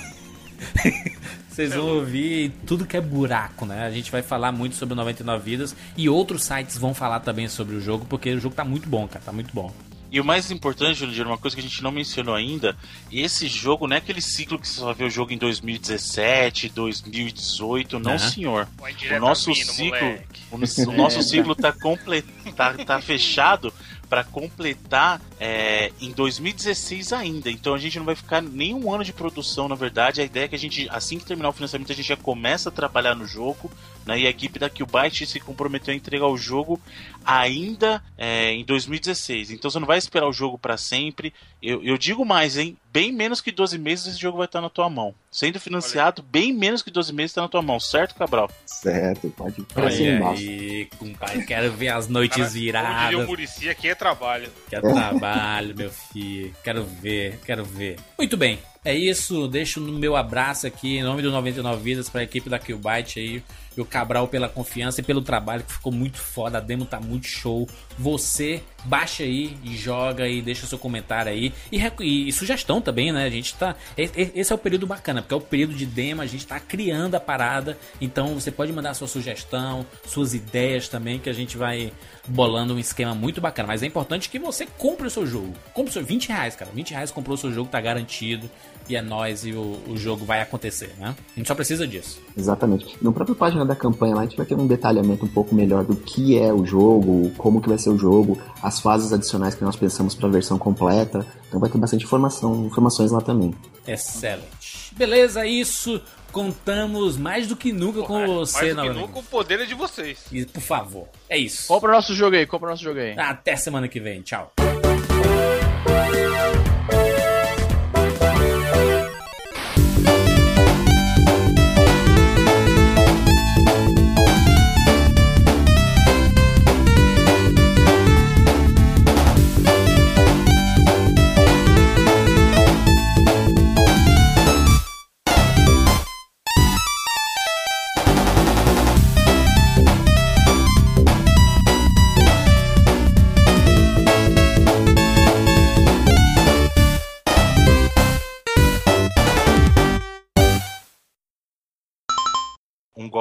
[1.57, 3.83] vocês vão ouvir tudo que é buraco, né?
[3.83, 7.47] A gente vai falar muito sobre o 99 Vidas e outros sites vão falar também
[7.47, 9.73] sobre o jogo, porque o jogo tá muito bom, cara, tá muito bom.
[10.11, 12.77] E o mais importante, Juliano, uma coisa que a gente não mencionou ainda,
[13.11, 17.99] esse jogo não é aquele ciclo que você só vê o jogo em 2017, 2018,
[17.99, 18.19] não Aham.
[18.19, 18.67] senhor.
[19.15, 20.41] O nosso mim, ciclo, moleque.
[20.51, 22.21] o, o nosso ciclo tá, comple,
[22.55, 23.73] tá, tá fechado
[24.09, 27.49] para completar é, em 2016 ainda.
[27.49, 30.21] Então a gente não vai ficar nem um ano de produção, na verdade.
[30.21, 32.69] A ideia é que a gente, assim que terminar o financiamento, a gente já começa
[32.69, 33.69] a trabalhar no jogo.
[34.07, 36.79] Né, e a equipe da Qbyte se comprometeu a entregar o jogo
[37.25, 39.51] ainda é, em 2016.
[39.51, 41.33] Então você não vai esperar o jogo para sempre.
[41.61, 42.77] Eu, eu digo mais, hein?
[42.89, 45.13] Bem menos que 12 meses esse jogo vai estar na tua mão.
[45.29, 48.49] Sendo financiado, bem menos que 12 meses está na tua mão, certo, Cabral?
[48.65, 53.27] Certo, pode Olha aí, compadre, quero ver as noites Cara, Como diria o viradas.
[53.27, 54.49] Murici, aqui é trabalho.
[54.69, 56.55] Quero trabalho, meu filho.
[56.63, 57.97] Quero ver, quero ver.
[58.17, 58.57] Muito bem.
[58.87, 62.49] É isso, deixo no meu abraço aqui em nome do 99 Vidas para a equipe
[62.49, 63.43] da Killbyte aí,
[63.77, 66.99] e o Cabral pela confiança e pelo trabalho que ficou muito foda, a demo tá
[66.99, 67.67] muito show.
[67.97, 73.25] Você baixa aí joga e deixa seu comentário aí e, e- e sugestão também, né?
[73.25, 76.25] A gente tá esse é o período bacana, porque é o período de demo, a
[76.25, 81.29] gente tá criando a parada, então você pode mandar sua sugestão, suas ideias também que
[81.29, 81.91] a gente vai
[82.27, 83.67] bolando um esquema muito bacana.
[83.67, 85.53] Mas é importante que você compre o seu jogo.
[85.73, 86.71] Compre o seu 20 reais, cara.
[86.73, 88.49] 20 reais comprou o seu jogo, tá garantido.
[88.89, 91.13] e é nóis e o, o jogo vai acontecer, né?
[91.35, 92.21] A gente só precisa disso.
[92.37, 92.97] Exatamente.
[93.01, 95.83] Na própria página da campanha lá, a gente vai ter um detalhamento um pouco melhor
[95.83, 99.63] do que é o jogo, como que vai ser o jogo, as fases adicionais que
[99.63, 101.25] nós pensamos para a versão completa.
[101.47, 103.53] Então vai ter bastante informação, informações lá também.
[103.87, 104.93] Excelente.
[104.95, 106.01] Beleza, é isso.
[106.31, 109.73] Contamos mais do que nunca com você, Mais do que nunca, o poder é de
[109.73, 110.25] vocês.
[110.31, 111.67] E, por favor, é isso.
[111.67, 113.17] Compra o nosso jogo aí, compra o nosso jogo aí.
[113.17, 114.21] Até semana que vem.
[114.21, 114.51] Tchau.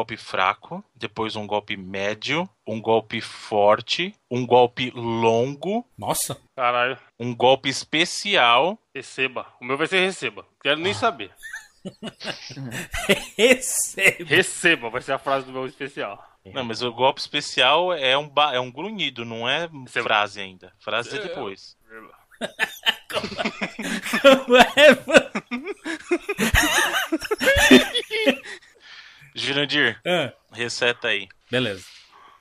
[0.07, 6.41] Golpe fraco, depois um golpe médio, um golpe forte, um golpe longo, Nossa.
[6.55, 6.97] Caralho.
[7.19, 8.78] um golpe especial.
[8.95, 9.47] Receba.
[9.61, 10.47] O meu vai ser receba.
[10.62, 11.33] Quero nem saber.
[13.37, 14.24] Receba.
[14.28, 16.24] Receba, vai ser a frase do meu especial.
[16.55, 20.41] Não, mas o golpe especial é um, ba- é um grunhido, não é Você- frase
[20.41, 20.73] ainda.
[20.78, 21.23] Frase é É.
[21.27, 21.77] depois.
[29.37, 31.85] Jurandir, Ah, reseta aí, Beleza.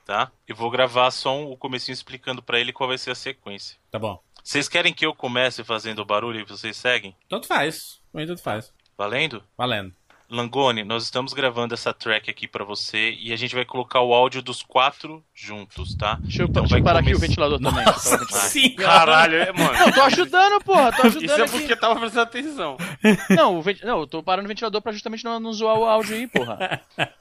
[0.04, 0.30] tá?
[0.48, 3.76] Eu vou gravar só o comecinho explicando pra ele qual vai ser a sequência.
[3.90, 4.20] Tá bom.
[4.42, 7.14] Vocês querem que eu comece fazendo o barulho e vocês seguem?
[7.28, 8.00] Tanto faz.
[8.12, 8.72] Tanto faz.
[8.96, 9.42] Valendo?
[9.58, 9.94] Valendo.
[10.28, 14.12] Langone, nós estamos gravando essa track aqui pra você e a gente vai colocar o
[14.12, 16.18] áudio dos quatro juntos, tá?
[16.20, 17.84] Deixa eu, Então deixa eu vai parar aqui o começar- ventilador também.
[17.84, 18.76] Nossa o senhora.
[18.84, 19.72] Caralho, é, mano.
[19.78, 21.58] Não, tô ajudando, porra, tô ajudando Isso é aqui.
[21.58, 22.76] porque tava prestando atenção.
[23.30, 23.84] Não, o venti...
[23.84, 26.80] não, eu tô parando o ventilador pra justamente não, não zoar o áudio aí, porra.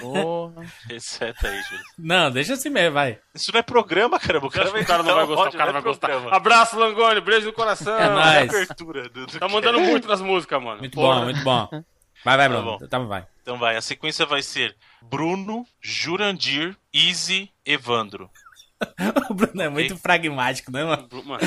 [0.00, 0.66] Porra.
[0.86, 1.84] Reseta aí, Júlio.
[1.98, 3.18] Não, deixa assim mesmo, vai.
[3.34, 4.46] Isso não é programa, caramba.
[4.46, 6.08] O cara O vai cara não vai o gostar, o cara vai é gostar.
[6.08, 6.36] programa.
[6.36, 7.96] Abraço, Langoni, beijo no coração.
[7.98, 8.54] É É nóis.
[8.54, 10.80] abertura do, do Tá mandando muito nas músicas, mano.
[10.80, 11.20] Muito Porra.
[11.20, 11.68] bom, muito bom.
[12.24, 12.78] Vai, vai, Tá Bruno.
[12.78, 12.86] bom.
[12.86, 13.26] Tá, vai.
[13.42, 18.30] Então vai, a sequência vai ser Bruno, Jurandir, Easy, Evandro.
[19.28, 21.06] O Bruno é muito pragmático, né, mano?
[21.24, 21.42] Mano,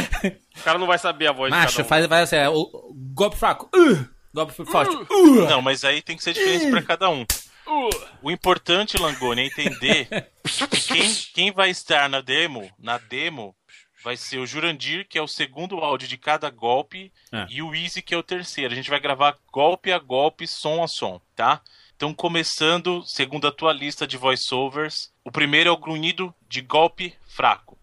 [0.56, 1.90] o cara não vai saber a voz de Macho, cada um.
[1.90, 3.68] faz, faz assim, é, o, o golpe fraco.
[3.76, 4.96] Uh, golpe forte.
[5.12, 5.50] Uh.
[5.50, 7.24] Não, mas aí tem que ser diferente pra cada um.
[7.66, 7.90] Uh,
[8.22, 10.08] O importante, Langoni, é entender
[10.44, 13.56] que quem, quem vai estar na demo, na demo,
[14.04, 17.46] vai ser o Jurandir, que é o segundo áudio de cada golpe, É.
[17.50, 18.74] e o Easy, que é o terceiro.
[18.74, 21.62] A gente vai gravar golpe a golpe, som a som, tá?
[21.96, 27.16] Então, começando, segundo a tua lista de voiceovers, o primeiro é o grunhido de golpe
[27.28, 27.78] fraco.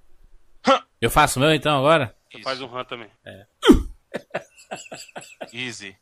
[1.01, 2.15] Eu faço o meu então agora?
[2.33, 2.43] Isso.
[2.43, 3.09] faz um run também.
[5.53, 5.97] Easy.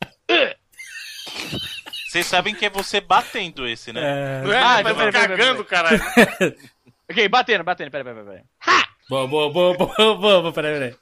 [2.09, 4.41] Vocês sabem que é você batendo esse, né?
[4.43, 4.57] Não é?
[4.61, 5.99] Ah, então vai peraí, cagando, caralho.
[7.11, 8.43] Ok, batendo, batendo, peraí, peraí, peraí.
[8.63, 10.95] Boa, boa, boa, boa, boa, boa, peraí, peraí.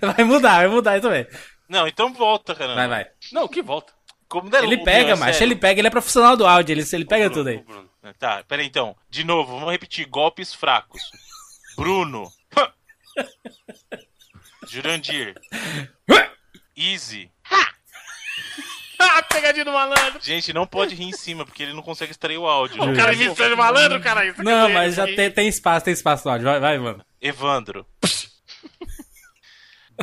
[0.00, 1.26] Vai mudar, vai mudar isso também.
[1.68, 2.76] Não, então volta, caramba.
[2.76, 3.06] Vai, vai.
[3.32, 3.92] Não, que volta.
[4.28, 6.84] Como não é Ele pega, é macho, ele pega, ele é profissional do áudio, ele,
[6.92, 7.62] ele pega Bruno, tudo aí.
[7.62, 7.90] Bruno.
[8.18, 8.96] Tá, peraí então.
[9.08, 10.06] De novo, vamos repetir.
[10.06, 11.02] Golpes fracos.
[11.76, 12.30] Bruno.
[14.68, 15.34] Jurandir.
[16.76, 17.30] Easy.
[18.96, 20.18] Ah, pegadinha do malandro.
[20.22, 22.82] Gente, não pode rir em cima, porque ele não consegue extrair o áudio.
[22.82, 24.24] O cara me de malandro, cara.
[24.24, 26.46] Isso Não, mas já tem, tem espaço, tem espaço no áudio.
[26.46, 27.04] Vai, vai, mano.
[27.24, 27.86] Evandro.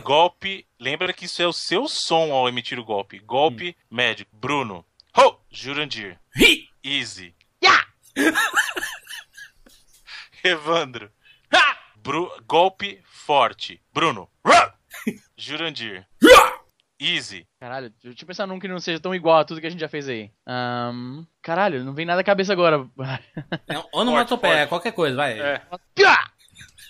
[0.02, 0.66] golpe.
[0.80, 3.20] Lembra que isso é o seu som ao emitir o golpe.
[3.20, 4.26] Golpe médio.
[4.34, 4.84] Bruno.
[5.16, 5.38] Ho!
[5.52, 6.20] Jurandir.
[6.36, 6.68] Hi!
[6.84, 7.36] Easy.
[10.44, 11.12] Evandro.
[11.98, 13.80] Bru- golpe forte.
[13.94, 14.28] Bruno.
[15.38, 16.08] Jurandir.
[17.00, 17.48] Easy.
[17.60, 19.80] Caralho, deixa eu pensar num que não seja tão igual a tudo que a gente
[19.80, 20.32] já fez aí.
[20.48, 22.88] Ahn, caralho, não vem nada à cabeça agora.
[23.68, 25.40] É, Onomatopeia, qualquer coisa, vai.
[25.40, 25.62] É.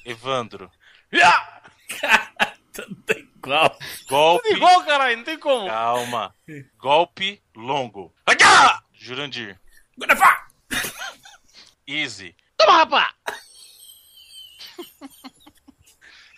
[0.06, 0.72] Evandro.
[2.74, 3.78] Tudo igual.
[4.08, 4.50] Golpe.
[4.50, 5.68] Igual, caralho, não tem como.
[5.68, 6.36] Calma.
[6.78, 8.14] Golpe longo.
[8.94, 9.60] Jurandir.
[11.88, 12.36] Easy.
[12.56, 13.14] Toma, rapá!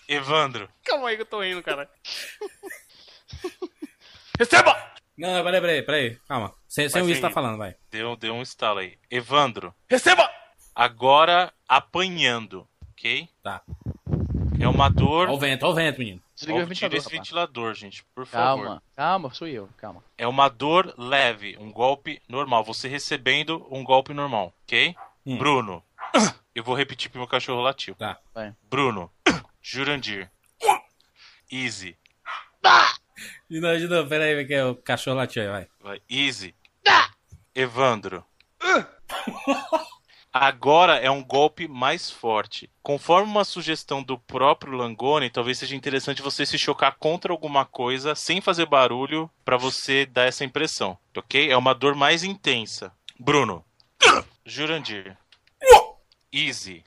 [0.08, 0.70] Evandro.
[0.84, 1.90] Calma aí que eu tô rindo, cara.
[4.40, 4.94] Receba!
[5.18, 6.20] Não, peraí, peraí, peraí.
[6.28, 6.56] Calma.
[6.68, 7.76] Sem, sem o sem tá falando, vai.
[7.92, 8.98] Deu, deu um estalo aí.
[9.12, 9.76] Evandro.
[9.88, 10.30] Receba!
[10.74, 12.68] Agora apanhando.
[13.04, 13.28] Ok?
[13.44, 13.62] Tá.
[14.58, 15.28] É uma dor.
[15.28, 16.24] Ó o vento, ó o vento, menino.
[16.34, 17.18] Desliga o tira ventilador, esse rapá.
[17.18, 18.64] ventilador, gente, por favor.
[18.64, 20.02] Calma, calma, sou eu, calma.
[20.18, 22.64] É uma dor leve, um golpe normal.
[22.64, 24.96] Você recebendo um golpe normal, ok?
[25.26, 25.38] Hum.
[25.38, 25.84] Bruno.
[26.56, 27.94] Eu vou repetir pro meu cachorro latir.
[27.96, 28.18] Tá.
[28.34, 28.56] Vai.
[28.70, 29.12] Bruno.
[29.62, 30.32] Jurandir.
[31.52, 31.98] Easy.
[33.50, 35.68] De novo, de novo, peraí, que é o cachorro latiu aí, vai.
[35.82, 36.02] Vai.
[36.10, 36.56] Easy.
[37.54, 38.24] Evandro.
[40.34, 42.68] Agora é um golpe mais forte.
[42.82, 48.16] Conforme uma sugestão do próprio Langoni, talvez seja interessante você se chocar contra alguma coisa
[48.16, 51.52] sem fazer barulho pra você dar essa impressão, ok?
[51.52, 52.92] É uma dor mais intensa.
[53.20, 53.64] Bruno.
[54.44, 55.16] Jurandir.
[56.34, 56.84] Easy.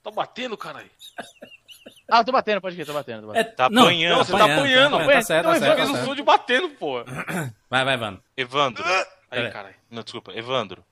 [0.00, 0.88] Tá batendo, caralho.
[2.08, 3.22] Ah, eu tô batendo, pode ir, tô batendo.
[3.22, 3.54] Tô batendo.
[3.56, 4.18] Tá não, apanhando.
[4.18, 4.98] Não, você tá apanhando.
[4.98, 6.06] Tá, certo, tá certo, eu tá fiz um certo.
[6.06, 7.04] som de batendo, pô.
[7.68, 8.22] Vai, vai, Vano.
[8.36, 8.84] Evandro.
[9.30, 9.74] Aí, caralho.
[9.90, 10.32] Não, desculpa.
[10.32, 10.84] Evandro.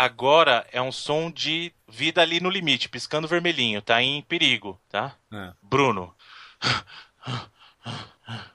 [0.00, 3.82] Agora é um som de vida ali no limite, piscando vermelhinho.
[3.82, 5.16] Tá em perigo, tá?
[5.28, 5.54] Ah.
[5.60, 6.14] Bruno.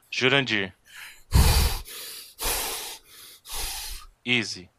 [0.09, 0.73] Jurandir.
[4.23, 4.69] Easy.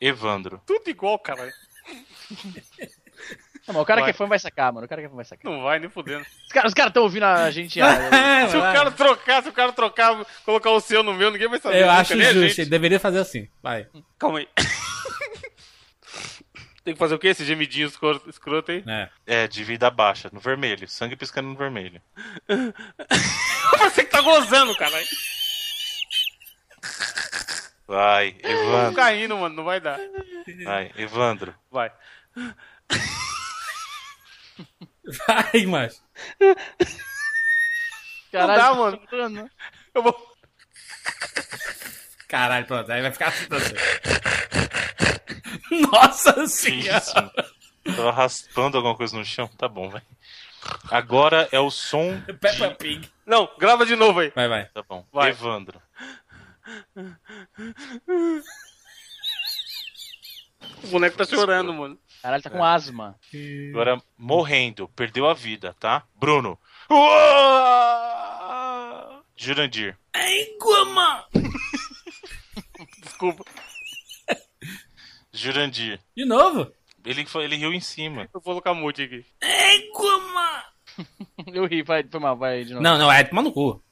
[0.00, 0.62] Evandro.
[0.64, 1.52] Tudo igual, caralho.
[3.66, 4.10] Não, mas o cara Vai.
[4.10, 4.86] que é fã vai sacar, mano.
[4.86, 5.50] O cara que é fã vai sacar.
[5.52, 6.24] Não vai nem fudendo.
[6.46, 7.80] Os caras os caras tão ouvindo a gente.
[7.82, 11.48] ah, Se o cara trocar, se o cara trocar, colocar o seu no meu, ninguém
[11.48, 11.82] vai saber.
[11.82, 12.60] Eu acho a justo, gente.
[12.62, 13.48] ele deveria fazer assim.
[13.62, 13.86] Vai.
[14.18, 14.48] Calma aí.
[16.82, 17.28] Tem que fazer o quê?
[17.28, 18.82] Esse gemidinho escroto, escroto aí?
[18.86, 19.08] É.
[19.26, 20.88] É, de vida baixa, no vermelho.
[20.88, 22.00] Sangue piscando no vermelho.
[23.78, 25.06] Você que tá gozando, caralho.
[27.86, 28.94] Vai, Tô Evandro.
[28.94, 29.98] caindo, mano, não vai dar.
[30.64, 31.54] Vai, Evandro.
[31.70, 31.92] Vai.
[35.26, 36.02] Vai, mas.
[38.32, 39.50] Caralho, Não dá, mano.
[39.94, 40.30] Eu vou.
[42.28, 43.74] Caralho, pronto, aí vai ficar assim pra você.
[45.90, 46.98] Nossa senhora!
[46.98, 47.96] Isso.
[47.96, 49.48] Tô raspando alguma coisa no chão?
[49.58, 50.02] Tá bom, vai.
[50.90, 52.20] Agora é o som.
[52.40, 53.10] Peppa Pig.
[53.26, 54.30] Não, grava de novo aí.
[54.34, 54.66] Vai, vai.
[54.66, 55.04] Tá bom.
[55.12, 55.30] Vai.
[55.30, 55.80] Evandro.
[60.84, 61.98] O boneco tá chorando, mano.
[62.22, 63.18] Caralho, tá com asma.
[63.70, 64.88] Agora morrendo.
[64.88, 66.04] Perdeu a vida, tá?
[66.14, 66.58] Bruno.
[66.90, 68.10] Uá!
[69.36, 69.98] Jurandir.
[73.02, 73.44] Desculpa.
[75.32, 76.00] Jurandir.
[76.16, 76.72] De novo?
[77.04, 78.22] Ele, foi, ele riu em cima.
[78.22, 79.24] Eu vou colocar mute aqui.
[81.54, 82.82] Eu ri, vai, foi mal, vai de novo.
[82.82, 83.82] Não, não, é tomar no cu.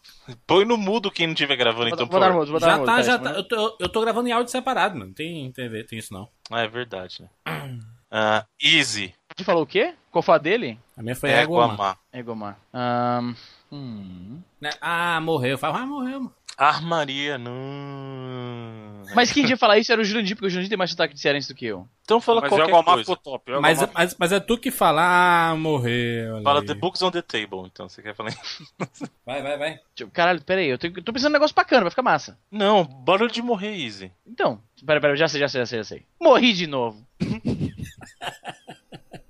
[0.46, 2.84] Põe no mudo quem não estiver gravando, então, vou dar mudo, vou dar Já no
[2.84, 3.04] tá, mudo.
[3.04, 3.30] já tá.
[3.30, 5.14] Eu tô, eu tô gravando em áudio separado, mano.
[5.14, 6.28] Tem, tem, tem, tem isso não.
[6.50, 7.30] Ah, é verdade, né?
[8.10, 9.14] Ah, easy.
[9.36, 9.94] Você falou o quê?
[10.10, 10.78] Qual foi a dele?
[10.96, 11.96] A minha foi Égua, má.
[12.12, 12.58] Egomar.
[12.72, 13.34] Ahn.
[13.70, 14.40] hum.
[14.60, 14.70] Né?
[14.80, 15.50] Ah, morreu.
[15.52, 16.34] Eu falo, ah, morreu, mano.
[16.56, 19.04] Armaria, não.
[19.14, 21.20] Mas quem ia falar isso era o Jurandir, porque o Jurandir tem mais sotaque de
[21.20, 21.86] cearense do que eu.
[22.02, 22.98] Então fala Mas qualquer coisa.
[23.00, 23.52] ficou top.
[23.60, 26.42] Mas, Elgomar- mas, mas é tu que fala, ah, morreu.
[26.42, 26.66] Fala aí.
[26.66, 27.88] The Books on the Table, então.
[27.88, 28.34] Você quer falar?
[29.24, 29.78] Vai, vai, vai.
[29.94, 32.02] Tipo, Caralho, pera aí, eu, tenho- eu tô pensando em um negócio bacana, vai ficar
[32.02, 32.36] massa.
[32.50, 34.10] Não, barulho de morrer, Easy.
[34.26, 36.06] Então, pera, pera, já sei, já sei, já sei, já sei.
[36.20, 37.06] Morri de novo.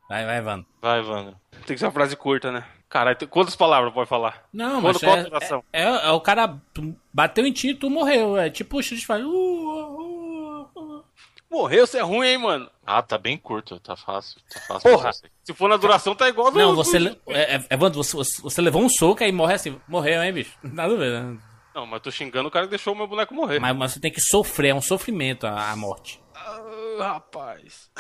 [0.08, 0.66] Vai, vai, Vano.
[0.80, 1.36] Vai, Evandro.
[1.66, 2.64] Tem que ser uma frase curta, né?
[2.88, 4.44] Caralho, quantas palavras pode falar?
[4.52, 7.70] Não, Quando mas qual é, a é, é, é o cara tu bateu em ti
[7.70, 8.38] e tu morreu.
[8.38, 9.26] É tipo o Street Fighter.
[9.26, 11.04] Uh, uh, uh.
[11.50, 12.70] Morreu, você é ruim, hein, mano?
[12.86, 14.40] Ah, tá bem curto, tá fácil.
[14.50, 16.98] Tá fácil Porra, se for na duração, tá igual do- Não, do- você.
[16.98, 19.78] le- É, é, Evandro, você, você- você levou um soco e morre assim.
[19.86, 20.56] Morreu, hein, bicho?
[20.64, 21.38] Nada a ver, né?
[21.74, 23.60] Não, mas eu tô xingando o cara que deixou o meu boneco morrer.
[23.60, 26.20] Mas, mas você tem que sofrer, é um sofrimento a, a morte.
[26.50, 27.90] Ah, rapaz.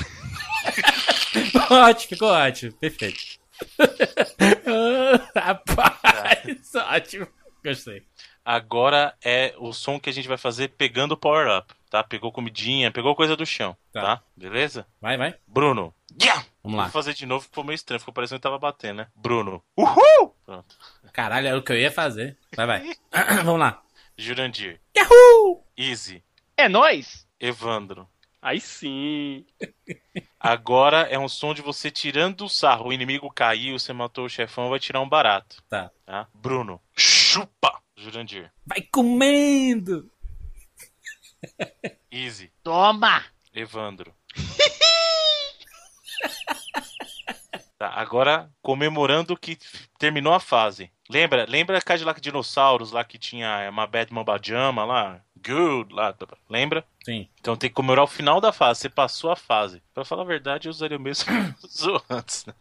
[1.70, 2.72] ótimo, ficou ótimo.
[2.74, 3.38] Perfeito.
[5.34, 7.26] Rapaz, ótimo.
[7.64, 8.02] Gostei.
[8.44, 12.02] Agora é o som que a gente vai fazer pegando o power-up, tá?
[12.02, 14.00] Pegou comidinha, pegou coisa do chão, Tá.
[14.16, 14.22] tá?
[14.34, 14.86] Beleza?
[15.00, 15.34] Vai, vai.
[15.46, 15.94] Bruno.
[16.20, 16.40] Yeah!
[16.62, 16.88] Vamos Vou lá.
[16.90, 19.08] fazer de novo, ficou meio estranho, ficou parecendo que tava batendo, né?
[19.14, 19.62] Bruno.
[19.76, 20.34] Uhul!
[20.46, 20.76] Pronto.
[21.12, 22.38] Caralho, era o que eu ia fazer.
[22.56, 22.82] Vai, vai.
[23.44, 23.82] Vamos lá.
[24.16, 24.80] Jurandir.
[24.96, 25.62] Yahoo!
[25.76, 26.24] Easy.
[26.56, 27.26] É nóis!
[27.38, 28.08] Evandro.
[28.40, 29.44] Aí sim.
[30.38, 32.88] Agora é um som de você tirando o sarro.
[32.88, 35.62] O inimigo caiu, você matou o chefão, vai tirar um barato.
[35.68, 35.90] Tá.
[36.06, 36.28] Tá?
[36.32, 36.80] Bruno.
[36.96, 37.82] Chupa!
[37.96, 38.52] Jurandir.
[38.64, 40.10] Vai comendo!
[42.10, 42.52] Easy.
[42.62, 43.24] Toma!
[43.52, 44.14] Evandro.
[47.78, 49.56] tá, agora comemorando que
[49.98, 50.90] terminou a fase.
[51.08, 55.20] Lembra, lembra Cadillac Dinossauros lá que tinha uma Bad Mambajama lá?
[55.36, 56.36] Good lá, tá, tá.
[56.50, 56.84] lembra?
[57.04, 57.28] Sim.
[57.40, 58.80] Então tem que comemorar o final da fase.
[58.80, 59.82] Você passou a fase.
[59.94, 61.30] Pra falar a verdade, eu usaria o mesmo
[62.10, 62.54] antes, né?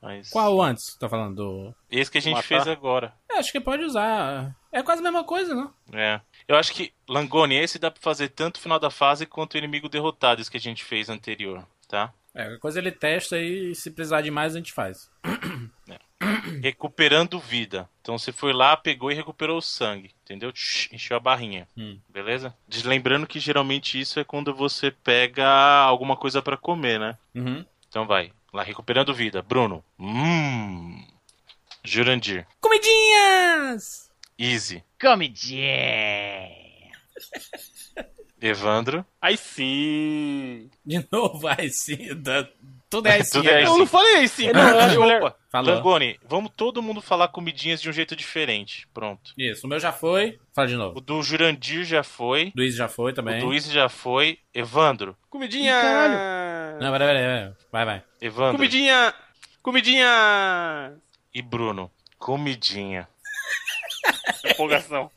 [0.00, 0.96] Mas Qual antes?
[0.96, 1.74] Tá falando do.
[1.90, 2.46] esse que a gente Matar?
[2.48, 3.14] fez agora.
[3.30, 4.56] É, acho que pode usar.
[4.72, 5.72] É quase a mesma coisa, não?
[5.92, 6.20] É.
[6.48, 9.58] Eu acho que Langoni, esse dá pra fazer tanto o final da fase quanto o
[9.58, 12.12] inimigo derrotado, esse que a gente fez anterior, tá?
[12.34, 15.10] É, qualquer coisa ele testa e se precisar de mais a gente faz.
[16.62, 17.88] recuperando vida.
[18.00, 20.50] Então você foi lá, pegou e recuperou o sangue, entendeu?
[20.92, 21.98] Encheu a barrinha, Hum.
[22.08, 22.54] beleza?
[22.84, 25.46] Lembrando que geralmente isso é quando você pega
[25.82, 27.18] alguma coisa pra comer, né?
[27.34, 27.64] Uhum.
[27.88, 29.42] Então vai, lá recuperando vida.
[29.42, 29.84] Bruno.
[29.98, 31.04] Hum.
[31.84, 32.46] Jurandir.
[32.60, 34.10] Comidinhas!
[34.38, 34.82] Easy.
[35.00, 36.48] Comidinha.
[38.42, 39.04] Evandro.
[39.20, 40.68] Aí sim.
[40.84, 42.14] De novo, aí sim.
[42.16, 42.48] da-
[42.90, 43.38] Tudo é aí sim.
[43.40, 43.64] É né?
[43.64, 44.50] Eu não falei aí sim.
[44.52, 45.36] Não, mulher- Opa.
[45.50, 45.74] Falou.
[45.74, 48.88] Langoni, vamos todo mundo falar comidinhas de um jeito diferente.
[48.94, 49.32] Pronto.
[49.36, 50.38] Isso, o meu já foi.
[50.54, 51.00] Fala de O novo.
[51.00, 52.52] do Jurandir já foi.
[52.56, 53.38] Luiz já foi O também.
[53.40, 54.38] do Easy já foi.
[54.54, 55.16] Evandro.
[55.28, 55.74] Comidinha.
[56.80, 57.52] Não, peraí, peraí, peraí.
[57.70, 58.02] Vai, vai.
[58.20, 58.56] Evandro.
[58.56, 59.14] Comidinha.
[59.62, 60.94] Comidinha.
[61.34, 61.90] E Bruno.
[62.18, 63.06] Comidinha.
[64.44, 65.10] Empolgação.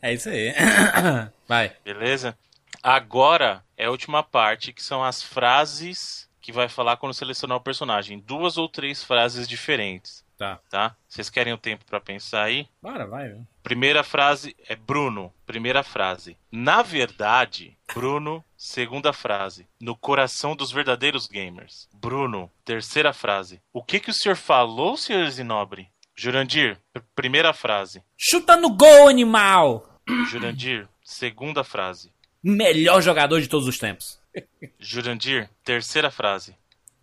[0.00, 0.52] É isso aí.
[1.48, 1.72] Vai.
[1.84, 2.36] Beleza?
[2.82, 7.60] Agora é a última parte, que são as frases que vai falar quando selecionar o
[7.62, 8.18] personagem.
[8.18, 10.58] Duas ou três frases diferentes, Tá.
[10.70, 10.96] tá?
[11.06, 12.66] Vocês querem um tempo pra pensar aí?
[12.82, 13.28] Bora, vai.
[13.28, 13.46] viu?
[13.62, 15.30] Primeira frase é Bruno.
[15.44, 16.38] Primeira frase.
[16.50, 18.42] Na verdade, Bruno.
[18.56, 19.68] Segunda frase.
[19.78, 21.86] No coração dos verdadeiros gamers.
[21.92, 22.50] Bruno.
[22.64, 23.60] Terceira frase.
[23.70, 25.90] O que que o senhor falou, senhor Zinobre?
[26.16, 26.78] Jurandir.
[26.92, 28.02] pr- Primeira frase.
[28.16, 30.00] Chuta no gol, animal!
[30.30, 30.88] Jurandir.
[31.04, 32.12] Segunda frase.
[32.42, 34.18] Melhor jogador de todos os tempos.
[34.78, 35.48] Jurandir.
[35.64, 36.54] Terceira frase.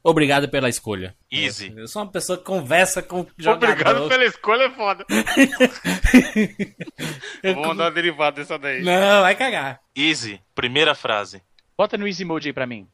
[0.03, 1.15] Obrigado pela escolha.
[1.29, 1.73] Easy.
[1.75, 3.71] Eu sou uma pessoa que conversa com jogador.
[3.73, 5.05] Obrigado pela escolha, é foda.
[7.43, 8.81] Eu vou mandar uma derivada dessa daí.
[8.83, 9.81] Não, vai cagar.
[9.95, 10.41] Easy.
[10.55, 11.41] Primeira frase.
[11.77, 12.87] Bota no Easy Mode aí pra mim.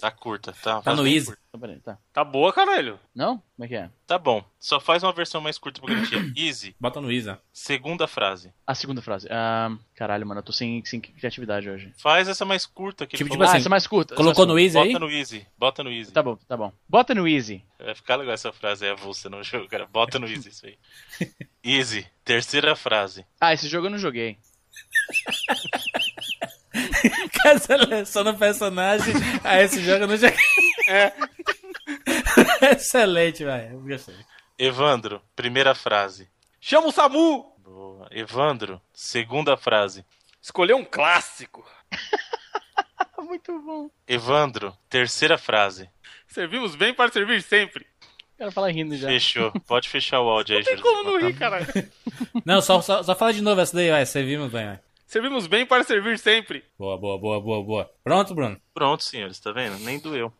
[0.00, 0.76] Tá curta, tá?
[0.76, 1.26] Tá Faz no easy.
[1.26, 1.40] curta.
[1.60, 1.98] Peraí, tá.
[2.12, 2.98] Tá boa, caralho.
[3.14, 3.38] Não?
[3.56, 3.90] Como é que é?
[4.06, 4.44] Tá bom.
[4.58, 6.18] Só faz uma versão mais curta pra garantia.
[6.36, 6.74] Easy.
[6.80, 7.40] Bota no Isa.
[7.52, 8.52] Segunda frase.
[8.66, 9.26] A segunda frase.
[9.30, 11.92] Ah, caralho, mano, eu tô sem, sem criatividade hoje.
[11.98, 13.44] Faz essa mais curta que ele Tipo, falou.
[13.44, 14.14] assim, ah, essa é mais curta.
[14.14, 14.92] Colocou é no Easy aí?
[14.92, 15.46] Bota no easy.
[15.58, 16.12] Bota no easy.
[16.12, 16.72] Tá bom, tá bom.
[16.88, 17.64] Bota no Easy.
[17.78, 19.86] Vai ficar legal essa frase aí, você não jogo, cara.
[19.86, 20.78] Bota no easy isso aí.
[21.64, 22.06] Easy.
[22.24, 23.26] Terceira frase.
[23.40, 24.38] Ah, esse jogo eu não joguei.
[27.60, 29.14] Seleciona o personagem.
[29.44, 30.36] Aí esse jogo eu não joguei.
[30.88, 31.12] É.
[32.72, 33.80] Excelente, velho.
[33.80, 34.14] Gostei.
[34.58, 35.22] Evandro.
[35.34, 36.28] Primeira frase.
[36.60, 37.54] Chama o Samu.
[37.58, 38.08] Boa.
[38.10, 38.80] Evandro.
[38.92, 40.04] Segunda frase.
[40.40, 41.64] Escolheu um clássico.
[43.18, 43.90] Muito bom.
[44.06, 44.76] Evandro.
[44.88, 45.88] Terceira frase.
[46.26, 47.86] Servimos bem para servir sempre.
[48.36, 49.08] Quero falar rindo já.
[49.08, 49.52] Fechou.
[49.66, 51.66] Pode fechar o áudio aí, Não tem como não rir, caralho.
[52.44, 54.06] Não, só, só, só fala de novo essa daí, vai.
[54.06, 54.80] Servimos bem, vai.
[55.10, 56.64] Servimos bem para servir sempre.
[56.78, 57.90] Boa, boa, boa, boa, boa.
[58.04, 58.60] Pronto, Bruno?
[58.72, 59.76] Pronto, senhores, tá vendo?
[59.80, 60.32] Nem doeu.